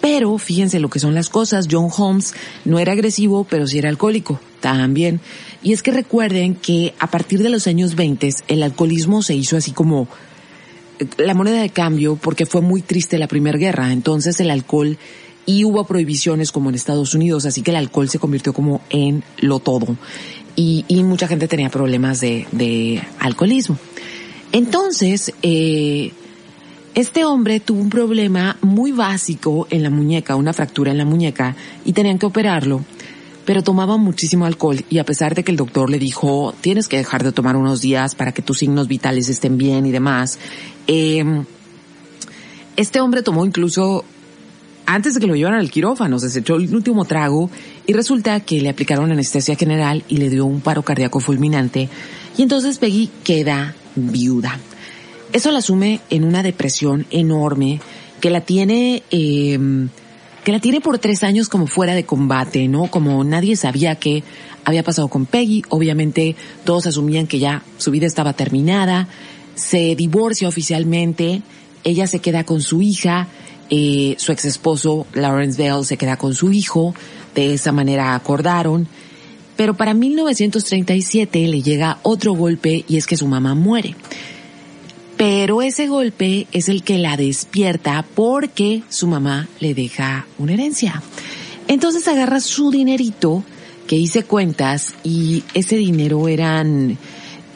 pero 0.00 0.36
fíjense 0.38 0.80
lo 0.80 0.90
que 0.90 0.98
son 0.98 1.14
las 1.14 1.28
cosas, 1.28 1.68
John 1.70 1.88
Holmes 1.96 2.34
no 2.64 2.78
era 2.78 2.92
agresivo, 2.92 3.44
pero 3.44 3.66
sí 3.66 3.78
era 3.78 3.88
alcohólico, 3.88 4.40
también. 4.60 5.20
Y 5.62 5.72
es 5.72 5.82
que 5.82 5.92
recuerden 5.92 6.54
que 6.54 6.94
a 6.98 7.08
partir 7.08 7.42
de 7.42 7.48
los 7.48 7.66
años 7.66 7.94
20 7.96 8.28
el 8.48 8.62
alcoholismo 8.62 9.22
se 9.22 9.34
hizo 9.34 9.56
así 9.56 9.72
como 9.72 10.08
eh, 10.98 11.06
la 11.16 11.34
moneda 11.34 11.60
de 11.60 11.70
cambio 11.70 12.16
porque 12.16 12.46
fue 12.46 12.60
muy 12.60 12.82
triste 12.82 13.18
la 13.18 13.28
primera 13.28 13.58
guerra, 13.58 13.92
entonces 13.92 14.38
el 14.40 14.50
alcohol 14.50 14.98
y 15.48 15.64
hubo 15.64 15.82
prohibiciones 15.84 16.52
como 16.52 16.68
en 16.68 16.74
Estados 16.74 17.14
Unidos, 17.14 17.46
así 17.46 17.62
que 17.62 17.70
el 17.70 17.78
alcohol 17.78 18.10
se 18.10 18.18
convirtió 18.18 18.52
como 18.52 18.82
en 18.90 19.24
lo 19.38 19.60
todo. 19.60 19.96
Y, 20.56 20.84
y 20.88 21.02
mucha 21.04 21.26
gente 21.26 21.48
tenía 21.48 21.70
problemas 21.70 22.20
de, 22.20 22.46
de 22.52 23.02
alcoholismo. 23.18 23.78
Entonces, 24.52 25.32
eh, 25.40 26.12
este 26.94 27.24
hombre 27.24 27.60
tuvo 27.60 27.80
un 27.80 27.88
problema 27.88 28.58
muy 28.60 28.92
básico 28.92 29.66
en 29.70 29.82
la 29.82 29.88
muñeca, 29.88 30.36
una 30.36 30.52
fractura 30.52 30.92
en 30.92 30.98
la 30.98 31.06
muñeca, 31.06 31.56
y 31.82 31.94
tenían 31.94 32.18
que 32.18 32.26
operarlo, 32.26 32.84
pero 33.46 33.62
tomaba 33.62 33.96
muchísimo 33.96 34.44
alcohol 34.44 34.84
y 34.90 34.98
a 34.98 35.04
pesar 35.04 35.34
de 35.34 35.44
que 35.44 35.50
el 35.50 35.56
doctor 35.56 35.88
le 35.88 35.98
dijo, 35.98 36.52
tienes 36.60 36.88
que 36.88 36.98
dejar 36.98 37.24
de 37.24 37.32
tomar 37.32 37.56
unos 37.56 37.80
días 37.80 38.14
para 38.14 38.32
que 38.32 38.42
tus 38.42 38.58
signos 38.58 38.86
vitales 38.86 39.30
estén 39.30 39.56
bien 39.56 39.86
y 39.86 39.92
demás, 39.92 40.38
eh, 40.88 41.24
este 42.76 43.00
hombre 43.00 43.22
tomó 43.22 43.46
incluso 43.46 44.04
antes 44.90 45.12
de 45.12 45.20
que 45.20 45.26
lo 45.26 45.36
llevaran 45.36 45.60
al 45.60 45.70
quirófano, 45.70 46.18
se 46.18 46.38
echó 46.38 46.56
el 46.56 46.74
último 46.74 47.04
trago 47.04 47.50
y 47.86 47.92
resulta 47.92 48.40
que 48.40 48.62
le 48.62 48.70
aplicaron 48.70 49.12
anestesia 49.12 49.54
general 49.54 50.02
y 50.08 50.16
le 50.16 50.30
dio 50.30 50.46
un 50.46 50.62
paro 50.62 50.82
cardíaco 50.82 51.20
fulminante 51.20 51.90
y 52.38 52.42
entonces 52.42 52.78
Peggy 52.78 53.10
queda 53.22 53.74
viuda. 53.96 54.58
Eso 55.34 55.50
la 55.50 55.58
asume 55.58 56.00
en 56.08 56.24
una 56.24 56.42
depresión 56.42 57.04
enorme 57.10 57.80
que 58.22 58.30
la 58.30 58.40
tiene, 58.40 59.02
eh, 59.10 59.58
que 60.42 60.52
la 60.52 60.60
tiene 60.60 60.80
por 60.80 60.98
tres 60.98 61.22
años 61.22 61.50
como 61.50 61.66
fuera 61.66 61.94
de 61.94 62.04
combate, 62.04 62.66
¿no? 62.66 62.86
Como 62.86 63.22
nadie 63.24 63.56
sabía 63.56 63.96
qué 63.96 64.22
había 64.64 64.82
pasado 64.82 65.08
con 65.08 65.26
Peggy. 65.26 65.64
Obviamente 65.68 66.34
todos 66.64 66.86
asumían 66.86 67.26
que 67.26 67.40
ya 67.40 67.62
su 67.76 67.90
vida 67.90 68.06
estaba 68.06 68.32
terminada. 68.32 69.06
Se 69.54 69.94
divorcia 69.96 70.48
oficialmente. 70.48 71.42
Ella 71.84 72.06
se 72.06 72.20
queda 72.20 72.44
con 72.44 72.62
su 72.62 72.80
hija 72.80 73.28
eh, 73.70 74.14
su 74.18 74.32
ex 74.32 74.44
esposo 74.44 75.06
Lawrence 75.12 75.62
Bell 75.62 75.84
se 75.84 75.96
queda 75.96 76.16
con 76.16 76.34
su 76.34 76.52
hijo, 76.52 76.94
de 77.34 77.54
esa 77.54 77.72
manera 77.72 78.14
acordaron, 78.14 78.88
pero 79.56 79.76
para 79.76 79.92
1937 79.92 81.48
le 81.48 81.62
llega 81.62 81.98
otro 82.02 82.32
golpe 82.34 82.84
y 82.88 82.96
es 82.96 83.06
que 83.06 83.16
su 83.16 83.26
mamá 83.26 83.54
muere. 83.54 83.94
Pero 85.16 85.62
ese 85.62 85.88
golpe 85.88 86.46
es 86.52 86.68
el 86.68 86.84
que 86.84 86.96
la 86.98 87.16
despierta 87.16 88.06
porque 88.14 88.84
su 88.88 89.08
mamá 89.08 89.48
le 89.58 89.74
deja 89.74 90.26
una 90.38 90.52
herencia. 90.54 91.02
Entonces 91.66 92.06
agarra 92.06 92.38
su 92.38 92.70
dinerito, 92.70 93.42
que 93.88 93.96
hice 93.96 94.22
cuentas, 94.22 94.94
y 95.02 95.42
ese 95.54 95.76
dinero 95.76 96.28
eran 96.28 96.96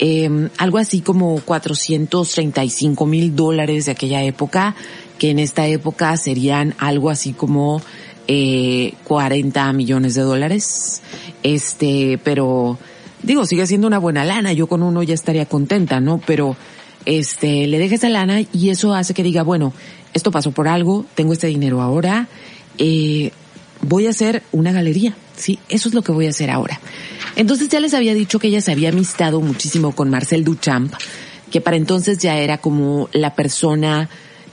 eh, 0.01 0.49
algo 0.59 0.79
así 0.79 1.03
como 1.03 1.41
435 1.41 3.07
mil 3.07 3.37
dólares 3.37 3.87
de 3.87 3.93
aquella 3.93 4.25
época, 4.25 4.75
que 5.23 5.31
en 5.31 5.39
esta 5.39 5.69
época 5.69 6.17
serían 6.17 6.75
algo 6.79 7.09
así 7.09 7.33
como 7.33 7.81
eh, 8.27 8.95
40 9.05 9.73
millones 9.73 10.17
de 10.17 10.23
dólares. 10.23 11.01
Este, 11.45 12.19
pero 12.25 12.77
digo, 13.23 13.47
sigue 13.47 13.65
siendo 13.69 13.87
una 13.87 14.01
buena 14.01 14.25
lana. 14.25 14.53
Yo 14.53 14.67
con 14.67 14.83
uno 14.83 15.01
ya 15.05 15.15
estaría 15.15 15.47
contenta, 15.47 16.01
¿no? 16.01 16.21
Pero 16.27 16.57
este, 17.05 17.69
le 17.69 17.79
deja 17.79 17.95
esa 17.95 18.09
lana 18.09 18.41
y 18.53 18.71
eso 18.71 18.97
hace 18.97 19.15
que 19.15 19.23
diga, 19.23 19.45
bueno, 19.45 19.73
esto 20.13 20.33
pasó 20.33 20.51
por 20.51 20.67
algo, 20.67 21.07
tengo 21.15 21.35
este 21.35 21.47
dinero 21.47 21.83
ahora, 21.83 22.27
eh, 22.79 23.31
voy 23.81 24.09
a 24.09 24.11
hacer 24.11 24.43
una 24.51 24.73
galería. 24.73 25.15
Sí, 25.37 25.61
eso 25.69 25.89
es 25.89 25.95
lo 25.95 26.03
que 26.03 26.11
voy 26.11 26.27
a 26.27 26.31
hacer 26.31 26.51
ahora. 26.51 26.81
Entonces 27.37 27.69
ya 27.69 27.79
les 27.79 27.95
había 27.95 28.15
dicho 28.15 28.41
que 28.41 28.49
ella 28.49 28.61
se 28.61 28.73
había 28.73 28.89
amistado 28.89 29.41
muchísimo 29.41 29.93
con 29.93 30.11
Marcel 30.11 30.43
Duchamp, 30.43 30.93
que 31.53 31.61
para 31.61 31.77
entonces 31.77 32.19
ya 32.19 32.39
era 32.39 32.59
como 32.59 33.09
la 33.13 33.37
persona 33.37 34.09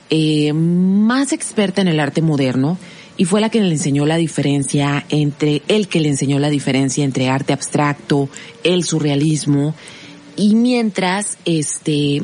eh, 0.10 0.54
más 0.54 1.34
experta 1.34 1.82
en 1.82 1.88
el 1.88 2.00
arte 2.00 2.22
moderno 2.22 2.78
y 3.18 3.26
fue 3.26 3.42
la 3.42 3.50
que 3.50 3.60
le 3.60 3.70
enseñó 3.70 4.06
la 4.06 4.18
diferencia 4.18 5.06
entre, 5.10 5.62
el 5.68 5.88
que 5.88 6.00
le 6.00 6.10
enseñó 6.10 6.40
la 6.40 6.50
diferencia 6.50 7.04
entre 7.04 7.30
arte 7.30 7.54
abstracto, 7.54 8.30
el 8.64 8.84
surrealismo 8.84 9.76
y 10.36 10.56
mientras 10.56 11.38
este 11.46 12.24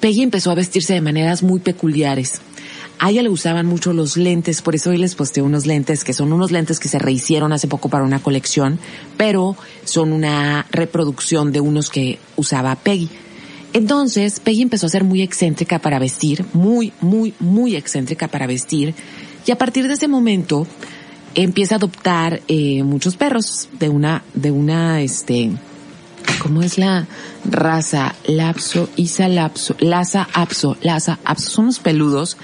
Peggy 0.00 0.22
empezó 0.22 0.50
a 0.50 0.54
vestirse 0.54 0.94
de 0.94 1.00
maneras 1.00 1.42
muy 1.42 1.58
peculiares. 1.58 2.40
A 3.00 3.10
ella 3.10 3.22
le 3.22 3.28
usaban 3.28 3.66
mucho 3.66 3.92
los 3.92 4.16
lentes, 4.16 4.60
por 4.60 4.74
eso 4.74 4.90
hoy 4.90 4.98
les 4.98 5.14
posteo 5.14 5.44
unos 5.44 5.66
lentes 5.66 6.04
que 6.04 6.12
son 6.12 6.32
unos 6.32 6.50
lentes 6.50 6.80
que 6.80 6.88
se 6.88 6.98
rehicieron 6.98 7.52
hace 7.52 7.68
poco 7.68 7.88
para 7.88 8.04
una 8.04 8.20
colección, 8.20 8.78
pero 9.16 9.56
son 9.84 10.12
una 10.12 10.66
reproducción 10.70 11.52
de 11.52 11.60
unos 11.60 11.90
que 11.90 12.18
usaba 12.36 12.74
Peggy. 12.74 13.08
Entonces, 13.72 14.40
Peggy 14.40 14.62
empezó 14.62 14.86
a 14.86 14.90
ser 14.90 15.04
muy 15.04 15.22
excéntrica 15.22 15.78
para 15.78 15.98
vestir, 15.98 16.44
muy, 16.52 16.92
muy, 17.00 17.34
muy 17.38 17.76
excéntrica 17.76 18.28
para 18.28 18.46
vestir, 18.46 18.94
y 19.46 19.50
a 19.50 19.58
partir 19.58 19.86
de 19.88 19.94
ese 19.94 20.08
momento 20.08 20.66
empieza 21.34 21.74
a 21.74 21.78
adoptar 21.78 22.42
eh, 22.48 22.82
muchos 22.82 23.16
perros 23.16 23.68
de 23.78 23.88
una, 23.88 24.22
de 24.34 24.50
una, 24.50 25.00
este, 25.02 25.50
¿cómo 26.42 26.62
es 26.62 26.78
la 26.78 27.06
raza? 27.44 28.14
Lapso, 28.26 28.88
Isa 28.96 29.28
Lapso, 29.28 29.76
Laza 29.80 30.28
Apso, 30.32 30.76
Laza 30.82 31.18
Apso, 31.24 31.50
son 31.50 31.66
los 31.66 31.78
peludos. 31.78 32.36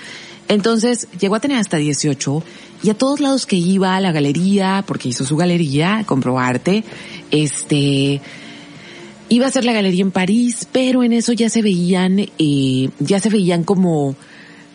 Entonces 0.49 1.09
llegó 1.18 1.37
a 1.37 1.41
tener 1.41 1.59
hasta 1.59 1.79
18 1.79 2.43
y 2.83 2.91
a 2.91 2.95
todos 2.95 3.20
lados 3.20 3.47
que 3.47 3.57
iba 3.57 3.97
a 3.97 4.01
la 4.01 4.12
galería, 4.12 4.85
porque 4.87 5.09
hizo 5.09 5.25
su 5.25 5.37
galería, 5.37 6.05
compró 6.07 6.39
arte, 6.39 6.85
este, 7.31 8.20
iba 9.29 9.47
a 9.47 9.51
ser 9.51 9.64
la 9.64 9.72
galería 9.72 10.03
en 10.03 10.11
París, 10.11 10.66
pero 10.70 11.03
en 11.03 11.12
eso 11.12 11.33
ya 11.33 11.49
se 11.49 11.62
veían, 11.62 12.18
eh, 12.18 12.89
ya 13.01 13.20
se 13.20 13.31
veían 13.31 13.64
como 13.64 14.16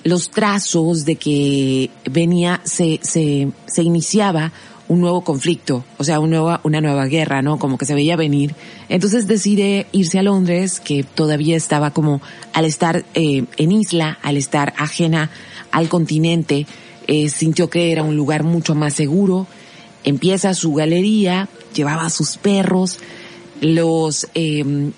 los 0.04 0.32
trazos 0.32 1.06
de 1.06 1.16
que 1.16 1.90
venía, 2.10 2.62
se, 2.64 3.00
se, 3.04 3.50
se 3.66 3.84
iniciaba 3.84 4.52
un 4.90 5.02
nuevo 5.02 5.22
conflicto, 5.22 5.86
o 5.98 6.04
sea, 6.04 6.20
un 6.20 6.32
nueva, 6.32 6.62
una 6.64 6.82
nueva 6.82 7.06
guerra, 7.06 7.44
¿no? 7.44 7.60
Como 7.60 7.78
que 7.78 7.86
se 7.86 7.94
veía 7.94 8.16
venir. 8.16 8.56
Entonces 8.90 9.28
decide 9.28 9.86
irse 9.92 10.18
a 10.18 10.24
Londres, 10.24 10.80
que 10.80 11.04
todavía 11.04 11.56
estaba 11.56 11.92
como, 11.92 12.22
al 12.54 12.66
estar 12.66 13.06
eh, 13.14 13.46
en 13.58 13.72
isla, 13.72 14.18
al 14.24 14.36
estar 14.36 14.74
ajena 14.78 15.30
al 15.72 15.90
continente, 15.90 16.66
eh, 17.06 17.30
sintió 17.30 17.70
que 17.70 17.92
era 17.92 18.02
un 18.02 18.16
lugar 18.16 18.44
mucho 18.44 18.74
más 18.74 18.96
seguro. 18.96 19.46
Empieza 20.04 20.56
su 20.56 20.74
galería, 20.74 21.50
llevaba 21.76 22.08
a 22.08 22.10
sus 22.10 22.38
perros, 22.38 22.98
los 23.62 24.28
eh, 24.34 24.92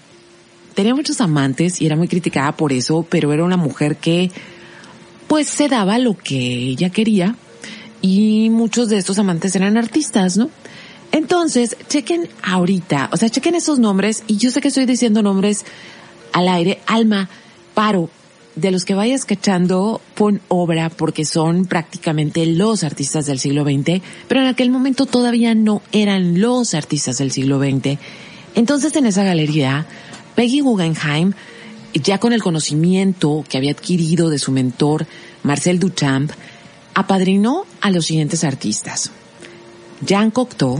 tenía 0.74 0.96
muchos 0.96 1.22
amantes 1.22 1.82
y 1.82 1.86
era 1.86 1.96
muy 1.96 2.08
criticada 2.08 2.52
por 2.54 2.74
eso, 2.74 3.06
pero 3.10 3.34
era 3.34 3.44
una 3.44 3.58
mujer 3.58 3.98
que 3.98 4.32
pues 5.28 5.48
se 5.48 5.68
daba 5.68 5.98
lo 5.98 6.18
que 6.18 6.38
ella 6.38 6.90
quería 6.90 7.36
y 8.02 8.50
muchos 8.50 8.90
de 8.90 8.98
estos 8.98 9.20
amantes 9.20 9.56
eran 9.56 9.78
artistas, 9.78 10.38
¿no? 10.38 10.50
Entonces, 11.12 11.76
chequen 11.90 12.30
ahorita, 12.42 13.10
o 13.12 13.18
sea, 13.18 13.30
chequen 13.30 13.56
esos 13.56 13.80
nombres 13.80 14.24
y 14.28 14.38
yo 14.38 14.50
sé 14.50 14.62
que 14.62 14.70
estoy 14.70 14.86
diciendo 14.86 15.22
nombres 15.22 15.66
al 16.32 16.48
aire, 16.48 16.80
Alma, 16.88 17.30
Paro, 17.74 18.10
de 18.56 18.72
los 18.72 18.86
que 18.86 18.94
vayas 18.94 19.26
cachando, 19.26 20.02
pon 20.16 20.42
obra 20.48 20.90
porque 20.90 21.26
son 21.26 21.66
prácticamente 21.66 22.46
los 22.46 22.84
artistas 22.84 23.26
del 23.26 23.40
siglo 23.40 23.64
XX, 23.64 24.02
pero 24.28 24.42
en 24.42 24.48
aquel 24.48 24.70
momento 24.70 25.06
todavía 25.06 25.54
no 25.56 25.82
eran 25.92 26.40
los 26.40 26.74
artistas 26.74 27.18
del 27.18 27.32
siglo 27.32 27.60
XX. 27.60 27.98
Entonces 28.56 28.96
en 28.96 29.06
esa 29.06 29.24
galería, 29.24 29.86
Peggy 30.36 30.62
Guggenheim, 30.62 31.34
ya 31.94 32.20
con 32.20 32.34
el 32.34 32.42
conocimiento 32.42 33.44
que 33.48 33.58
había 33.58 33.72
adquirido 33.72 34.30
de 34.30 34.40
su 34.40 34.52
mentor 34.52 35.06
Marcel 35.44 35.80
Duchamp, 35.80 36.32
apadrinó 36.94 37.66
a 37.82 37.92
los 37.92 38.06
siguientes 38.06 38.44
artistas. 38.44 39.12
Jean 40.06 40.32
Cocteau, 40.32 40.80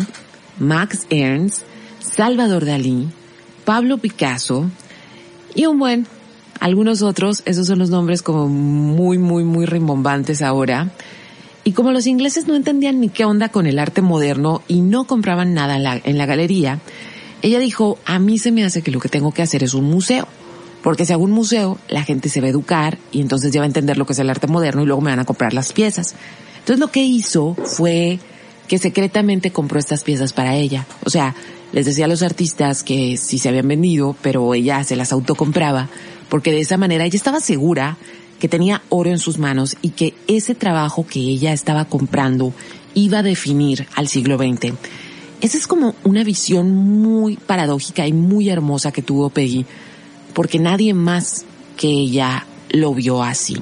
Max 0.60 1.06
Ernst, 1.10 1.64
Salvador 2.00 2.66
Dalí, 2.66 3.08
Pablo 3.66 3.98
Picasso 3.98 4.70
y 5.54 5.66
un 5.66 5.80
buen 5.80 6.08
algunos 6.62 7.02
otros, 7.02 7.42
esos 7.46 7.66
son 7.66 7.80
los 7.80 7.90
nombres 7.90 8.22
como 8.22 8.48
muy, 8.48 9.18
muy, 9.18 9.44
muy 9.44 9.66
rimbombantes 9.66 10.44
ahora. 10.44 10.92
Y 11.64 11.72
como 11.72 11.92
los 11.92 12.06
ingleses 12.06 12.48
no 12.48 12.56
entendían 12.56 13.02
ni 13.02 13.10
qué 13.10 13.26
onda 13.26 13.50
con 13.50 13.66
el 13.66 13.80
arte 13.80 14.04
moderno 14.04 14.62
y 14.68 14.82
no 14.82 15.06
compraban 15.06 15.56
nada 15.56 15.78
en 15.78 15.84
la, 15.84 16.00
en 16.04 16.20
la 16.20 16.28
galería, 16.28 16.80
ella 17.42 17.60
dijo, 17.60 17.98
a 18.06 18.20
mí 18.20 18.38
se 18.38 18.52
me 18.52 18.64
hace 18.64 18.82
que 18.82 18.92
lo 18.92 19.00
que 19.00 19.10
tengo 19.10 19.32
que 19.32 19.42
hacer 19.42 19.64
es 19.64 19.74
un 19.74 19.86
museo. 19.86 20.28
Porque 20.84 21.06
si 21.06 21.14
hago 21.14 21.24
un 21.24 21.32
museo, 21.32 21.78
la 21.90 22.04
gente 22.04 22.30
se 22.30 22.42
va 22.42 22.48
a 22.48 22.50
educar 22.50 22.98
y 23.12 23.22
entonces 23.22 23.52
ya 23.52 23.60
va 23.60 23.66
a 23.66 23.68
entender 23.68 23.98
lo 23.98 24.06
que 24.06 24.14
es 24.14 24.20
el 24.20 24.30
arte 24.30 24.48
moderno 24.48 24.82
y 24.82 24.86
luego 24.86 25.02
me 25.02 25.12
van 25.12 25.20
a 25.20 25.26
comprar 25.26 25.54
las 25.54 25.74
piezas. 25.74 26.16
Entonces 26.60 26.80
lo 26.80 26.90
que 26.90 27.04
hizo 27.04 27.54
fue 27.54 28.20
que 28.68 28.80
secretamente 28.80 29.52
compró 29.52 29.80
estas 29.80 30.04
piezas 30.04 30.34
para 30.34 30.56
ella. 30.56 30.88
O 31.06 31.10
sea, 31.12 31.36
les 31.72 31.86
decía 31.86 32.06
a 32.06 32.08
los 32.08 32.24
artistas 32.24 32.84
que 32.84 33.18
sí 33.18 33.38
se 33.38 33.50
habían 33.50 33.68
vendido, 33.68 34.16
pero 34.22 34.54
ella 34.56 34.84
se 34.84 34.96
las 34.96 35.12
autocompraba 35.12 35.90
porque 36.30 36.52
de 36.52 36.62
esa 36.62 36.78
manera 36.78 37.06
ella 37.06 37.18
estaba 37.18 37.42
segura 37.42 37.98
que 38.40 38.48
tenía 38.48 38.82
oro 38.88 39.12
en 39.12 39.20
sus 39.20 39.38
manos 39.38 39.76
y 39.82 39.90
que 39.90 40.14
ese 40.28 40.56
trabajo 40.56 41.06
que 41.06 41.20
ella 41.20 41.52
estaba 41.52 41.86
comprando 41.86 42.54
iba 42.94 43.20
a 43.20 43.24
definir 43.24 43.86
al 43.96 44.08
siglo 44.08 44.38
XX. 44.38 44.74
Esa 45.42 45.58
es 45.58 45.68
como 45.68 45.96
una 46.04 46.24
visión 46.24 46.72
muy 46.72 47.36
paradójica 47.36 48.08
y 48.08 48.14
muy 48.14 48.50
hermosa 48.50 48.92
que 48.92 49.02
tuvo 49.02 49.30
Peggy, 49.30 49.66
porque 50.34 50.60
nadie 50.60 50.94
más 50.94 51.46
que 51.78 51.88
ella 51.88 52.46
lo 52.70 52.94
vio 52.94 53.24
así. 53.24 53.58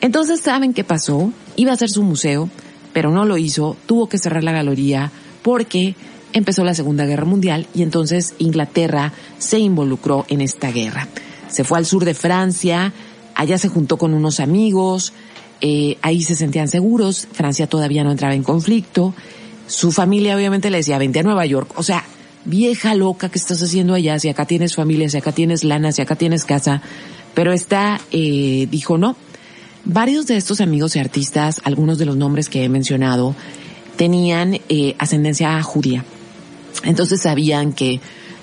Entonces, 0.00 0.40
¿saben 0.40 0.74
qué 0.74 0.82
pasó? 0.82 1.32
Iba 1.56 1.70
a 1.70 1.74
hacer 1.74 1.90
su 1.90 2.02
museo, 2.02 2.48
pero 2.92 3.10
no 3.10 3.24
lo 3.24 3.36
hizo, 3.36 3.76
tuvo 3.86 4.08
que 4.08 4.18
cerrar 4.18 4.44
la 4.44 4.52
galería 4.52 5.12
porque 5.42 5.94
empezó 6.32 6.64
la 6.64 6.74
Segunda 6.74 7.06
Guerra 7.06 7.26
Mundial 7.26 7.66
y 7.74 7.82
entonces 7.82 8.34
Inglaterra 8.38 9.12
se 9.38 9.58
involucró 9.58 10.24
en 10.28 10.40
esta 10.40 10.72
guerra 10.72 11.08
se 11.54 11.62
fue 11.62 11.78
al 11.78 11.86
sur 11.86 12.04
de 12.04 12.14
Francia, 12.14 12.92
allá 13.36 13.58
se 13.58 13.68
juntó 13.68 13.96
con 13.96 14.12
unos 14.12 14.40
amigos, 14.40 15.12
eh, 15.60 15.98
ahí 16.02 16.20
se 16.22 16.34
sentían 16.34 16.66
seguros, 16.66 17.28
Francia 17.32 17.68
todavía 17.68 18.02
no 18.02 18.10
entraba 18.10 18.34
en 18.34 18.42
conflicto, 18.42 19.14
su 19.66 19.92
familia 19.92 20.36
obviamente 20.36 20.70
le 20.70 20.78
decía, 20.78 20.98
vente 20.98 21.20
a 21.20 21.22
Nueva 21.22 21.46
York, 21.46 21.72
o 21.76 21.82
sea, 21.82 22.04
vieja 22.44 22.94
loca 22.94 23.28
que 23.28 23.38
estás 23.38 23.62
haciendo 23.62 23.94
allá, 23.94 24.18
si 24.18 24.28
acá 24.28 24.46
tienes 24.46 24.74
familia, 24.74 25.08
si 25.08 25.16
acá 25.16 25.32
tienes 25.32 25.64
lana, 25.64 25.92
si 25.92 26.02
acá 26.02 26.16
tienes 26.16 26.44
casa, 26.44 26.82
pero 27.34 27.52
esta 27.52 28.00
eh, 28.12 28.68
dijo 28.70 28.98
no. 28.98 29.16
Varios 29.86 30.26
de 30.26 30.38
estos 30.38 30.60
amigos 30.60 30.96
y 30.96 30.98
artistas, 30.98 31.60
algunos 31.64 31.98
de 31.98 32.06
los 32.06 32.16
nombres 32.16 32.48
que 32.48 32.64
he 32.64 32.68
mencionado, 32.68 33.34
tenían 33.96 34.58
eh, 34.68 34.94
ascendencia 34.98 35.62
judía. 35.62 36.04
Entonces 36.84 37.20
sabían 37.20 37.72
que 37.72 38.00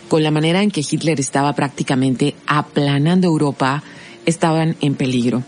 con 0.08 0.24
la 0.24 0.32
manera 0.32 0.62
en 0.62 0.72
que 0.72 0.82
Hitler 0.82 1.20
estaba 1.20 1.54
prácticamente 1.54 2.36
aplanando 2.46 3.28
Europa, 3.28 3.82
estaban 4.26 4.76
en 4.82 4.96
peligro. 4.96 5.44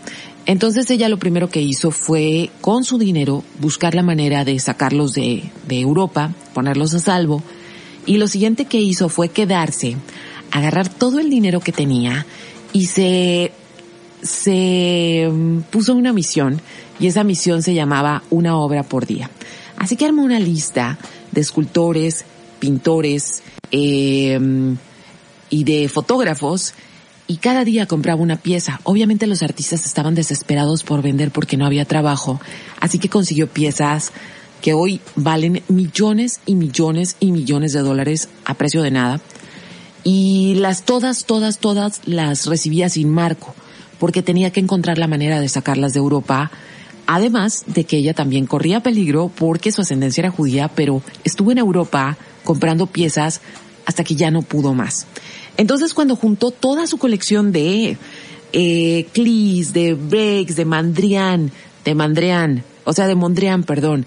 Entonces 0.46 0.90
ella 0.90 1.08
lo 1.08 1.18
primero 1.18 1.48
que 1.48 1.62
hizo 1.62 1.90
fue, 1.90 2.50
con 2.60 2.84
su 2.84 2.98
dinero, 2.98 3.42
buscar 3.60 3.94
la 3.94 4.02
manera 4.02 4.44
de 4.44 4.58
sacarlos 4.58 5.14
de, 5.14 5.50
Europa, 5.68 6.32
ponerlos 6.52 6.94
a 6.94 6.98
salvo. 6.98 7.42
Y 8.06 8.18
lo 8.18 8.28
siguiente 8.28 8.66
que 8.66 8.80
hizo 8.80 9.08
fue 9.08 9.30
quedarse, 9.30 9.96
agarrar 10.50 10.88
todo 10.88 11.18
el 11.18 11.30
dinero 11.30 11.60
que 11.60 11.72
tenía 11.72 12.26
y 12.74 12.86
se, 12.86 13.52
se 14.22 15.28
mm, 15.32 15.60
puso 15.70 15.94
una 15.94 16.12
misión 16.12 16.60
y 17.00 17.06
esa 17.06 17.24
misión 17.24 17.62
se 17.62 17.72
llamaba 17.72 18.22
una 18.28 18.58
obra 18.58 18.82
por 18.82 19.06
día. 19.06 19.30
Así 19.78 19.96
que 19.96 20.04
armó 20.04 20.22
una 20.22 20.38
lista 20.38 20.98
de 21.32 21.40
escultores, 21.40 22.24
pintores, 22.60 23.42
eh, 23.70 24.38
y 25.50 25.64
de 25.64 25.88
fotógrafos 25.88 26.74
y 27.26 27.36
cada 27.38 27.64
día 27.64 27.86
compraba 27.86 28.20
una 28.20 28.36
pieza. 28.36 28.80
Obviamente 28.84 29.26
los 29.26 29.42
artistas 29.42 29.86
estaban 29.86 30.14
desesperados 30.14 30.82
por 30.82 31.02
vender 31.02 31.30
porque 31.30 31.56
no 31.56 31.66
había 31.66 31.84
trabajo, 31.84 32.40
así 32.80 32.98
que 32.98 33.08
consiguió 33.08 33.48
piezas 33.48 34.12
que 34.60 34.72
hoy 34.74 35.00
valen 35.14 35.62
millones 35.68 36.40
y 36.46 36.54
millones 36.54 37.16
y 37.20 37.32
millones 37.32 37.72
de 37.72 37.80
dólares 37.80 38.28
a 38.44 38.54
precio 38.54 38.82
de 38.82 38.90
nada. 38.90 39.20
Y 40.04 40.54
las 40.56 40.84
todas, 40.84 41.24
todas, 41.24 41.58
todas 41.58 42.00
las 42.06 42.46
recibía 42.46 42.88
sin 42.88 43.10
marco, 43.10 43.54
porque 43.98 44.22
tenía 44.22 44.50
que 44.50 44.60
encontrar 44.60 44.98
la 44.98 45.06
manera 45.06 45.40
de 45.40 45.48
sacarlas 45.48 45.92
de 45.92 45.98
Europa. 45.98 46.50
Además 47.06 47.64
de 47.66 47.84
que 47.84 47.98
ella 47.98 48.14
también 48.14 48.46
corría 48.46 48.82
peligro 48.82 49.30
porque 49.34 49.72
su 49.72 49.82
ascendencia 49.82 50.22
era 50.22 50.30
judía, 50.30 50.68
pero 50.68 51.02
estuvo 51.24 51.52
en 51.52 51.58
Europa 51.58 52.16
comprando 52.42 52.86
piezas 52.86 53.42
hasta 53.84 54.04
que 54.04 54.14
ya 54.14 54.30
no 54.30 54.42
pudo 54.42 54.72
más. 54.72 55.06
Entonces 55.56 55.94
cuando 55.94 56.16
juntó 56.16 56.50
toda 56.50 56.86
su 56.86 56.98
colección 56.98 57.52
de 57.52 57.96
eh, 58.52 59.06
de 59.72 59.94
Breaks, 59.94 60.56
de 60.56 60.64
Mandrian, 60.64 61.50
de 61.84 61.94
Mandrian, 61.94 62.64
o 62.84 62.92
sea, 62.92 63.06
de 63.06 63.14
Mondrian, 63.14 63.64
perdón. 63.64 64.06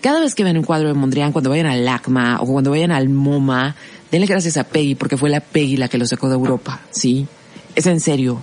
Cada 0.00 0.20
vez 0.20 0.34
que 0.34 0.44
ven 0.44 0.58
un 0.58 0.64
cuadro 0.64 0.88
de 0.88 0.94
Mondrian, 0.94 1.32
cuando 1.32 1.50
vayan 1.50 1.66
al 1.66 1.84
LACMA 1.84 2.40
o 2.40 2.46
cuando 2.46 2.70
vayan 2.70 2.92
al 2.92 3.08
MoMA, 3.08 3.74
denle 4.10 4.26
gracias 4.26 4.56
a 4.56 4.64
Peggy 4.64 4.94
porque 4.94 5.16
fue 5.16 5.30
la 5.30 5.40
Peggy 5.40 5.76
la 5.76 5.88
que 5.88 5.96
lo 5.96 6.06
sacó 6.06 6.28
de 6.28 6.34
Europa, 6.34 6.80
¿sí? 6.90 7.26
Es 7.74 7.86
en 7.86 8.00
serio. 8.00 8.40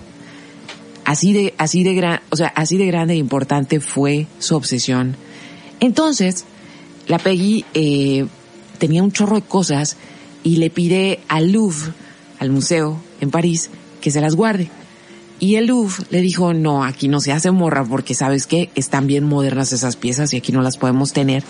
Así 1.04 1.32
de, 1.32 1.54
así 1.58 1.84
de 1.84 1.94
gran, 1.94 2.20
o 2.30 2.36
sea, 2.36 2.48
así 2.48 2.78
de 2.78 2.86
grande 2.86 3.14
e 3.14 3.16
importante 3.16 3.80
fue 3.80 4.26
su 4.38 4.56
obsesión. 4.56 5.16
Entonces, 5.80 6.44
la 7.06 7.18
Peggy, 7.18 7.64
eh, 7.74 8.26
tenía 8.78 9.02
un 9.02 9.12
chorro 9.12 9.36
de 9.36 9.42
cosas 9.42 9.96
y 10.42 10.56
le 10.56 10.70
pide 10.70 11.20
al 11.28 11.52
Louvre, 11.52 11.92
al 12.42 12.50
museo 12.50 13.00
en 13.20 13.30
París, 13.30 13.70
que 14.00 14.10
se 14.10 14.20
las 14.20 14.34
guarde. 14.34 14.68
Y 15.38 15.56
el 15.56 15.66
Louvre 15.66 16.04
le 16.10 16.20
dijo, 16.20 16.54
no, 16.54 16.84
aquí 16.84 17.08
no 17.08 17.20
se 17.20 17.32
hace 17.32 17.50
morra 17.50 17.84
porque 17.84 18.14
sabes 18.14 18.46
que 18.46 18.70
están 18.74 19.06
bien 19.06 19.24
modernas 19.24 19.72
esas 19.72 19.96
piezas 19.96 20.32
y 20.32 20.36
aquí 20.36 20.52
no 20.52 20.60
las 20.60 20.76
podemos 20.76 21.12
tener. 21.12 21.42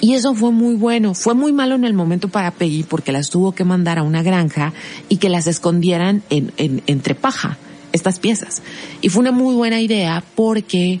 Y 0.00 0.14
eso 0.14 0.34
fue 0.34 0.52
muy 0.52 0.74
bueno. 0.74 1.14
Fue 1.14 1.34
muy 1.34 1.52
malo 1.52 1.74
en 1.74 1.84
el 1.84 1.94
momento 1.94 2.28
para 2.28 2.50
Peggy 2.50 2.82
porque 2.82 3.12
las 3.12 3.30
tuvo 3.30 3.52
que 3.52 3.64
mandar 3.64 3.98
a 3.98 4.02
una 4.02 4.22
granja 4.22 4.72
y 5.08 5.16
que 5.16 5.28
las 5.28 5.46
escondieran 5.46 6.22
en, 6.30 6.52
entre 6.86 7.14
paja, 7.14 7.58
estas 7.92 8.18
piezas. 8.18 8.62
Y 9.00 9.08
fue 9.08 9.20
una 9.20 9.32
muy 9.32 9.54
buena 9.54 9.80
idea 9.80 10.22
porque 10.34 11.00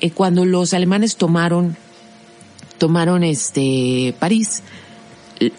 eh, 0.00 0.10
cuando 0.10 0.44
los 0.44 0.72
alemanes 0.72 1.16
tomaron, 1.16 1.76
tomaron 2.78 3.22
este, 3.22 4.14
París, 4.18 4.62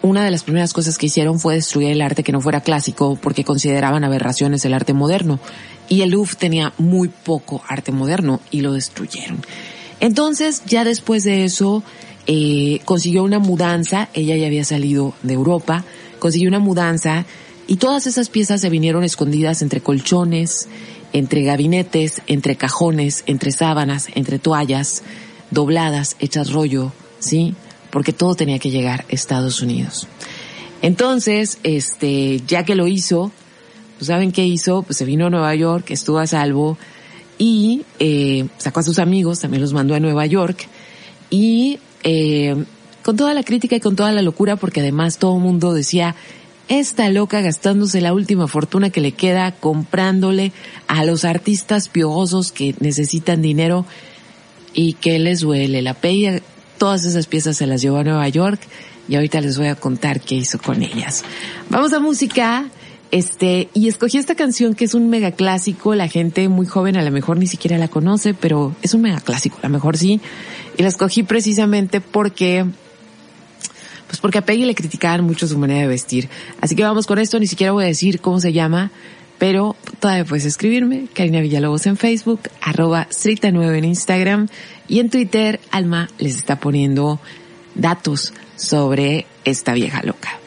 una 0.02 0.24
de 0.24 0.30
las 0.30 0.44
primeras 0.44 0.72
cosas 0.72 0.98
que 0.98 1.06
hicieron 1.06 1.40
fue 1.40 1.54
destruir 1.54 1.90
el 1.90 2.02
arte 2.02 2.22
que 2.22 2.32
no 2.32 2.40
fuera 2.40 2.60
clásico 2.60 3.18
porque 3.20 3.44
consideraban 3.44 4.04
aberraciones 4.04 4.64
el 4.64 4.74
arte 4.74 4.92
moderno. 4.92 5.40
Y 5.88 6.02
el 6.02 6.10
Louvre 6.10 6.36
tenía 6.38 6.72
muy 6.78 7.08
poco 7.08 7.62
arte 7.68 7.92
moderno 7.92 8.40
y 8.50 8.60
lo 8.60 8.72
destruyeron. 8.72 9.42
Entonces, 10.00 10.62
ya 10.66 10.84
después 10.84 11.24
de 11.24 11.44
eso, 11.44 11.82
eh, 12.26 12.80
consiguió 12.84 13.22
una 13.22 13.38
mudanza, 13.38 14.08
ella 14.14 14.36
ya 14.36 14.46
había 14.46 14.64
salido 14.64 15.14
de 15.22 15.34
Europa, 15.34 15.84
consiguió 16.18 16.48
una 16.48 16.58
mudanza 16.58 17.26
y 17.66 17.76
todas 17.76 18.06
esas 18.06 18.28
piezas 18.28 18.60
se 18.60 18.70
vinieron 18.70 19.04
escondidas 19.04 19.62
entre 19.62 19.80
colchones, 19.80 20.68
entre 21.12 21.42
gabinetes, 21.42 22.22
entre 22.26 22.56
cajones, 22.56 23.24
entre 23.26 23.52
sábanas, 23.52 24.08
entre 24.14 24.38
toallas, 24.38 25.02
dobladas, 25.50 26.16
hechas 26.18 26.52
rollo, 26.52 26.92
¿sí? 27.20 27.54
Porque 27.94 28.12
todo 28.12 28.34
tenía 28.34 28.58
que 28.58 28.72
llegar 28.72 29.02
a 29.02 29.12
Estados 29.12 29.62
Unidos. 29.62 30.08
Entonces, 30.82 31.58
este, 31.62 32.42
ya 32.44 32.64
que 32.64 32.74
lo 32.74 32.88
hizo, 32.88 33.30
pues 33.98 34.08
saben 34.08 34.32
qué 34.32 34.44
hizo, 34.44 34.82
pues 34.82 34.98
se 34.98 35.04
vino 35.04 35.26
a 35.26 35.30
Nueva 35.30 35.54
York, 35.54 35.92
estuvo 35.92 36.18
a 36.18 36.26
salvo 36.26 36.76
y 37.38 37.82
eh, 38.00 38.48
sacó 38.58 38.80
a 38.80 38.82
sus 38.82 38.98
amigos, 38.98 39.38
también 39.38 39.62
los 39.62 39.72
mandó 39.72 39.94
a 39.94 40.00
Nueva 40.00 40.26
York 40.26 40.66
y 41.30 41.78
eh, 42.02 42.64
con 43.04 43.16
toda 43.16 43.32
la 43.32 43.44
crítica 43.44 43.76
y 43.76 43.80
con 43.80 43.94
toda 43.94 44.10
la 44.10 44.22
locura, 44.22 44.56
porque 44.56 44.80
además 44.80 45.18
todo 45.18 45.36
el 45.36 45.42
mundo 45.44 45.72
decía, 45.72 46.16
esta 46.66 47.08
loca 47.10 47.42
gastándose 47.42 48.00
la 48.00 48.12
última 48.12 48.48
fortuna 48.48 48.90
que 48.90 49.02
le 49.02 49.12
queda 49.12 49.52
comprándole 49.52 50.50
a 50.88 51.04
los 51.04 51.24
artistas 51.24 51.88
piojosos 51.88 52.50
que 52.50 52.74
necesitan 52.80 53.40
dinero 53.40 53.86
y 54.72 54.94
que 54.94 55.20
les 55.20 55.42
duele. 55.42 55.80
La 55.80 55.94
todas 56.78 57.04
esas 57.04 57.26
piezas 57.26 57.56
se 57.56 57.66
las 57.66 57.80
llevó 57.82 57.98
a 57.98 58.04
Nueva 58.04 58.28
York 58.28 58.60
y 59.08 59.16
ahorita 59.16 59.40
les 59.40 59.58
voy 59.58 59.68
a 59.68 59.74
contar 59.74 60.20
qué 60.20 60.34
hizo 60.34 60.58
con 60.58 60.82
ellas. 60.82 61.24
Vamos 61.70 61.92
a 61.92 62.00
música. 62.00 62.66
Este, 63.10 63.68
y 63.74 63.86
escogí 63.86 64.18
esta 64.18 64.34
canción 64.34 64.74
que 64.74 64.84
es 64.84 64.94
un 64.94 65.08
mega 65.08 65.30
clásico, 65.30 65.94
la 65.94 66.08
gente 66.08 66.48
muy 66.48 66.66
joven 66.66 66.96
a 66.96 67.02
lo 67.02 67.12
mejor 67.12 67.36
ni 67.36 67.46
siquiera 67.46 67.78
la 67.78 67.86
conoce, 67.86 68.34
pero 68.34 68.74
es 68.82 68.92
un 68.92 69.02
mega 69.02 69.20
clásico, 69.20 69.58
a 69.62 69.68
lo 69.68 69.72
mejor 69.72 69.96
sí. 69.96 70.20
Y 70.76 70.82
la 70.82 70.88
escogí 70.88 71.22
precisamente 71.22 72.00
porque, 72.00 72.66
pues 74.08 74.20
porque 74.20 74.38
a 74.38 74.44
Peggy 74.44 74.64
le 74.64 74.74
criticaban 74.74 75.22
mucho 75.22 75.46
su 75.46 75.56
manera 75.58 75.82
de 75.82 75.86
vestir. 75.86 76.28
Así 76.60 76.74
que 76.74 76.82
vamos 76.82 77.06
con 77.06 77.20
esto, 77.20 77.38
ni 77.38 77.46
siquiera 77.46 77.72
voy 77.72 77.84
a 77.84 77.86
decir 77.86 78.20
cómo 78.20 78.40
se 78.40 78.52
llama, 78.52 78.90
pero 79.38 79.76
todavía 80.00 80.24
puedes 80.24 80.44
escribirme, 80.44 81.06
Karina 81.12 81.40
Villalobos 81.40 81.86
en 81.86 81.96
Facebook, 81.96 82.42
arroba 82.60 83.08
Strita9 83.10 83.78
en 83.78 83.84
Instagram 83.84 84.48
y 84.88 85.00
en 85.00 85.10
Twitter, 85.10 85.60
Alma 85.70 86.08
les 86.18 86.36
está 86.36 86.60
poniendo 86.60 87.20
datos 87.74 88.32
sobre 88.56 89.26
esta 89.44 89.74
vieja 89.74 90.02
loca. 90.02 90.43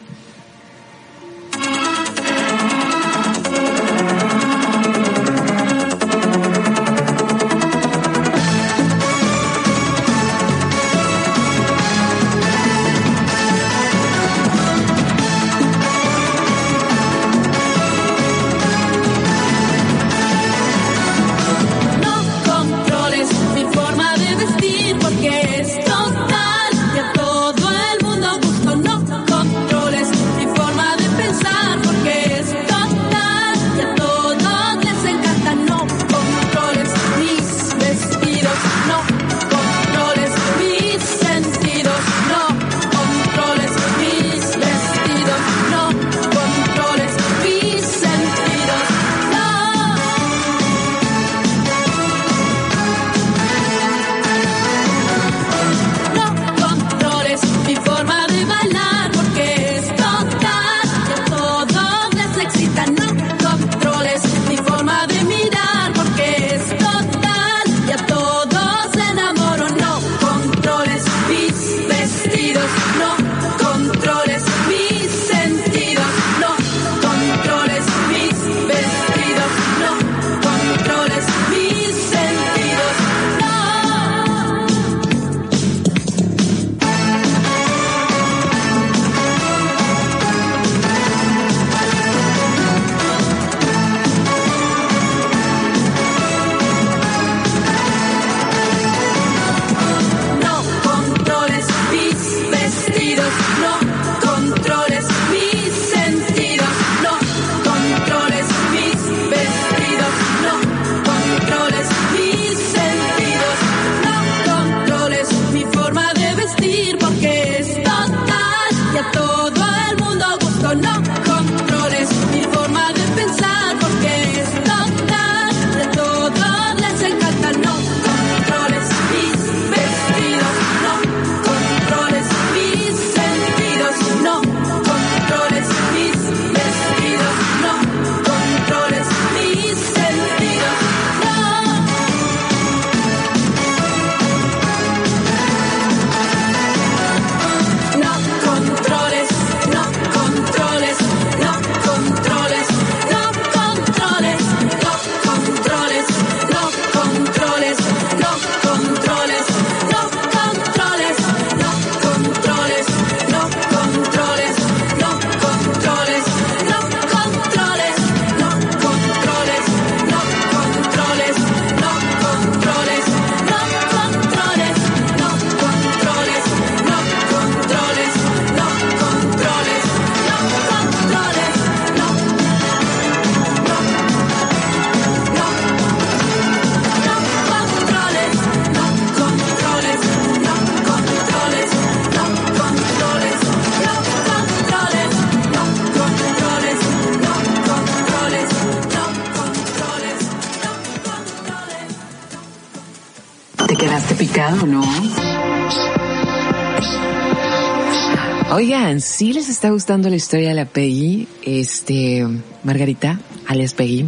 Oigan, 208.50 209.02
si 209.02 209.34
les 209.34 209.50
está 209.50 209.68
gustando 209.70 210.08
la 210.08 210.16
historia 210.16 210.48
de 210.48 210.54
la 210.54 210.64
Peggy, 210.64 211.28
este, 211.42 212.26
Margarita, 212.64 213.20
alias 213.46 213.74
Peggy, 213.74 214.06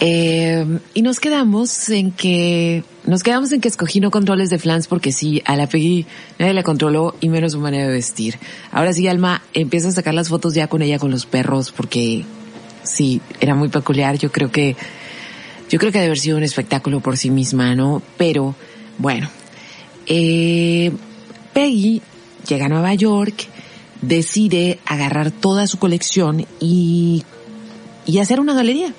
eh, 0.00 0.64
y 0.94 1.02
nos 1.02 1.20
quedamos 1.20 1.90
en 1.90 2.10
que, 2.10 2.84
nos 3.04 3.22
quedamos 3.22 3.52
en 3.52 3.60
que 3.60 3.68
escogí 3.68 4.00
no 4.00 4.10
controles 4.10 4.48
de 4.48 4.58
flans 4.58 4.88
porque 4.88 5.12
sí, 5.12 5.42
a 5.44 5.56
la 5.56 5.66
Peggy 5.66 6.06
nadie 6.38 6.54
la 6.54 6.62
controló 6.62 7.16
y 7.20 7.28
menos 7.28 7.52
su 7.52 7.60
manera 7.60 7.86
de 7.86 7.92
vestir. 7.92 8.38
Ahora 8.72 8.94
sí, 8.94 9.06
Alma, 9.08 9.42
empieza 9.52 9.88
a 9.88 9.92
sacar 9.92 10.14
las 10.14 10.30
fotos 10.30 10.54
ya 10.54 10.68
con 10.68 10.80
ella 10.80 10.98
con 10.98 11.10
los 11.10 11.26
perros 11.26 11.70
porque 11.70 12.24
sí, 12.82 13.20
era 13.40 13.54
muy 13.54 13.68
peculiar. 13.68 14.16
Yo 14.16 14.32
creo 14.32 14.50
que, 14.50 14.74
yo 15.68 15.78
creo 15.78 15.92
que 15.92 15.98
debe 15.98 16.06
haber 16.06 16.18
sido 16.18 16.38
un 16.38 16.44
espectáculo 16.44 17.00
por 17.00 17.18
sí 17.18 17.28
misma, 17.28 17.74
¿no? 17.74 18.02
Pero, 18.16 18.54
bueno, 18.96 19.28
eh, 20.06 20.92
Peggy 21.52 22.00
llega 22.48 22.66
a 22.66 22.68
Nueva 22.68 22.94
York, 22.94 23.46
decide 24.02 24.78
agarrar 24.86 25.30
toda 25.30 25.66
su 25.66 25.78
colección 25.78 26.46
y, 26.60 27.22
y 28.06 28.18
hacer 28.18 28.40
una 28.40 28.54
galería. 28.54 28.92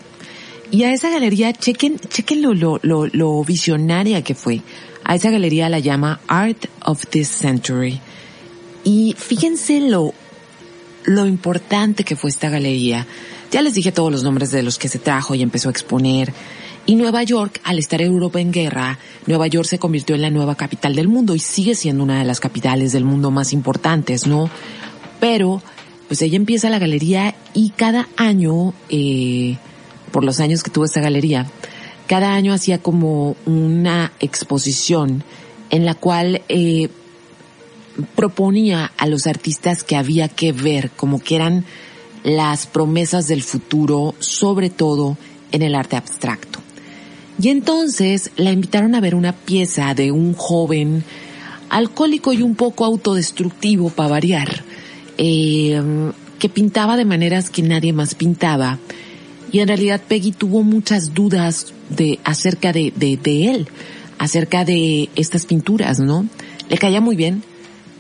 Y 0.72 0.84
a 0.84 0.94
esa 0.94 1.10
galería, 1.10 1.52
chequen, 1.52 1.98
chequen 2.00 2.42
lo, 2.44 2.54
lo, 2.54 2.80
lo, 3.08 3.44
visionaria 3.44 4.24
que 4.24 4.36
fue. 4.36 4.62
A 5.04 5.16
esa 5.16 5.32
galería 5.32 5.68
la 5.68 5.80
llama 5.80 6.22
Art 6.28 6.68
of 6.86 7.08
this 7.08 7.28
Century. 7.28 8.00
Y 8.84 9.16
fíjense 9.18 9.80
lo 9.82 10.14
lo 11.06 11.26
importante 11.26 12.04
que 12.04 12.16
fue 12.16 12.30
esta 12.30 12.50
galería. 12.50 13.08
Ya 13.52 13.62
les 13.64 13.74
dije 13.74 13.92
todos 13.92 14.12
los 14.12 14.24
nombres 14.24 14.52
de 14.52 14.62
los 14.62 14.78
que 14.78 14.90
se 14.90 15.00
trajo 15.00 15.34
y 15.34 15.42
empezó 15.42 15.70
a 15.70 15.72
exponer. 15.72 16.32
Y 16.90 16.96
Nueva 16.96 17.22
York, 17.22 17.62
al 17.66 17.78
estar 17.78 18.02
Europa 18.02 18.42
en 18.42 18.52
guerra, 18.52 18.98
Nueva 19.28 19.46
York 19.46 19.68
se 19.68 19.78
convirtió 19.78 20.16
en 20.16 20.24
la 20.24 20.32
nueva 20.32 20.56
capital 20.56 20.96
del 20.96 21.08
mundo 21.08 21.36
y 21.36 21.40
sigue 21.40 21.76
siendo 21.76 22.02
una 22.02 22.18
de 22.18 22.26
las 22.26 22.40
capitales 22.40 22.94
del 22.94 23.06
mundo 23.06 23.30
más 23.30 23.54
importantes, 23.54 24.26
¿no? 24.26 24.50
Pero, 25.20 25.62
pues 26.08 26.20
ella 26.24 26.36
empieza 26.36 26.68
la 26.72 26.80
galería 26.80 27.36
y 27.54 27.70
cada 27.70 28.08
año, 28.18 28.74
eh, 28.90 29.58
por 30.12 30.24
los 30.24 30.40
años 30.40 30.64
que 30.64 30.72
tuvo 30.72 30.86
esta 30.86 31.00
galería, 31.00 31.46
cada 32.08 32.34
año 32.34 32.54
hacía 32.54 32.80
como 32.80 33.36
una 33.46 34.12
exposición 34.20 35.24
en 35.70 35.86
la 35.86 35.94
cual 35.94 36.42
eh, 36.50 36.90
proponía 38.16 38.92
a 38.98 39.06
los 39.06 39.28
artistas 39.28 39.84
que 39.84 39.96
había 39.96 40.28
que 40.28 40.54
ver, 40.54 40.90
como 40.90 41.20
que 41.20 41.36
eran 41.36 41.66
las 42.24 42.66
promesas 42.66 43.28
del 43.28 43.44
futuro, 43.44 44.16
sobre 44.18 44.72
todo 44.72 45.20
en 45.52 45.62
el 45.62 45.76
arte 45.76 45.96
abstracto. 45.96 46.60
Y 47.42 47.50
entonces 47.50 48.32
la 48.36 48.52
invitaron 48.52 48.96
a 48.96 49.02
ver 49.02 49.16
una 49.16 49.34
pieza 49.34 49.94
de 49.94 50.12
un 50.12 50.34
joven 50.34 51.04
alcohólico 51.70 52.34
y 52.34 52.42
un 52.42 52.56
poco 52.56 52.86
autodestructivo 52.86 53.90
para 53.90 54.10
variar, 54.10 54.64
eh, 55.18 55.82
que 56.38 56.50
pintaba 56.50 56.98
de 56.98 57.06
maneras 57.06 57.50
que 57.50 57.62
nadie 57.62 57.94
más 57.94 58.16
pintaba. 58.16 58.80
Y 59.52 59.60
en 59.60 59.68
realidad 59.68 60.02
Peggy 60.08 60.32
tuvo 60.32 60.64
muchas 60.64 61.14
dudas 61.14 61.74
acerca 62.24 62.74
de 62.74 62.92
él, 63.26 63.68
acerca 64.20 64.66
de 64.66 65.10
estas 65.16 65.46
pinturas, 65.46 66.00
¿no? 66.00 66.28
Le 66.70 66.78
caía 66.78 67.02
muy 67.02 67.16
bien, 67.16 67.42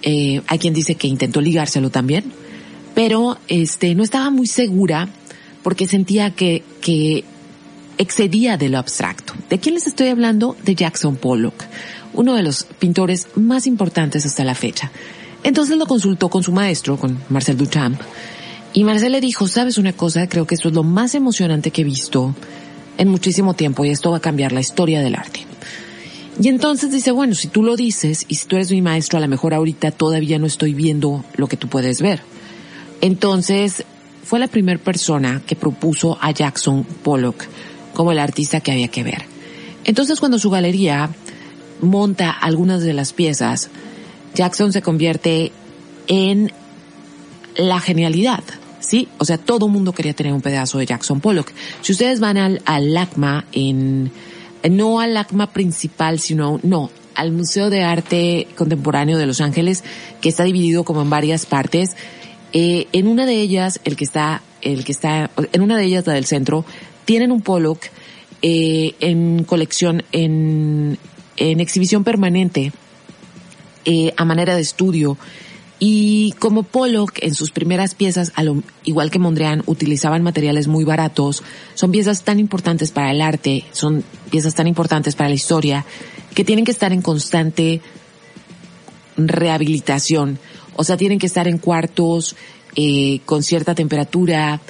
eh, 0.01 0.41
hay 0.47 0.59
quien 0.59 0.73
dice 0.73 0.95
que 0.95 1.07
intentó 1.07 1.41
ligárselo 1.41 1.89
también, 1.89 2.25
pero 2.95 3.37
este 3.47 3.95
no 3.95 4.03
estaba 4.03 4.29
muy 4.29 4.47
segura 4.47 5.09
porque 5.63 5.87
sentía 5.87 6.31
que, 6.31 6.63
que 6.81 7.23
excedía 7.99 8.57
de 8.57 8.69
lo 8.69 8.79
abstracto. 8.79 9.33
¿De 9.49 9.59
quién 9.59 9.75
les 9.75 9.85
estoy 9.85 10.07
hablando? 10.07 10.55
De 10.63 10.73
Jackson 10.73 11.17
Pollock, 11.17 11.65
uno 12.13 12.33
de 12.33 12.41
los 12.41 12.63
pintores 12.63 13.27
más 13.35 13.67
importantes 13.67 14.25
hasta 14.25 14.43
la 14.43 14.55
fecha. 14.55 14.91
Entonces 15.43 15.77
lo 15.77 15.85
consultó 15.85 16.29
con 16.29 16.41
su 16.41 16.51
maestro, 16.51 16.97
con 16.97 17.19
Marcel 17.29 17.57
Duchamp, 17.57 18.01
y 18.73 18.83
Marcel 18.83 19.11
le 19.11 19.21
dijo, 19.21 19.47
sabes 19.47 19.77
una 19.77 19.93
cosa, 19.93 20.27
creo 20.27 20.47
que 20.47 20.55
esto 20.55 20.69
es 20.69 20.73
lo 20.73 20.83
más 20.83 21.13
emocionante 21.13 21.71
que 21.71 21.81
he 21.81 21.85
visto 21.85 22.33
en 22.97 23.07
muchísimo 23.09 23.53
tiempo 23.53 23.83
y 23.83 23.89
esto 23.89 24.11
va 24.11 24.17
a 24.17 24.21
cambiar 24.21 24.51
la 24.51 24.59
historia 24.59 25.01
del 25.01 25.15
arte. 25.15 25.45
Y 26.41 26.47
entonces 26.47 26.91
dice, 26.91 27.11
bueno, 27.11 27.35
si 27.35 27.49
tú 27.49 27.63
lo 27.63 27.75
dices 27.75 28.25
y 28.29 28.35
si 28.35 28.47
tú 28.47 28.55
eres 28.55 28.71
mi 28.71 28.81
maestro, 28.81 29.17
a 29.17 29.21
lo 29.21 29.27
mejor 29.27 29.53
ahorita 29.53 29.91
todavía 29.91 30.39
no 30.39 30.45
estoy 30.45 30.73
viendo 30.73 31.25
lo 31.35 31.47
que 31.47 31.57
tú 31.57 31.67
puedes 31.67 32.01
ver. 32.01 32.21
Entonces, 33.01 33.83
fue 34.23 34.39
la 34.39 34.47
primera 34.47 34.79
persona 34.79 35.41
que 35.45 35.55
propuso 35.55 36.17
a 36.21 36.31
Jackson 36.31 36.85
Pollock 37.03 37.45
como 37.93 38.11
el 38.11 38.19
artista 38.19 38.61
que 38.61 38.71
había 38.71 38.87
que 38.87 39.03
ver. 39.03 39.23
Entonces, 39.85 40.19
cuando 40.19 40.39
su 40.39 40.49
galería 40.49 41.09
monta 41.81 42.29
algunas 42.29 42.81
de 42.81 42.93
las 42.93 43.13
piezas, 43.13 43.69
Jackson 44.35 44.73
se 44.73 44.81
convierte 44.81 45.51
en 46.07 46.51
la 47.55 47.79
genialidad, 47.79 48.43
¿sí? 48.79 49.07
O 49.17 49.25
sea, 49.25 49.37
todo 49.37 49.67
mundo 49.67 49.93
quería 49.93 50.13
tener 50.13 50.33
un 50.33 50.41
pedazo 50.41 50.77
de 50.77 50.85
Jackson 50.85 51.21
Pollock. 51.21 51.51
Si 51.81 51.91
ustedes 51.91 52.19
van 52.19 52.37
al, 52.37 52.61
al 52.65 52.93
LACMA 52.93 53.45
en 53.51 54.11
no 54.69 54.99
al 54.99 55.15
ACMA 55.15 55.51
principal, 55.53 56.19
sino, 56.19 56.59
no, 56.63 56.89
al 57.15 57.31
Museo 57.31 57.69
de 57.69 57.83
Arte 57.83 58.47
Contemporáneo 58.55 59.17
de 59.17 59.25
Los 59.25 59.41
Ángeles, 59.41 59.83
que 60.21 60.29
está 60.29 60.43
dividido 60.43 60.83
como 60.83 61.01
en 61.01 61.09
varias 61.09 61.45
partes. 61.45 61.91
Eh, 62.51 62.87
en 62.91 63.07
una 63.07 63.25
de 63.25 63.35
ellas, 63.35 63.79
el 63.83 63.95
que 63.95 64.03
está, 64.03 64.41
el 64.61 64.83
que 64.83 64.91
está, 64.91 65.29
en 65.51 65.61
una 65.61 65.77
de 65.77 65.85
ellas, 65.85 66.07
la 66.07 66.13
del 66.13 66.25
centro, 66.25 66.65
tienen 67.09 67.31
un 67.31 67.41
Pollock, 67.41 67.85
eh, 68.43 68.93
en 68.99 69.43
colección, 69.43 70.03
en, 70.11 70.99
en 71.37 71.59
exhibición 71.59 72.03
permanente, 72.03 72.71
eh, 73.83 74.13
a 74.15 74.25
manera 74.25 74.55
de 74.55 74.61
estudio, 74.61 75.17
y 75.79 76.35
como 76.37 76.61
Pollock 76.61 77.17
en 77.23 77.33
sus 77.33 77.49
primeras 77.49 77.95
piezas, 77.95 78.31
igual 78.83 79.09
que 79.09 79.17
Mondrian, 79.17 79.63
utilizaban 79.65 80.21
materiales 80.21 80.67
muy 80.67 80.83
baratos, 80.83 81.41
son 81.73 81.89
piezas 81.89 82.21
tan 82.21 82.39
importantes 82.39 82.91
para 82.91 83.09
el 83.09 83.21
arte, 83.21 83.65
son 83.71 84.03
piezas 84.29 84.53
tan 84.53 84.67
importantes 84.67 85.15
para 85.15 85.29
la 85.29 85.35
historia, 85.35 85.87
que 86.35 86.45
tienen 86.45 86.63
que 86.63 86.71
estar 86.71 86.93
en 86.93 87.01
constante 87.01 87.81
rehabilitación. 89.17 90.37
O 90.75 90.83
sea, 90.83 90.95
tienen 90.95 91.17
que 91.17 91.25
estar 91.25 91.47
en 91.47 91.57
cuartos 91.57 92.35
eh, 92.75 93.21
con 93.25 93.41
cierta 93.41 93.73
temperatura, 93.73 94.61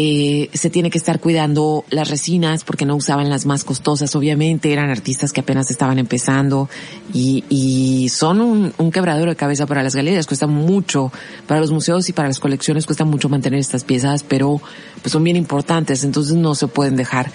eh, 0.00 0.48
se 0.54 0.70
tiene 0.70 0.90
que 0.90 0.98
estar 0.98 1.18
cuidando 1.18 1.84
las 1.90 2.08
resinas 2.08 2.62
porque 2.62 2.86
no 2.86 2.94
usaban 2.94 3.28
las 3.28 3.46
más 3.46 3.64
costosas, 3.64 4.14
obviamente, 4.14 4.72
eran 4.72 4.90
artistas 4.90 5.32
que 5.32 5.40
apenas 5.40 5.72
estaban 5.72 5.98
empezando 5.98 6.68
y, 7.12 7.42
y 7.48 8.08
son 8.08 8.40
un, 8.40 8.72
un 8.78 8.92
quebradero 8.92 9.28
de 9.28 9.34
cabeza 9.34 9.66
para 9.66 9.82
las 9.82 9.96
galerías, 9.96 10.28
cuesta 10.28 10.46
mucho, 10.46 11.10
para 11.48 11.58
los 11.58 11.72
museos 11.72 12.08
y 12.08 12.12
para 12.12 12.28
las 12.28 12.38
colecciones 12.38 12.86
cuesta 12.86 13.04
mucho 13.04 13.28
mantener 13.28 13.58
estas 13.58 13.82
piezas, 13.82 14.22
pero 14.22 14.60
pues 15.02 15.10
son 15.10 15.24
bien 15.24 15.34
importantes, 15.34 16.04
entonces 16.04 16.36
no 16.36 16.54
se 16.54 16.68
pueden 16.68 16.94
dejar. 16.94 17.32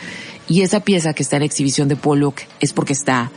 Y 0.48 0.62
esa 0.62 0.80
pieza 0.80 1.14
que 1.14 1.24
está 1.24 1.36
en 1.36 1.44
exhibición 1.44 1.90
de 1.90 1.98
Pollock 1.98 2.44
es 2.62 2.72
porque 2.72 2.94
está 2.94 3.30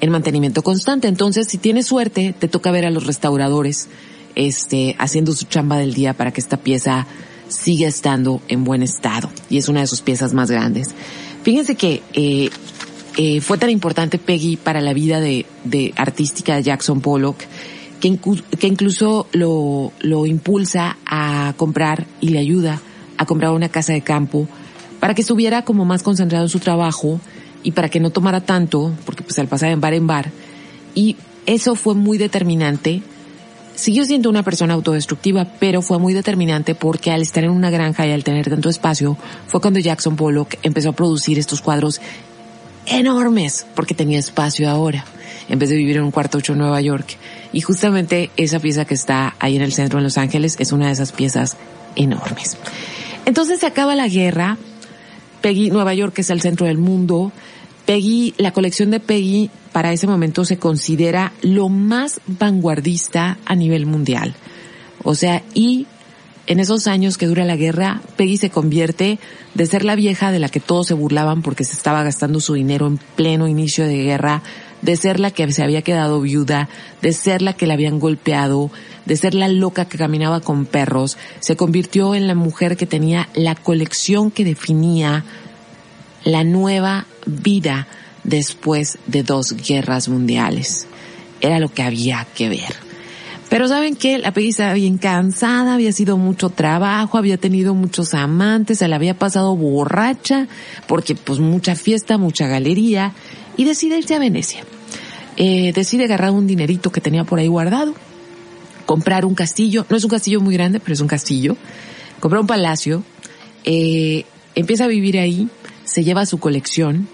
en 0.00 0.10
mantenimiento 0.12 0.62
constante, 0.62 1.08
entonces 1.08 1.48
si 1.48 1.58
tienes 1.58 1.86
suerte, 1.86 2.36
te 2.38 2.46
toca 2.46 2.70
ver 2.70 2.86
a 2.86 2.92
los 2.92 3.04
restauradores, 3.04 3.88
este, 4.36 4.94
haciendo 5.00 5.32
su 5.32 5.46
chamba 5.46 5.76
del 5.76 5.92
día 5.92 6.14
para 6.14 6.30
que 6.30 6.40
esta 6.40 6.56
pieza 6.56 7.08
sigue 7.50 7.86
estando 7.86 8.40
en 8.48 8.64
buen 8.64 8.82
estado 8.82 9.30
y 9.50 9.58
es 9.58 9.68
una 9.68 9.80
de 9.80 9.86
sus 9.86 10.00
piezas 10.00 10.32
más 10.32 10.50
grandes. 10.50 10.88
Fíjense 11.42 11.74
que 11.74 12.02
eh, 12.14 12.48
eh, 13.16 13.40
fue 13.40 13.58
tan 13.58 13.70
importante 13.70 14.18
Peggy 14.18 14.56
para 14.56 14.80
la 14.80 14.92
vida 14.92 15.20
de, 15.20 15.44
de 15.64 15.92
artística 15.96 16.56
de 16.56 16.62
Jackson 16.62 17.00
Pollock 17.00 17.38
que, 18.00 18.18
que 18.58 18.66
incluso 18.66 19.26
lo, 19.32 19.92
lo 20.00 20.26
impulsa 20.26 20.96
a 21.04 21.52
comprar 21.56 22.06
y 22.20 22.30
le 22.30 22.38
ayuda 22.38 22.80
a 23.18 23.26
comprar 23.26 23.52
una 23.52 23.68
casa 23.68 23.92
de 23.92 24.00
campo 24.00 24.48
para 24.98 25.14
que 25.14 25.20
estuviera 25.22 25.62
como 25.62 25.84
más 25.84 26.02
concentrado 26.02 26.44
en 26.44 26.48
su 26.48 26.58
trabajo 26.58 27.20
y 27.62 27.72
para 27.72 27.88
que 27.90 28.00
no 28.00 28.10
tomara 28.10 28.40
tanto, 28.40 28.92
porque 29.04 29.22
pues 29.22 29.38
al 29.38 29.48
pasar 29.48 29.70
en 29.70 29.80
bar 29.80 29.92
en 29.92 30.06
bar. 30.06 30.30
Y 30.94 31.16
eso 31.46 31.74
fue 31.74 31.94
muy 31.94 32.16
determinante 32.16 33.02
Siguió 33.80 34.04
siendo 34.04 34.28
una 34.28 34.42
persona 34.42 34.74
autodestructiva, 34.74 35.46
pero 35.58 35.80
fue 35.80 35.98
muy 35.98 36.12
determinante 36.12 36.74
porque 36.74 37.12
al 37.12 37.22
estar 37.22 37.44
en 37.44 37.50
una 37.50 37.70
granja 37.70 38.06
y 38.06 38.10
al 38.10 38.24
tener 38.24 38.50
tanto 38.50 38.68
espacio, 38.68 39.16
fue 39.46 39.62
cuando 39.62 39.80
Jackson 39.80 40.16
Pollock 40.16 40.56
empezó 40.62 40.90
a 40.90 40.92
producir 40.92 41.38
estos 41.38 41.62
cuadros 41.62 41.98
enormes, 42.84 43.66
porque 43.74 43.94
tenía 43.94 44.18
espacio 44.18 44.68
ahora, 44.68 45.06
en 45.48 45.58
vez 45.58 45.70
de 45.70 45.76
vivir 45.76 45.96
en 45.96 46.02
un 46.02 46.10
cuarto 46.10 46.36
ocho 46.36 46.52
en 46.52 46.58
Nueva 46.58 46.78
York. 46.82 47.16
Y 47.54 47.62
justamente 47.62 48.30
esa 48.36 48.60
pieza 48.60 48.84
que 48.84 48.92
está 48.92 49.34
ahí 49.38 49.56
en 49.56 49.62
el 49.62 49.72
centro 49.72 49.98
en 49.98 50.04
Los 50.04 50.18
Ángeles 50.18 50.56
es 50.58 50.72
una 50.72 50.88
de 50.88 50.92
esas 50.92 51.12
piezas 51.12 51.56
enormes. 51.96 52.58
Entonces 53.24 53.60
se 53.60 53.66
acaba 53.66 53.94
la 53.94 54.08
guerra, 54.08 54.58
Peggy, 55.40 55.70
Nueva 55.70 55.94
York 55.94 56.18
es 56.18 56.28
el 56.28 56.42
centro 56.42 56.66
del 56.66 56.76
mundo, 56.76 57.32
Peggy, 57.90 58.34
la 58.38 58.52
colección 58.52 58.92
de 58.92 59.00
Peggy 59.00 59.50
para 59.72 59.92
ese 59.92 60.06
momento 60.06 60.44
se 60.44 60.58
considera 60.58 61.32
lo 61.42 61.68
más 61.68 62.20
vanguardista 62.28 63.36
a 63.44 63.56
nivel 63.56 63.84
mundial. 63.84 64.36
O 65.02 65.16
sea, 65.16 65.42
y 65.54 65.88
en 66.46 66.60
esos 66.60 66.86
años 66.86 67.18
que 67.18 67.26
dura 67.26 67.44
la 67.44 67.56
guerra, 67.56 68.00
Peggy 68.14 68.36
se 68.36 68.50
convierte 68.50 69.18
de 69.54 69.66
ser 69.66 69.84
la 69.84 69.96
vieja 69.96 70.30
de 70.30 70.38
la 70.38 70.48
que 70.48 70.60
todos 70.60 70.86
se 70.86 70.94
burlaban 70.94 71.42
porque 71.42 71.64
se 71.64 71.72
estaba 71.72 72.04
gastando 72.04 72.38
su 72.38 72.54
dinero 72.54 72.86
en 72.86 72.98
pleno 73.16 73.48
inicio 73.48 73.84
de 73.84 74.04
guerra, 74.04 74.44
de 74.82 74.94
ser 74.94 75.18
la 75.18 75.32
que 75.32 75.50
se 75.50 75.64
había 75.64 75.82
quedado 75.82 76.20
viuda, 76.20 76.68
de 77.02 77.12
ser 77.12 77.42
la 77.42 77.54
que 77.54 77.66
la 77.66 77.74
habían 77.74 77.98
golpeado, 77.98 78.70
de 79.04 79.16
ser 79.16 79.34
la 79.34 79.48
loca 79.48 79.86
que 79.86 79.98
caminaba 79.98 80.38
con 80.38 80.64
perros, 80.64 81.18
se 81.40 81.56
convirtió 81.56 82.14
en 82.14 82.28
la 82.28 82.36
mujer 82.36 82.76
que 82.76 82.86
tenía 82.86 83.28
la 83.34 83.56
colección 83.56 84.30
que 84.30 84.44
definía 84.44 85.24
la 86.22 86.44
nueva 86.44 87.08
vida 87.26 87.86
después 88.24 88.98
de 89.06 89.22
dos 89.22 89.54
guerras 89.56 90.08
mundiales. 90.08 90.86
Era 91.40 91.58
lo 91.58 91.68
que 91.68 91.82
había 91.82 92.26
que 92.34 92.48
ver. 92.48 92.90
Pero 93.50 93.66
saben 93.66 93.96
que 93.96 94.18
la 94.18 94.32
Peggy 94.32 94.50
estaba 94.50 94.74
bien 94.74 94.96
cansada, 94.96 95.74
había 95.74 95.90
sido 95.90 96.16
mucho 96.16 96.50
trabajo, 96.50 97.18
había 97.18 97.36
tenido 97.36 97.74
muchos 97.74 98.14
amantes, 98.14 98.78
se 98.78 98.86
la 98.86 98.94
había 98.94 99.18
pasado 99.18 99.56
borracha, 99.56 100.46
porque 100.86 101.16
pues 101.16 101.40
mucha 101.40 101.74
fiesta, 101.74 102.16
mucha 102.16 102.46
galería, 102.46 103.12
y 103.56 103.64
decide 103.64 103.98
irse 103.98 104.14
a 104.14 104.20
Venecia. 104.20 104.64
Eh, 105.36 105.72
decide 105.74 106.04
agarrar 106.04 106.30
un 106.30 106.46
dinerito 106.46 106.92
que 106.92 107.00
tenía 107.00 107.24
por 107.24 107.40
ahí 107.40 107.48
guardado, 107.48 107.94
comprar 108.86 109.24
un 109.24 109.34
castillo, 109.34 109.84
no 109.90 109.96
es 109.96 110.04
un 110.04 110.10
castillo 110.10 110.40
muy 110.40 110.54
grande, 110.54 110.78
pero 110.78 110.94
es 110.94 111.00
un 111.00 111.08
castillo, 111.08 111.56
comprar 112.20 112.40
un 112.42 112.46
palacio, 112.46 113.02
eh, 113.64 114.26
empieza 114.54 114.84
a 114.84 114.88
vivir 114.88 115.18
ahí, 115.18 115.48
se 115.90 116.04
lleva 116.04 116.24
su 116.24 116.38
colección 116.38 117.08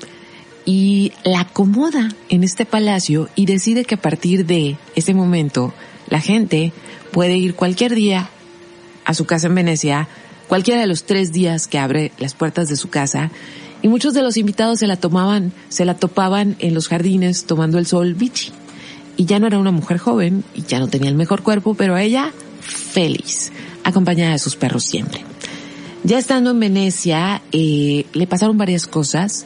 y 0.66 1.12
la 1.24 1.40
acomoda 1.40 2.14
en 2.28 2.44
este 2.44 2.66
palacio 2.66 3.30
y 3.34 3.46
decide 3.46 3.86
que 3.86 3.94
a 3.94 4.02
partir 4.02 4.44
de 4.44 4.76
ese 4.94 5.14
momento 5.14 5.72
la 6.10 6.20
gente 6.20 6.74
puede 7.10 7.38
ir 7.38 7.54
cualquier 7.54 7.94
día 7.94 8.28
a 9.06 9.14
su 9.14 9.24
casa 9.24 9.46
en 9.46 9.54
Venecia 9.54 10.08
cualquiera 10.46 10.78
de 10.78 10.86
los 10.86 11.04
tres 11.04 11.32
días 11.32 11.68
que 11.68 11.78
abre 11.78 12.12
las 12.18 12.34
puertas 12.34 12.68
de 12.68 12.76
su 12.76 12.90
casa 12.90 13.30
y 13.80 13.88
muchos 13.88 14.12
de 14.12 14.20
los 14.20 14.36
invitados 14.36 14.80
se 14.80 14.86
la 14.86 14.96
tomaban, 14.96 15.52
se 15.70 15.86
la 15.86 15.94
topaban 15.94 16.56
en 16.58 16.74
los 16.74 16.88
jardines 16.88 17.46
tomando 17.46 17.78
el 17.78 17.86
sol 17.86 18.14
bichi. 18.14 18.52
Y 19.16 19.24
ya 19.24 19.38
no 19.38 19.46
era 19.46 19.58
una 19.58 19.70
mujer 19.70 19.96
joven 19.96 20.44
y 20.54 20.62
ya 20.62 20.80
no 20.80 20.88
tenía 20.88 21.08
el 21.08 21.14
mejor 21.14 21.42
cuerpo, 21.42 21.74
pero 21.74 21.96
ella 21.96 22.32
feliz, 22.60 23.52
acompañada 23.84 24.32
de 24.32 24.38
sus 24.38 24.56
perros 24.56 24.84
siempre. 24.84 25.24
Ya 26.06 26.18
estando 26.18 26.52
en 26.52 26.60
Venecia, 26.60 27.42
eh, 27.50 28.06
le 28.12 28.28
pasaron 28.28 28.56
varias 28.56 28.86
cosas. 28.86 29.44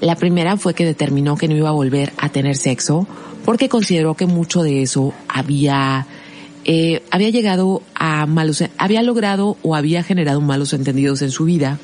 La 0.00 0.16
primera 0.16 0.56
fue 0.56 0.72
que 0.72 0.86
determinó 0.86 1.36
que 1.36 1.46
no 1.46 1.54
iba 1.54 1.68
a 1.68 1.72
volver 1.72 2.14
a 2.16 2.30
tener 2.30 2.56
sexo 2.56 3.06
porque 3.44 3.68
consideró 3.68 4.14
que 4.14 4.24
mucho 4.24 4.62
de 4.62 4.80
eso 4.80 5.12
había 5.28 6.06
eh, 6.64 7.02
había 7.10 7.28
llegado 7.28 7.82
a 7.94 8.24
malos, 8.24 8.64
había 8.78 9.02
logrado 9.02 9.58
o 9.60 9.76
había 9.76 10.02
generado 10.02 10.40
malos 10.40 10.72
entendidos 10.72 11.20
en 11.20 11.30
su 11.30 11.44
vida 11.44 11.78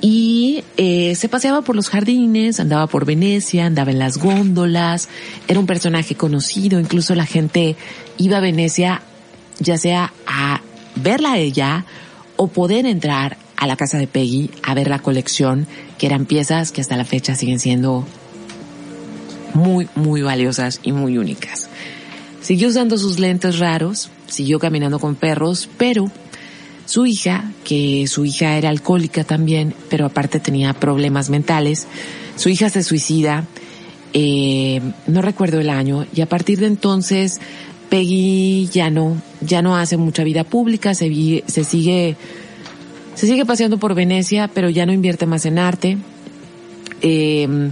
y 0.00 0.64
eh, 0.78 1.14
se 1.14 1.28
paseaba 1.28 1.60
por 1.60 1.76
los 1.76 1.90
jardines, 1.90 2.58
andaba 2.58 2.86
por 2.86 3.04
Venecia, 3.04 3.66
andaba 3.66 3.90
en 3.90 3.98
las 3.98 4.16
góndolas, 4.16 5.10
era 5.46 5.60
un 5.60 5.66
personaje 5.66 6.14
conocido, 6.14 6.80
incluso 6.80 7.14
la 7.14 7.26
gente 7.26 7.76
iba 8.16 8.38
a 8.38 8.40
Venecia 8.40 9.02
ya 9.58 9.76
sea 9.76 10.14
a 10.26 10.62
verla 10.94 11.32
a 11.32 11.38
ella 11.38 11.84
o 12.36 12.48
poder 12.48 12.86
entrar 12.86 13.36
a 13.56 13.66
la 13.66 13.76
casa 13.76 13.98
de 13.98 14.06
Peggy 14.06 14.50
a 14.62 14.74
ver 14.74 14.88
la 14.88 14.98
colección, 14.98 15.66
que 15.98 16.06
eran 16.06 16.26
piezas 16.26 16.72
que 16.72 16.80
hasta 16.80 16.96
la 16.96 17.04
fecha 17.04 17.34
siguen 17.34 17.58
siendo 17.58 18.04
muy, 19.54 19.88
muy 19.94 20.22
valiosas 20.22 20.80
y 20.82 20.92
muy 20.92 21.18
únicas. 21.18 21.68
Siguió 22.42 22.68
usando 22.68 22.98
sus 22.98 23.18
lentes 23.18 23.58
raros, 23.58 24.10
siguió 24.28 24.58
caminando 24.58 24.98
con 24.98 25.14
perros, 25.14 25.68
pero 25.78 26.10
su 26.84 27.06
hija, 27.06 27.50
que 27.64 28.06
su 28.06 28.24
hija 28.24 28.56
era 28.56 28.68
alcohólica 28.68 29.24
también, 29.24 29.74
pero 29.88 30.06
aparte 30.06 30.38
tenía 30.38 30.72
problemas 30.72 31.30
mentales, 31.30 31.86
su 32.36 32.48
hija 32.48 32.70
se 32.70 32.84
suicida, 32.84 33.44
eh, 34.12 34.80
no 35.08 35.22
recuerdo 35.22 35.58
el 35.58 35.70
año, 35.70 36.06
y 36.14 36.20
a 36.20 36.26
partir 36.26 36.60
de 36.60 36.66
entonces 36.66 37.40
Peggy 37.88 38.68
ya 38.72 38.90
no, 38.90 39.20
ya 39.40 39.62
no 39.62 39.76
hace 39.76 39.96
mucha 39.96 40.24
vida 40.24 40.44
pública, 40.44 40.94
se, 40.94 41.42
se 41.46 41.64
sigue, 41.64 42.16
se 43.14 43.26
sigue 43.26 43.44
paseando 43.44 43.78
por 43.78 43.94
Venecia, 43.94 44.48
pero 44.52 44.70
ya 44.70 44.86
no 44.86 44.92
invierte 44.92 45.26
más 45.26 45.46
en 45.46 45.58
arte. 45.58 45.98
Eh, 47.02 47.70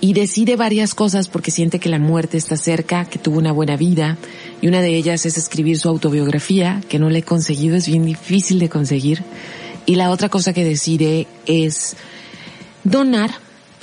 y 0.00 0.14
decide 0.14 0.56
varias 0.56 0.94
cosas 0.94 1.28
porque 1.28 1.50
siente 1.50 1.78
que 1.78 1.90
la 1.90 1.98
muerte 1.98 2.38
está 2.38 2.56
cerca, 2.56 3.04
que 3.04 3.18
tuvo 3.18 3.38
una 3.38 3.52
buena 3.52 3.76
vida 3.76 4.16
y 4.62 4.68
una 4.68 4.80
de 4.80 4.96
ellas 4.96 5.26
es 5.26 5.36
escribir 5.36 5.78
su 5.78 5.88
autobiografía, 5.88 6.80
que 6.88 6.98
no 6.98 7.10
le 7.10 7.18
he 7.18 7.22
conseguido, 7.22 7.76
es 7.76 7.86
bien 7.86 8.06
difícil 8.06 8.58
de 8.58 8.70
conseguir. 8.70 9.22
Y 9.84 9.96
la 9.96 10.10
otra 10.10 10.30
cosa 10.30 10.54
que 10.54 10.64
decide 10.64 11.26
es 11.46 11.96
donar 12.84 13.30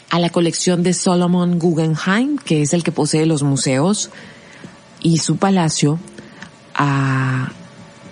a 0.10 0.20
la 0.20 0.30
colección 0.30 0.82
de 0.82 0.94
Solomon 0.94 1.60
Guggenheim, 1.60 2.38
que 2.38 2.64
es 2.64 2.74
el 2.74 2.84
que 2.84 2.92
posee 2.92 3.26
los 3.28 3.44
museos 3.44 4.10
y 5.08 5.18
su 5.18 5.38
palacio, 5.38 6.00
a, 6.76 7.52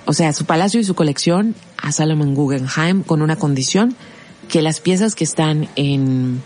o 0.06 0.14
sea, 0.14 0.32
su 0.32 0.46
palacio 0.46 0.80
y 0.80 0.84
su 0.86 0.96
colección 0.96 1.56
a 1.78 1.92
Solomon 1.92 2.34
Guggenheim 2.34 3.04
con 3.04 3.22
una 3.22 3.36
condición 3.36 3.96
que 4.48 4.62
las 4.62 4.80
piezas 4.80 5.14
que 5.14 5.26
están 5.26 5.68
en 5.76 6.42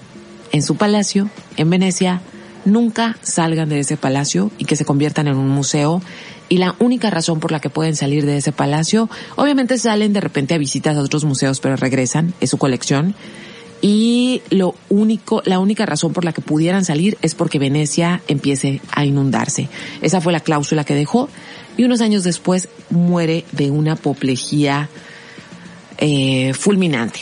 en 0.52 0.64
su 0.64 0.76
palacio, 0.76 1.30
en 1.58 1.70
Venecia, 1.70 2.22
nunca 2.66 3.18
salgan 3.22 3.70
de 3.70 3.80
ese 3.80 3.98
palacio 3.98 4.52
y 4.58 4.66
que 4.66 4.76
se 4.76 4.86
conviertan 4.86 5.28
en 5.28 5.38
un 5.38 5.50
museo. 5.50 6.02
Y 6.50 6.58
la 6.58 6.76
única 6.80 7.12
razón 7.12 7.40
por 7.40 7.52
la 7.52 7.60
que 7.60 7.70
pueden 7.70 7.96
salir 7.96 8.26
de 8.26 8.38
ese 8.38 8.52
palacio, 8.52 9.10
obviamente 9.36 9.78
salen 9.78 10.14
de 10.14 10.22
repente 10.22 10.56
a 10.56 10.58
visitas 10.58 10.98
a 10.98 11.02
otros 11.02 11.26
museos, 11.26 11.60
pero 11.60 11.76
regresan, 11.76 12.34
es 12.40 12.50
su 12.50 12.58
colección. 12.58 13.14
Y 13.82 14.42
lo 14.50 14.76
único, 14.90 15.42
la 15.46 15.60
única 15.60 15.86
razón 15.86 16.12
por 16.12 16.26
la 16.26 16.34
que 16.34 16.42
pudieran 16.42 16.84
salir 16.84 17.18
es 17.22 17.34
porque 17.34 17.60
Venecia 17.60 18.22
empiece 18.28 18.82
a 18.92 19.06
inundarse. 19.06 19.70
Esa 20.02 20.20
fue 20.20 20.34
la 20.34 20.42
cláusula 20.42 20.84
que 20.84 20.96
dejó 20.96 21.30
y 21.78 21.86
unos 21.86 22.02
años 22.02 22.24
después 22.24 22.68
muere 22.90 23.46
de 23.54 23.72
una 23.72 23.94
apoplejía 23.94 24.90
eh, 25.98 26.54
fulminante. 26.54 27.22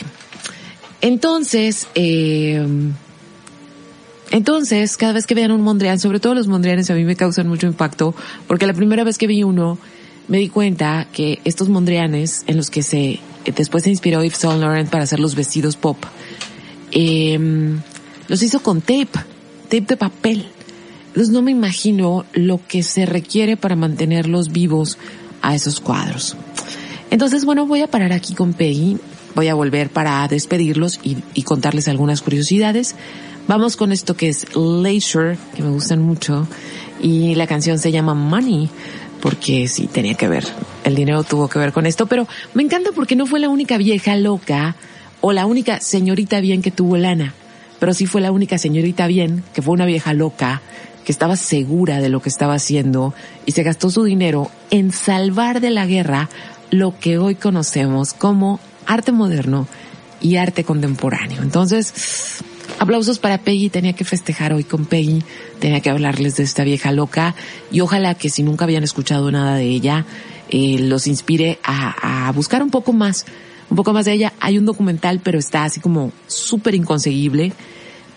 Entonces, 1.00 1.86
eh, 1.94 2.66
entonces, 4.30 4.96
cada 4.96 5.12
vez 5.12 5.26
que 5.26 5.34
vean 5.34 5.52
un 5.52 5.62
Mondrian, 5.62 5.98
sobre 5.98 6.20
todo 6.20 6.34
los 6.34 6.48
Mondrianes 6.48 6.90
a 6.90 6.94
mí 6.94 7.04
me 7.04 7.16
causan 7.16 7.48
mucho 7.48 7.66
impacto, 7.66 8.14
porque 8.46 8.66
la 8.66 8.74
primera 8.74 9.04
vez 9.04 9.16
que 9.16 9.26
vi 9.26 9.42
uno, 9.42 9.78
me 10.28 10.38
di 10.38 10.48
cuenta 10.48 11.06
que 11.12 11.40
estos 11.44 11.68
Mondrianes, 11.68 12.44
en 12.46 12.56
los 12.56 12.68
que 12.68 12.82
se, 12.82 13.20
después 13.56 13.84
se 13.84 13.90
inspiró 13.90 14.22
Yves 14.22 14.38
Saint 14.38 14.60
Laurent 14.60 14.90
para 14.90 15.04
hacer 15.04 15.20
los 15.20 15.34
vestidos 15.34 15.76
pop, 15.76 15.96
eh, 17.00 17.38
los 18.26 18.42
hizo 18.42 18.60
con 18.60 18.80
tape, 18.80 19.06
tape 19.68 19.80
de 19.82 19.96
papel. 19.96 20.46
Entonces 21.08 21.32
no 21.32 21.42
me 21.42 21.52
imagino 21.52 22.24
lo 22.32 22.60
que 22.66 22.82
se 22.82 23.06
requiere 23.06 23.56
para 23.56 23.76
mantenerlos 23.76 24.50
vivos 24.50 24.98
a 25.40 25.54
esos 25.54 25.80
cuadros. 25.80 26.36
Entonces, 27.10 27.44
bueno, 27.44 27.66
voy 27.66 27.82
a 27.82 27.86
parar 27.86 28.12
aquí 28.12 28.34
con 28.34 28.52
Peggy. 28.52 28.98
Voy 29.36 29.46
a 29.46 29.54
volver 29.54 29.90
para 29.90 30.26
despedirlos 30.26 30.98
y, 31.04 31.18
y 31.34 31.42
contarles 31.42 31.86
algunas 31.86 32.20
curiosidades. 32.20 32.96
Vamos 33.46 33.76
con 33.76 33.92
esto 33.92 34.16
que 34.16 34.28
es 34.28 34.46
Leisure, 34.56 35.38
que 35.54 35.62
me 35.62 35.70
gustan 35.70 36.02
mucho, 36.02 36.48
y 37.00 37.36
la 37.36 37.46
canción 37.46 37.78
se 37.78 37.92
llama 37.92 38.12
Money, 38.12 38.68
porque 39.22 39.68
sí 39.68 39.86
tenía 39.86 40.14
que 40.14 40.28
ver, 40.28 40.44
el 40.84 40.94
dinero 40.94 41.22
tuvo 41.22 41.48
que 41.48 41.58
ver 41.58 41.72
con 41.72 41.86
esto, 41.86 42.06
pero 42.06 42.28
me 42.52 42.62
encanta 42.62 42.90
porque 42.94 43.16
no 43.16 43.24
fue 43.24 43.40
la 43.40 43.48
única 43.48 43.78
vieja 43.78 44.16
loca 44.16 44.76
o 45.20 45.32
la 45.32 45.46
única 45.46 45.80
señorita 45.80 46.40
bien 46.40 46.62
que 46.62 46.70
tuvo 46.70 46.96
lana, 46.96 47.34
pero 47.78 47.94
sí 47.94 48.06
fue 48.06 48.20
la 48.20 48.32
única 48.32 48.58
señorita 48.58 49.06
bien 49.06 49.42
que 49.54 49.62
fue 49.62 49.74
una 49.74 49.86
vieja 49.86 50.14
loca 50.14 50.62
que 51.04 51.12
estaba 51.12 51.36
segura 51.36 52.00
de 52.00 52.08
lo 52.08 52.20
que 52.20 52.28
estaba 52.28 52.54
haciendo 52.54 53.14
y 53.46 53.52
se 53.52 53.62
gastó 53.62 53.90
su 53.90 54.04
dinero 54.04 54.50
en 54.70 54.92
salvar 54.92 55.60
de 55.60 55.70
la 55.70 55.86
guerra 55.86 56.28
lo 56.70 56.98
que 56.98 57.18
hoy 57.18 57.34
conocemos 57.34 58.12
como 58.12 58.60
arte 58.86 59.12
moderno 59.12 59.66
y 60.20 60.36
arte 60.36 60.64
contemporáneo. 60.64 61.42
Entonces, 61.42 62.42
Aplausos 62.78 63.18
para 63.18 63.38
Peggy, 63.38 63.70
tenía 63.70 63.92
que 63.94 64.04
festejar 64.04 64.52
hoy 64.52 64.62
con 64.62 64.86
Peggy, 64.86 65.22
tenía 65.58 65.80
que 65.80 65.90
hablarles 65.90 66.36
de 66.36 66.44
esta 66.44 66.62
vieja 66.62 66.92
loca 66.92 67.34
y 67.72 67.80
ojalá 67.80 68.14
que 68.14 68.30
si 68.30 68.42
nunca 68.42 68.64
habían 68.64 68.84
escuchado 68.84 69.32
nada 69.32 69.56
de 69.56 69.64
ella, 69.64 70.04
eh, 70.50 70.76
los 70.78 71.06
inspire 71.08 71.58
a, 71.64 72.28
a, 72.28 72.32
buscar 72.32 72.62
un 72.62 72.70
poco 72.70 72.92
más, 72.92 73.26
un 73.70 73.76
poco 73.76 73.92
más 73.92 74.04
de 74.04 74.12
ella. 74.12 74.32
Hay 74.40 74.58
un 74.58 74.64
documental, 74.66 75.20
pero 75.22 75.38
está 75.38 75.64
así 75.64 75.80
como 75.80 76.12
súper 76.26 76.74
inconseguible. 76.74 77.52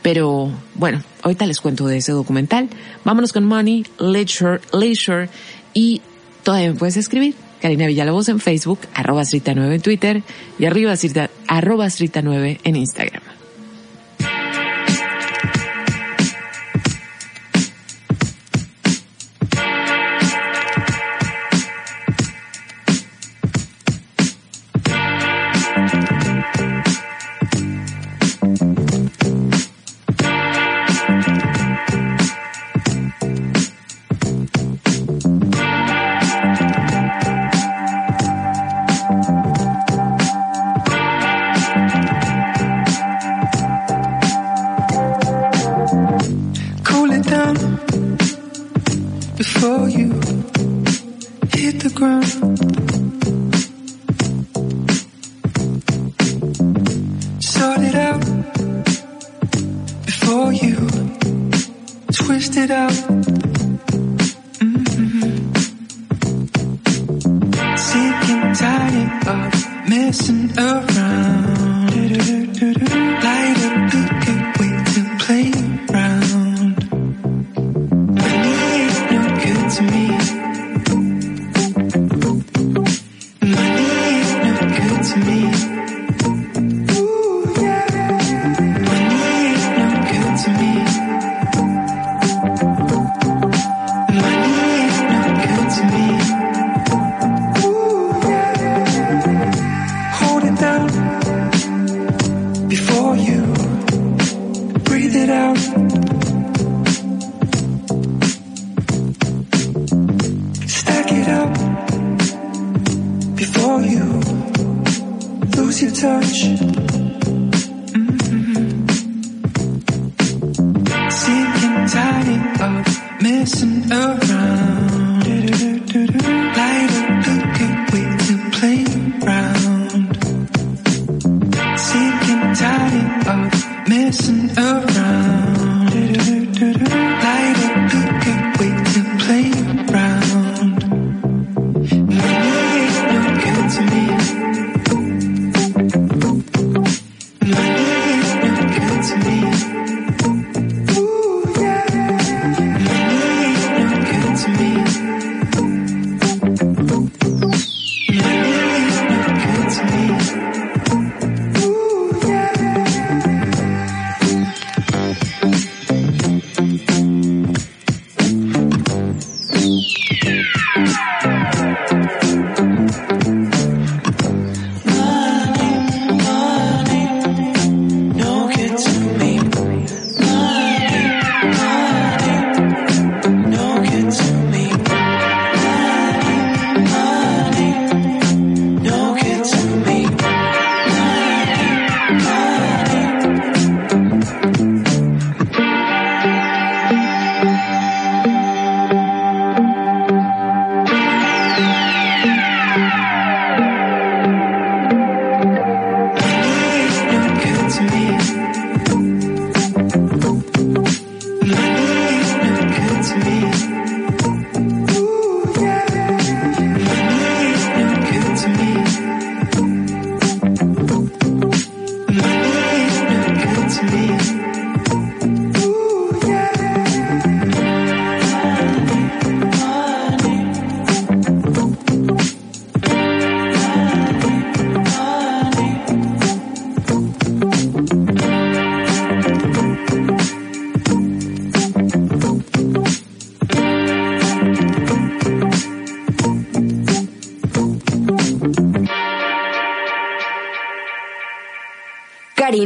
Pero 0.02 0.52
bueno, 0.76 1.04
ahorita 1.22 1.46
les 1.46 1.60
cuento 1.60 1.86
de 1.88 1.98
ese 1.98 2.12
documental. 2.12 2.70
Vámonos 3.06 3.34
con 3.34 3.46
Money, 3.46 3.86
Leisure, 4.00 4.62
Leisure 4.74 5.30
y 5.74 6.02
todavía 6.44 6.72
me 6.72 6.78
puedes 6.78 6.98
escribir. 6.98 7.36
Karina 7.62 7.86
Villalobos 7.86 8.28
en 8.30 8.40
Facebook, 8.40 8.80
arroba 8.96 9.22
9 9.24 9.76
en 9.76 9.82
Twitter 9.82 10.24
y 10.58 10.66
arriba 10.66 10.96
arroba 11.48 11.88
9 11.90 12.60
en 12.64 12.76
Instagram. 12.76 13.31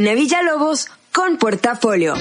Karina 0.06 0.22
Villalobos 0.22 0.86
con 1.12 1.36
Portafolio. 1.36 2.14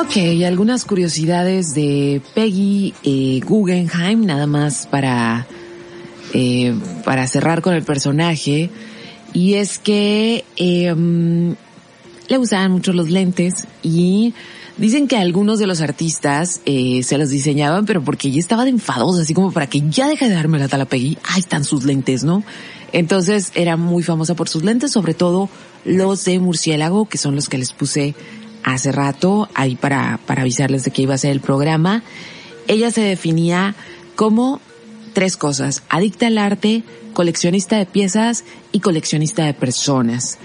Ok, 0.00 0.44
algunas 0.46 0.84
curiosidades 0.84 1.74
de 1.74 2.22
Peggy 2.36 2.94
eh, 3.02 3.40
Guggenheim, 3.44 4.24
nada 4.24 4.46
más 4.46 4.86
para, 4.86 5.48
eh, 6.32 6.76
para 7.04 7.26
cerrar 7.26 7.60
con 7.60 7.74
el 7.74 7.82
personaje. 7.82 8.70
Y 9.32 9.54
es 9.54 9.80
que 9.80 10.44
eh, 10.54 10.94
mm, 10.94 11.54
le 12.28 12.36
gustaban 12.36 12.70
mucho 12.70 12.92
los 12.92 13.10
lentes 13.10 13.66
y 13.82 14.32
dicen 14.76 15.08
que 15.08 15.16
algunos 15.16 15.58
de 15.58 15.66
los 15.66 15.80
artistas 15.80 16.60
eh, 16.66 17.02
se 17.02 17.18
los 17.18 17.30
diseñaban, 17.30 17.84
pero 17.84 18.00
porque 18.00 18.28
ella 18.28 18.38
estaba 18.38 18.62
de 18.62 18.70
enfadosa, 18.70 19.22
así 19.22 19.34
como 19.34 19.50
para 19.50 19.66
que 19.66 19.82
ya 19.90 20.06
deje 20.06 20.28
de 20.28 20.36
darme 20.36 20.60
la 20.60 20.68
tala 20.68 20.84
Peggy. 20.84 21.18
Ahí 21.24 21.40
están 21.40 21.64
sus 21.64 21.82
lentes, 21.82 22.22
¿no? 22.22 22.44
Entonces 22.96 23.52
era 23.54 23.76
muy 23.76 24.02
famosa 24.02 24.34
por 24.34 24.48
sus 24.48 24.64
lentes, 24.64 24.90
sobre 24.90 25.12
todo 25.12 25.50
los 25.84 26.24
de 26.24 26.38
murciélago, 26.38 27.06
que 27.06 27.18
son 27.18 27.34
los 27.34 27.50
que 27.50 27.58
les 27.58 27.74
puse 27.74 28.14
hace 28.64 28.90
rato 28.90 29.50
ahí 29.52 29.76
para, 29.76 30.18
para 30.24 30.40
avisarles 30.40 30.82
de 30.82 30.92
que 30.92 31.02
iba 31.02 31.12
a 31.12 31.18
ser 31.18 31.32
el 31.32 31.40
programa. 31.40 32.02
Ella 32.68 32.90
se 32.90 33.02
definía 33.02 33.74
como 34.14 34.62
tres 35.12 35.36
cosas, 35.36 35.82
adicta 35.90 36.28
al 36.28 36.38
arte, 36.38 36.84
coleccionista 37.12 37.76
de 37.76 37.84
piezas 37.84 38.44
y 38.72 38.80
coleccionista 38.80 39.44
de 39.44 39.52
personas. 39.52 40.38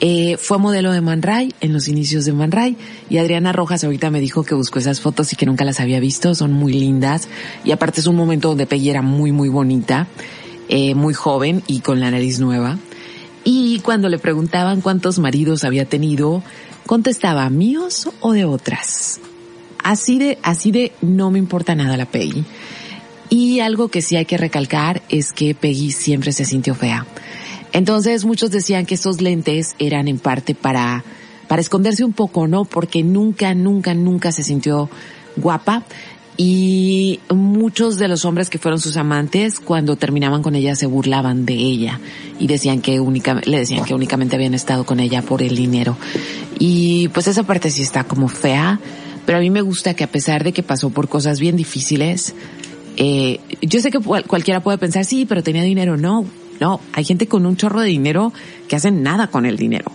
Eh, 0.00 0.38
fue 0.38 0.56
modelo 0.56 0.92
de 0.92 1.02
Man 1.02 1.20
Ray 1.20 1.52
en 1.60 1.74
los 1.74 1.88
inicios 1.88 2.24
de 2.24 2.32
Man 2.32 2.52
Ray 2.52 2.78
y 3.10 3.18
Adriana 3.18 3.52
Rojas 3.52 3.84
ahorita 3.84 4.10
me 4.10 4.20
dijo 4.20 4.44
que 4.44 4.54
buscó 4.54 4.78
esas 4.78 5.02
fotos 5.02 5.34
y 5.34 5.36
que 5.36 5.44
nunca 5.44 5.66
las 5.66 5.78
había 5.78 6.00
visto, 6.00 6.34
son 6.34 6.52
muy 6.52 6.72
lindas 6.72 7.28
y 7.64 7.72
aparte 7.72 8.00
es 8.00 8.06
un 8.06 8.16
momento 8.16 8.48
donde 8.48 8.66
Peggy 8.66 8.88
era 8.88 9.02
muy 9.02 9.30
muy 9.30 9.50
bonita, 9.50 10.06
eh, 10.68 10.94
muy 10.94 11.14
joven 11.14 11.62
y 11.66 11.80
con 11.80 12.00
la 12.00 12.10
nariz 12.10 12.40
nueva. 12.40 12.78
Y 13.44 13.80
cuando 13.80 14.08
le 14.08 14.18
preguntaban 14.18 14.80
cuántos 14.80 15.18
maridos 15.18 15.64
había 15.64 15.86
tenido, 15.86 16.42
contestaba 16.86 17.48
míos 17.50 18.08
o 18.20 18.32
de 18.32 18.44
otras. 18.44 19.20
Así 19.82 20.18
de, 20.18 20.38
así 20.42 20.70
de 20.70 20.92
no 21.00 21.30
me 21.30 21.38
importa 21.38 21.74
nada 21.74 21.96
la 21.96 22.06
Peggy. 22.06 22.44
Y 23.30 23.60
algo 23.60 23.88
que 23.88 24.02
sí 24.02 24.16
hay 24.16 24.24
que 24.24 24.38
recalcar 24.38 25.02
es 25.08 25.32
que 25.32 25.54
Peggy 25.54 25.92
siempre 25.92 26.32
se 26.32 26.44
sintió 26.44 26.74
fea. 26.74 27.06
Entonces 27.72 28.24
muchos 28.24 28.50
decían 28.50 28.86
que 28.86 28.94
estos 28.94 29.20
lentes 29.20 29.74
eran 29.78 30.08
en 30.08 30.18
parte 30.18 30.54
para, 30.54 31.04
para 31.46 31.60
esconderse 31.60 32.04
un 32.04 32.12
poco, 32.12 32.48
¿no? 32.48 32.64
Porque 32.64 33.02
nunca, 33.02 33.54
nunca, 33.54 33.94
nunca 33.94 34.32
se 34.32 34.42
sintió 34.42 34.88
guapa. 35.36 35.84
Y 36.40 37.18
muchos 37.34 37.98
de 37.98 38.06
los 38.06 38.24
hombres 38.24 38.48
que 38.48 38.58
fueron 38.58 38.78
sus 38.78 38.96
amantes, 38.96 39.58
cuando 39.58 39.96
terminaban 39.96 40.40
con 40.40 40.54
ella, 40.54 40.76
se 40.76 40.86
burlaban 40.86 41.44
de 41.44 41.54
ella 41.54 41.98
y 42.38 42.46
decían 42.46 42.80
que 42.80 43.00
única, 43.00 43.40
le 43.44 43.58
decían 43.58 43.84
que 43.84 43.92
únicamente 43.92 44.36
habían 44.36 44.54
estado 44.54 44.86
con 44.86 45.00
ella 45.00 45.20
por 45.22 45.42
el 45.42 45.56
dinero. 45.56 45.96
Y 46.60 47.08
pues 47.08 47.26
esa 47.26 47.42
parte 47.42 47.72
sí 47.72 47.82
está 47.82 48.04
como 48.04 48.28
fea, 48.28 48.78
pero 49.26 49.38
a 49.38 49.40
mí 49.40 49.50
me 49.50 49.62
gusta 49.62 49.94
que 49.94 50.04
a 50.04 50.10
pesar 50.12 50.44
de 50.44 50.52
que 50.52 50.62
pasó 50.62 50.90
por 50.90 51.08
cosas 51.08 51.40
bien 51.40 51.56
difíciles, 51.56 52.34
eh, 52.96 53.40
yo 53.60 53.80
sé 53.80 53.90
que 53.90 53.98
cual- 53.98 54.24
cualquiera 54.24 54.60
puede 54.60 54.78
pensar, 54.78 55.04
sí, 55.04 55.26
pero 55.26 55.42
tenía 55.42 55.64
dinero. 55.64 55.96
No, 55.96 56.24
no, 56.60 56.80
hay 56.92 57.04
gente 57.04 57.26
con 57.26 57.46
un 57.46 57.56
chorro 57.56 57.80
de 57.80 57.88
dinero 57.88 58.32
que 58.68 58.76
hacen 58.76 59.02
nada 59.02 59.26
con 59.26 59.44
el 59.44 59.56
dinero. 59.56 59.90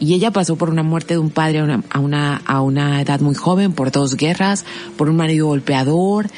Y 0.00 0.14
ella 0.14 0.30
pasó 0.30 0.56
por 0.56 0.70
una 0.70 0.82
muerte 0.82 1.14
de 1.14 1.18
un 1.18 1.30
padre 1.30 1.58
a 1.58 1.64
una, 1.98 2.42
a 2.46 2.60
una, 2.60 3.00
edad 3.00 3.20
muy 3.20 3.34
joven, 3.34 3.72
por 3.72 3.90
dos 3.90 4.16
guerras, 4.16 4.64
por 4.96 5.08
un 5.10 5.16
marido 5.16 5.46
golpeador, 5.46 6.28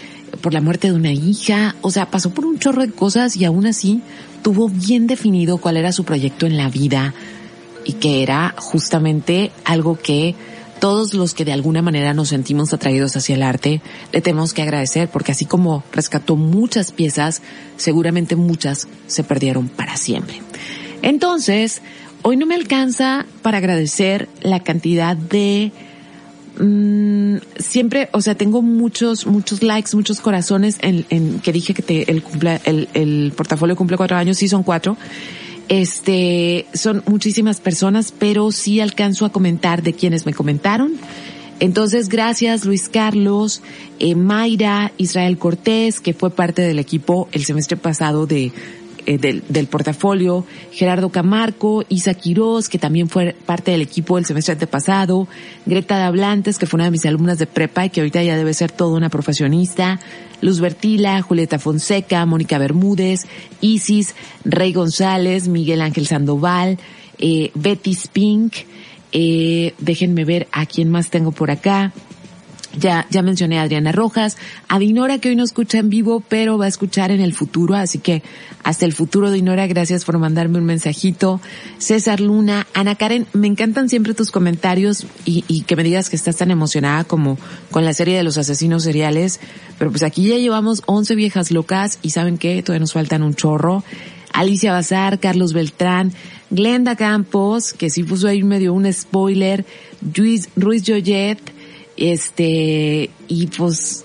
por 0.40 0.54
la 0.54 0.60
muerte 0.60 0.88
de 0.88 0.94
una 0.94 1.12
hija. 1.12 1.76
O 1.82 1.90
sea, 1.90 2.10
pasó 2.10 2.30
por 2.30 2.46
un 2.46 2.58
chorro 2.58 2.82
de 2.82 2.90
cosas 2.90 3.36
y 3.36 3.44
aún 3.44 3.66
así 3.66 4.00
tuvo 4.42 4.68
bien 4.68 5.06
definido 5.06 5.58
cuál 5.58 5.76
era 5.76 5.92
su 5.92 6.04
proyecto 6.04 6.46
en 6.46 6.56
la 6.56 6.70
vida 6.70 7.14
y 7.84 7.94
que 7.94 8.22
era 8.22 8.54
justamente 8.56 9.50
algo 9.64 9.98
que 9.98 10.34
todos 10.80 11.12
los 11.12 11.34
que 11.34 11.44
de 11.44 11.52
alguna 11.52 11.82
manera 11.82 12.14
nos 12.14 12.30
sentimos 12.30 12.72
atraídos 12.72 13.14
hacia 13.14 13.34
el 13.34 13.42
arte, 13.42 13.82
le 14.12 14.22
tenemos 14.22 14.54
que 14.54 14.62
agradecer 14.62 15.08
porque 15.08 15.32
así 15.32 15.44
como 15.44 15.84
rescató 15.92 16.36
muchas 16.36 16.90
piezas, 16.90 17.42
seguramente 17.76 18.34
muchas 18.34 18.88
se 19.06 19.22
perdieron 19.22 19.68
para 19.68 19.96
siempre. 19.96 20.40
Entonces, 21.02 21.82
hoy 22.22 22.36
no 22.36 22.46
me 22.46 22.54
alcanza 22.54 23.26
para 23.42 23.58
agradecer 23.58 24.28
la 24.42 24.60
cantidad 24.60 25.16
de 25.16 25.72
mm, 26.58 27.36
siempre, 27.58 28.08
o 28.12 28.20
sea, 28.20 28.34
tengo 28.34 28.62
muchos, 28.62 29.26
muchos 29.26 29.62
likes, 29.62 29.94
muchos 29.94 30.20
corazones 30.20 30.78
en, 30.82 31.06
en 31.10 31.40
que 31.40 31.52
dije 31.52 31.74
que 31.74 31.82
te, 31.82 32.10
el, 32.10 32.22
cumple, 32.22 32.60
el, 32.64 32.88
el 32.94 33.32
portafolio 33.36 33.76
cumple 33.76 33.96
cuatro 33.96 34.16
años, 34.16 34.38
sí 34.38 34.48
son 34.48 34.62
cuatro. 34.62 34.96
Este, 35.68 36.66
son 36.74 37.04
muchísimas 37.06 37.60
personas, 37.60 38.12
pero 38.16 38.50
sí 38.50 38.80
alcanzo 38.80 39.24
a 39.24 39.30
comentar 39.30 39.84
de 39.84 39.92
quienes 39.92 40.26
me 40.26 40.34
comentaron. 40.34 40.94
Entonces, 41.60 42.08
gracias 42.08 42.64
Luis 42.64 42.88
Carlos, 42.88 43.62
eh, 43.98 44.14
Mayra, 44.14 44.92
Israel 44.96 45.38
Cortés, 45.38 46.00
que 46.00 46.14
fue 46.14 46.30
parte 46.30 46.62
del 46.62 46.78
equipo 46.78 47.28
el 47.32 47.44
semestre 47.44 47.76
pasado 47.76 48.26
de 48.26 48.50
eh, 49.06 49.18
del, 49.18 49.42
del, 49.48 49.66
portafolio, 49.66 50.44
Gerardo 50.72 51.10
Camarco, 51.10 51.84
Isa 51.88 52.14
Quiroz, 52.14 52.68
que 52.68 52.78
también 52.78 53.08
fue 53.08 53.34
parte 53.46 53.70
del 53.70 53.82
equipo 53.82 54.16
del 54.16 54.26
semestre 54.26 54.52
antepasado, 54.52 55.28
Greta 55.66 55.98
Dablantes, 55.98 56.58
que 56.58 56.66
fue 56.66 56.78
una 56.78 56.84
de 56.84 56.90
mis 56.90 57.04
alumnas 57.06 57.38
de 57.38 57.46
prepa 57.46 57.86
y 57.86 57.90
que 57.90 58.00
ahorita 58.00 58.22
ya 58.22 58.36
debe 58.36 58.54
ser 58.54 58.72
toda 58.72 58.96
una 58.96 59.08
profesionista, 59.08 60.00
Luz 60.40 60.60
Bertila, 60.60 61.20
Julieta 61.22 61.58
Fonseca, 61.58 62.24
Mónica 62.26 62.58
Bermúdez, 62.58 63.26
Isis, 63.60 64.14
Rey 64.44 64.72
González, 64.72 65.48
Miguel 65.48 65.82
Ángel 65.82 66.06
Sandoval, 66.06 66.78
eh, 67.18 67.50
Betty 67.54 67.94
Spink, 67.94 68.54
eh, 69.12 69.74
déjenme 69.78 70.24
ver 70.24 70.48
a 70.52 70.66
quién 70.66 70.88
más 70.90 71.10
tengo 71.10 71.32
por 71.32 71.50
acá, 71.50 71.92
ya, 72.78 73.06
ya 73.10 73.22
mencioné 73.22 73.58
a 73.58 73.62
Adriana 73.62 73.92
Rojas, 73.92 74.36
a 74.68 74.78
Dinora 74.78 75.18
que 75.18 75.30
hoy 75.30 75.36
no 75.36 75.44
escucha 75.44 75.78
en 75.78 75.90
vivo, 75.90 76.22
pero 76.28 76.58
va 76.58 76.66
a 76.66 76.68
escuchar 76.68 77.10
en 77.10 77.20
el 77.20 77.34
futuro, 77.34 77.74
así 77.74 77.98
que 77.98 78.22
hasta 78.62 78.84
el 78.84 78.92
futuro 78.92 79.30
Dinora, 79.30 79.66
gracias 79.66 80.04
por 80.04 80.18
mandarme 80.18 80.58
un 80.58 80.64
mensajito. 80.64 81.40
César 81.78 82.20
Luna, 82.20 82.66
Ana 82.74 82.94
Karen, 82.94 83.26
me 83.32 83.46
encantan 83.46 83.88
siempre 83.88 84.14
tus 84.14 84.30
comentarios 84.30 85.06
y, 85.24 85.44
y 85.48 85.62
que 85.62 85.76
me 85.76 85.82
digas 85.82 86.10
que 86.10 86.16
estás 86.16 86.36
tan 86.36 86.50
emocionada 86.50 87.04
como 87.04 87.38
con 87.70 87.84
la 87.84 87.94
serie 87.94 88.16
de 88.16 88.22
los 88.22 88.38
asesinos 88.38 88.82
seriales, 88.82 89.40
pero 89.78 89.90
pues 89.90 90.02
aquí 90.02 90.28
ya 90.28 90.36
llevamos 90.36 90.82
11 90.86 91.14
viejas 91.14 91.50
locas 91.50 91.98
y 92.02 92.10
saben 92.10 92.38
que 92.38 92.62
todavía 92.62 92.80
nos 92.80 92.92
faltan 92.92 93.22
un 93.22 93.34
chorro. 93.34 93.82
Alicia 94.32 94.72
Bazar, 94.72 95.18
Carlos 95.18 95.52
Beltrán, 95.52 96.12
Glenda 96.50 96.96
Campos, 96.96 97.72
que 97.72 97.90
sí 97.90 98.04
puso 98.04 98.28
ahí 98.28 98.42
medio 98.42 98.72
un 98.72 98.90
spoiler, 98.92 99.64
Ruiz, 100.14 100.48
Ruiz 100.56 100.84
Joyet, 100.86 101.38
este, 102.00 103.10
y 103.28 103.46
pues, 103.48 104.02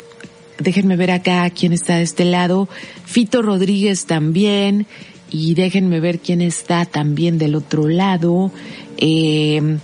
déjenme 0.60 0.98
ver 0.98 1.12
acá 1.12 1.50
quién 1.50 1.74
está 1.74 1.96
de 1.96 2.04
este 2.04 2.26
lado. 2.26 2.70
Fito 3.06 3.42
Rodríguez 3.42 4.06
también. 4.06 4.86
Y 5.32 5.56
déjenme 5.56 6.00
ver 6.00 6.20
quién 6.20 6.42
está 6.42 6.86
también 6.86 7.38
del 7.38 7.56
otro 7.56 7.88
lado. 7.88 8.52
Eh, 8.98 9.80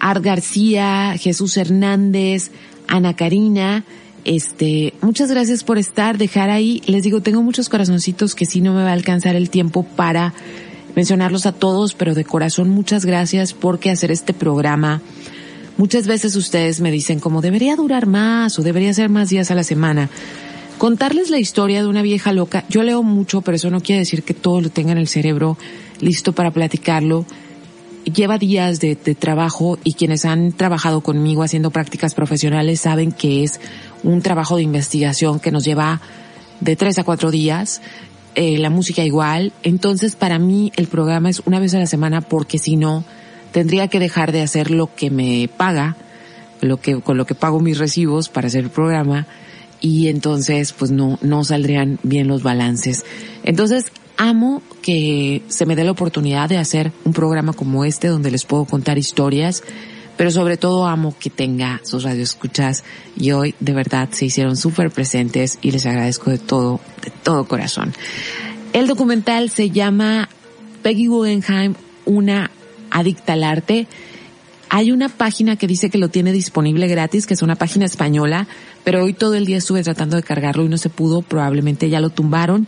Art 0.00 0.24
García, 0.24 1.16
Jesús 1.18 1.56
Hernández, 1.56 2.50
Ana 2.88 3.14
Karina. 3.14 3.84
Este, 4.24 4.94
muchas 5.00 5.30
gracias 5.30 5.64
por 5.64 5.78
estar, 5.78 6.18
dejar 6.18 6.50
ahí. 6.50 6.82
Les 6.86 7.02
digo, 7.02 7.20
tengo 7.20 7.42
muchos 7.42 7.68
corazoncitos 7.68 8.34
que 8.34 8.46
sí 8.46 8.60
no 8.60 8.74
me 8.74 8.82
va 8.82 8.90
a 8.90 8.94
alcanzar 8.94 9.36
el 9.36 9.50
tiempo 9.50 9.84
para 9.84 10.34
mencionarlos 10.96 11.46
a 11.46 11.52
todos, 11.52 11.94
pero 11.94 12.14
de 12.14 12.24
corazón 12.24 12.70
muchas 12.70 13.04
gracias 13.04 13.52
porque 13.52 13.90
hacer 13.90 14.10
este 14.10 14.32
programa 14.32 15.02
Muchas 15.76 16.06
veces 16.06 16.36
ustedes 16.36 16.80
me 16.80 16.92
dicen 16.92 17.18
como 17.18 17.40
debería 17.40 17.74
durar 17.74 18.06
más 18.06 18.58
o 18.58 18.62
debería 18.62 18.94
ser 18.94 19.08
más 19.08 19.28
días 19.28 19.50
a 19.50 19.56
la 19.56 19.64
semana. 19.64 20.08
Contarles 20.78 21.30
la 21.30 21.38
historia 21.38 21.82
de 21.82 21.88
una 21.88 22.02
vieja 22.02 22.32
loca, 22.32 22.64
yo 22.68 22.82
leo 22.82 23.02
mucho, 23.02 23.40
pero 23.42 23.56
eso 23.56 23.70
no 23.70 23.80
quiere 23.80 24.00
decir 24.00 24.22
que 24.22 24.34
todo 24.34 24.60
lo 24.60 24.70
tenga 24.70 24.92
en 24.92 24.98
el 24.98 25.08
cerebro 25.08 25.56
listo 26.00 26.32
para 26.32 26.52
platicarlo. 26.52 27.24
Lleva 28.04 28.38
días 28.38 28.80
de, 28.80 28.94
trabajo 28.96 29.78
y 29.82 29.94
quienes 29.94 30.24
han 30.24 30.52
trabajado 30.52 31.00
conmigo 31.00 31.42
haciendo 31.42 31.70
prácticas 31.70 32.14
profesionales 32.14 32.80
saben 32.80 33.12
que 33.12 33.44
es 33.44 33.60
un 34.02 34.20
trabajo 34.20 34.56
de 34.56 34.62
investigación 34.62 35.40
que 35.40 35.50
nos 35.50 35.64
lleva 35.64 36.00
de 36.60 36.76
tres 36.76 36.98
a 36.98 37.04
cuatro 37.04 37.30
días. 37.30 37.80
Eh, 38.34 38.58
la 38.58 38.68
música 38.68 39.04
igual. 39.04 39.52
Entonces 39.62 40.16
para 40.16 40.38
mí 40.38 40.70
el 40.76 40.86
programa 40.86 41.30
es 41.30 41.40
una 41.46 41.60
vez 41.60 41.74
a 41.74 41.78
la 41.78 41.86
semana 41.86 42.20
porque 42.20 42.58
si 42.58 42.76
no, 42.76 43.04
tendría 43.54 43.86
que 43.86 44.00
dejar 44.00 44.32
de 44.32 44.42
hacer 44.42 44.72
lo 44.72 44.92
que 44.96 45.10
me 45.10 45.48
paga, 45.48 45.96
lo 46.60 46.78
que, 46.78 47.00
con 47.00 47.16
lo 47.16 47.24
que 47.24 47.36
pago 47.36 47.60
mis 47.60 47.78
recibos 47.78 48.28
para 48.28 48.48
hacer 48.48 48.64
el 48.64 48.70
programa, 48.70 49.28
y 49.80 50.08
entonces 50.08 50.72
pues 50.72 50.90
no, 50.90 51.20
no 51.22 51.44
saldrían 51.44 52.00
bien 52.02 52.26
los 52.26 52.42
balances. 52.42 53.04
Entonces 53.44 53.84
amo 54.16 54.60
que 54.82 55.42
se 55.46 55.66
me 55.66 55.76
dé 55.76 55.84
la 55.84 55.92
oportunidad 55.92 56.48
de 56.48 56.58
hacer 56.58 56.90
un 57.04 57.12
programa 57.12 57.52
como 57.52 57.84
este 57.84 58.08
donde 58.08 58.32
les 58.32 58.44
puedo 58.44 58.64
contar 58.64 58.98
historias, 58.98 59.62
pero 60.16 60.32
sobre 60.32 60.56
todo 60.56 60.88
amo 60.88 61.14
que 61.16 61.30
tenga 61.30 61.80
sus 61.84 62.02
radioescuchas 62.02 62.82
y 63.16 63.30
hoy 63.30 63.54
de 63.60 63.72
verdad 63.72 64.08
se 64.10 64.26
hicieron 64.26 64.56
súper 64.56 64.90
presentes 64.90 65.60
y 65.62 65.70
les 65.70 65.86
agradezco 65.86 66.30
de 66.30 66.38
todo, 66.38 66.80
de 67.04 67.12
todo 67.22 67.46
corazón. 67.46 67.92
El 68.72 68.88
documental 68.88 69.48
se 69.48 69.70
llama 69.70 70.28
Peggy 70.82 71.06
Guggenheim, 71.06 71.74
una 72.04 72.50
adicta 72.90 73.34
al 73.34 73.44
arte. 73.44 73.86
Hay 74.68 74.90
una 74.90 75.08
página 75.08 75.56
que 75.56 75.66
dice 75.66 75.90
que 75.90 75.98
lo 75.98 76.08
tiene 76.08 76.32
disponible 76.32 76.88
gratis, 76.88 77.26
que 77.26 77.34
es 77.34 77.42
una 77.42 77.54
página 77.54 77.84
española, 77.84 78.48
pero 78.82 79.04
hoy 79.04 79.12
todo 79.12 79.34
el 79.34 79.46
día 79.46 79.58
estuve 79.58 79.82
tratando 79.82 80.16
de 80.16 80.22
cargarlo 80.22 80.64
y 80.64 80.68
no 80.68 80.78
se 80.78 80.90
pudo, 80.90 81.22
probablemente 81.22 81.90
ya 81.90 82.00
lo 82.00 82.10
tumbaron. 82.10 82.66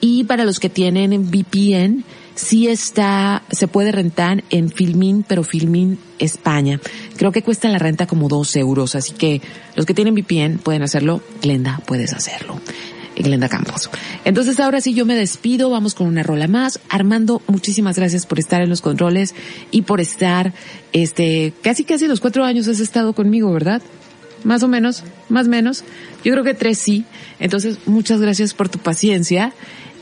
Y 0.00 0.24
para 0.24 0.44
los 0.44 0.60
que 0.60 0.68
tienen 0.68 1.30
VPN, 1.30 2.04
sí 2.34 2.68
está, 2.68 3.42
se 3.50 3.68
puede 3.68 3.92
rentar 3.92 4.44
en 4.50 4.70
Filmin, 4.70 5.24
pero 5.26 5.44
Filmin 5.44 5.98
España. 6.18 6.80
Creo 7.16 7.32
que 7.32 7.42
cuesta 7.42 7.68
la 7.68 7.78
renta 7.78 8.06
como 8.06 8.28
dos 8.28 8.54
euros, 8.56 8.94
así 8.94 9.12
que 9.14 9.40
los 9.76 9.86
que 9.86 9.94
tienen 9.94 10.14
VPN 10.14 10.58
pueden 10.58 10.82
hacerlo. 10.82 11.22
Glenda, 11.42 11.80
puedes 11.86 12.12
hacerlo. 12.12 12.60
Glenda 13.16 13.48
Campos. 13.48 13.90
Entonces 14.24 14.60
ahora 14.60 14.80
sí 14.80 14.94
yo 14.94 15.06
me 15.06 15.14
despido, 15.14 15.70
vamos 15.70 15.94
con 15.94 16.06
una 16.06 16.22
rola 16.22 16.48
más. 16.48 16.80
Armando, 16.88 17.42
muchísimas 17.46 17.96
gracias 17.96 18.26
por 18.26 18.38
estar 18.38 18.62
en 18.62 18.70
los 18.70 18.80
controles 18.80 19.34
y 19.70 19.82
por 19.82 20.00
estar, 20.00 20.52
este, 20.92 21.52
casi 21.62 21.84
casi 21.84 22.06
los 22.06 22.20
cuatro 22.20 22.44
años 22.44 22.68
has 22.68 22.80
estado 22.80 23.12
conmigo, 23.12 23.52
¿verdad? 23.52 23.82
Más 24.42 24.62
o 24.62 24.68
menos, 24.68 25.04
más 25.28 25.48
menos. 25.48 25.84
Yo 26.24 26.32
creo 26.32 26.44
que 26.44 26.54
tres 26.54 26.78
sí. 26.78 27.04
Entonces, 27.40 27.78
muchas 27.86 28.20
gracias 28.20 28.52
por 28.52 28.68
tu 28.68 28.78
paciencia. 28.78 29.52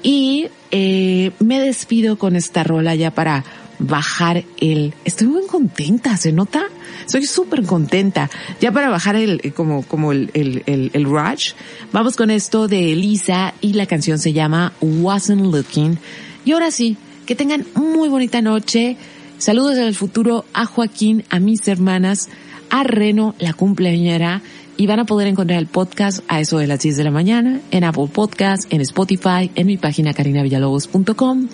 Y 0.03 0.49
eh, 0.73 1.31
me 1.39 1.61
despido 1.61 2.19
con 2.19 2.35
esta 2.35 2.65
rola 2.65 2.95
ya 2.97 3.13
para 3.13 3.45
bajar 3.83 4.45
el... 4.59 4.95
Estoy 5.05 5.29
muy 5.29 5.47
contenta, 5.47 6.17
¿se 6.17 6.33
nota? 6.33 6.65
Estoy 7.05 7.27
súper 7.27 7.65
contenta. 7.65 8.31
Ya 8.61 8.73
para 8.73 8.89
bajar 8.89 9.17
el, 9.17 9.53
como, 9.55 9.83
como 9.83 10.13
el, 10.13 10.31
el, 10.35 10.63
el, 10.67 10.91
el 10.95 11.05
rush, 11.05 11.53
vamos 11.93 12.17
con 12.17 12.31
esto 12.31 12.69
de 12.69 12.93
Elisa 12.93 13.55
y 13.61 13.75
la 13.75 13.87
canción 13.87 14.19
se 14.19 14.33
llama 14.33 14.73
Wasn't 14.81 15.43
Looking. 15.43 15.99
Y 16.45 16.53
ahora 16.53 16.71
sí, 16.71 16.97
que 17.27 17.35
tengan 17.35 17.67
muy 17.75 18.09
bonita 18.09 18.41
noche. 18.41 18.97
Saludos 19.39 19.77
en 19.77 19.85
el 19.85 19.95
futuro 19.95 20.45
a 20.53 20.67
Joaquín, 20.67 21.25
a 21.31 21.39
mis 21.41 21.67
hermanas, 21.67 22.29
a 22.71 22.85
Reno, 22.85 23.35
la 23.39 23.53
cumpleañera, 23.53 24.43
y 24.77 24.87
van 24.87 25.01
a 25.01 25.05
poder 25.05 25.29
encontrar 25.29 25.59
el 25.59 25.67
podcast 25.67 26.21
a 26.29 26.41
eso 26.41 26.59
de 26.59 26.67
las 26.67 26.81
10 26.81 26.97
de 26.97 27.05
la 27.05 27.11
mañana 27.11 27.61
en 27.71 27.85
Apple 27.85 28.09
Podcast, 28.13 28.73
en 28.73 28.81
Spotify, 28.81 29.51
en 29.55 29.67
mi 29.67 29.77
página 29.77 30.15
carinavillalobos.com. 30.15 31.49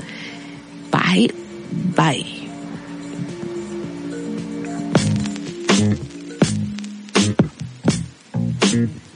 Bye, 0.91 1.48
bye. 1.73 2.24
Didn't 8.70 9.08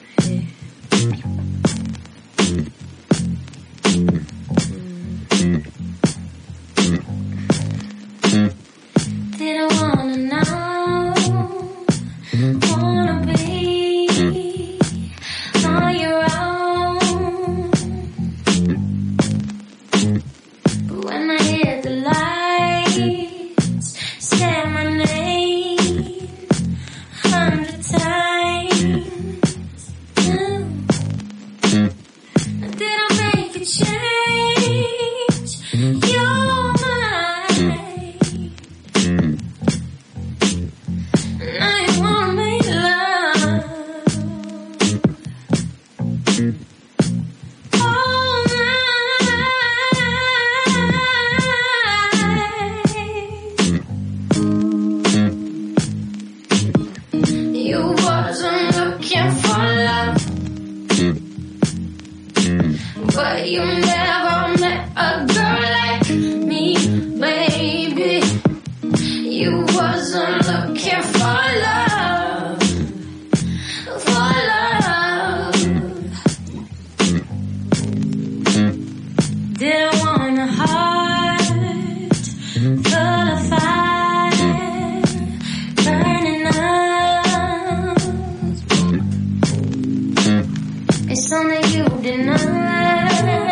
It's 91.13 91.29
something 91.29 91.63
you 91.75 91.85
deny. 92.01 93.52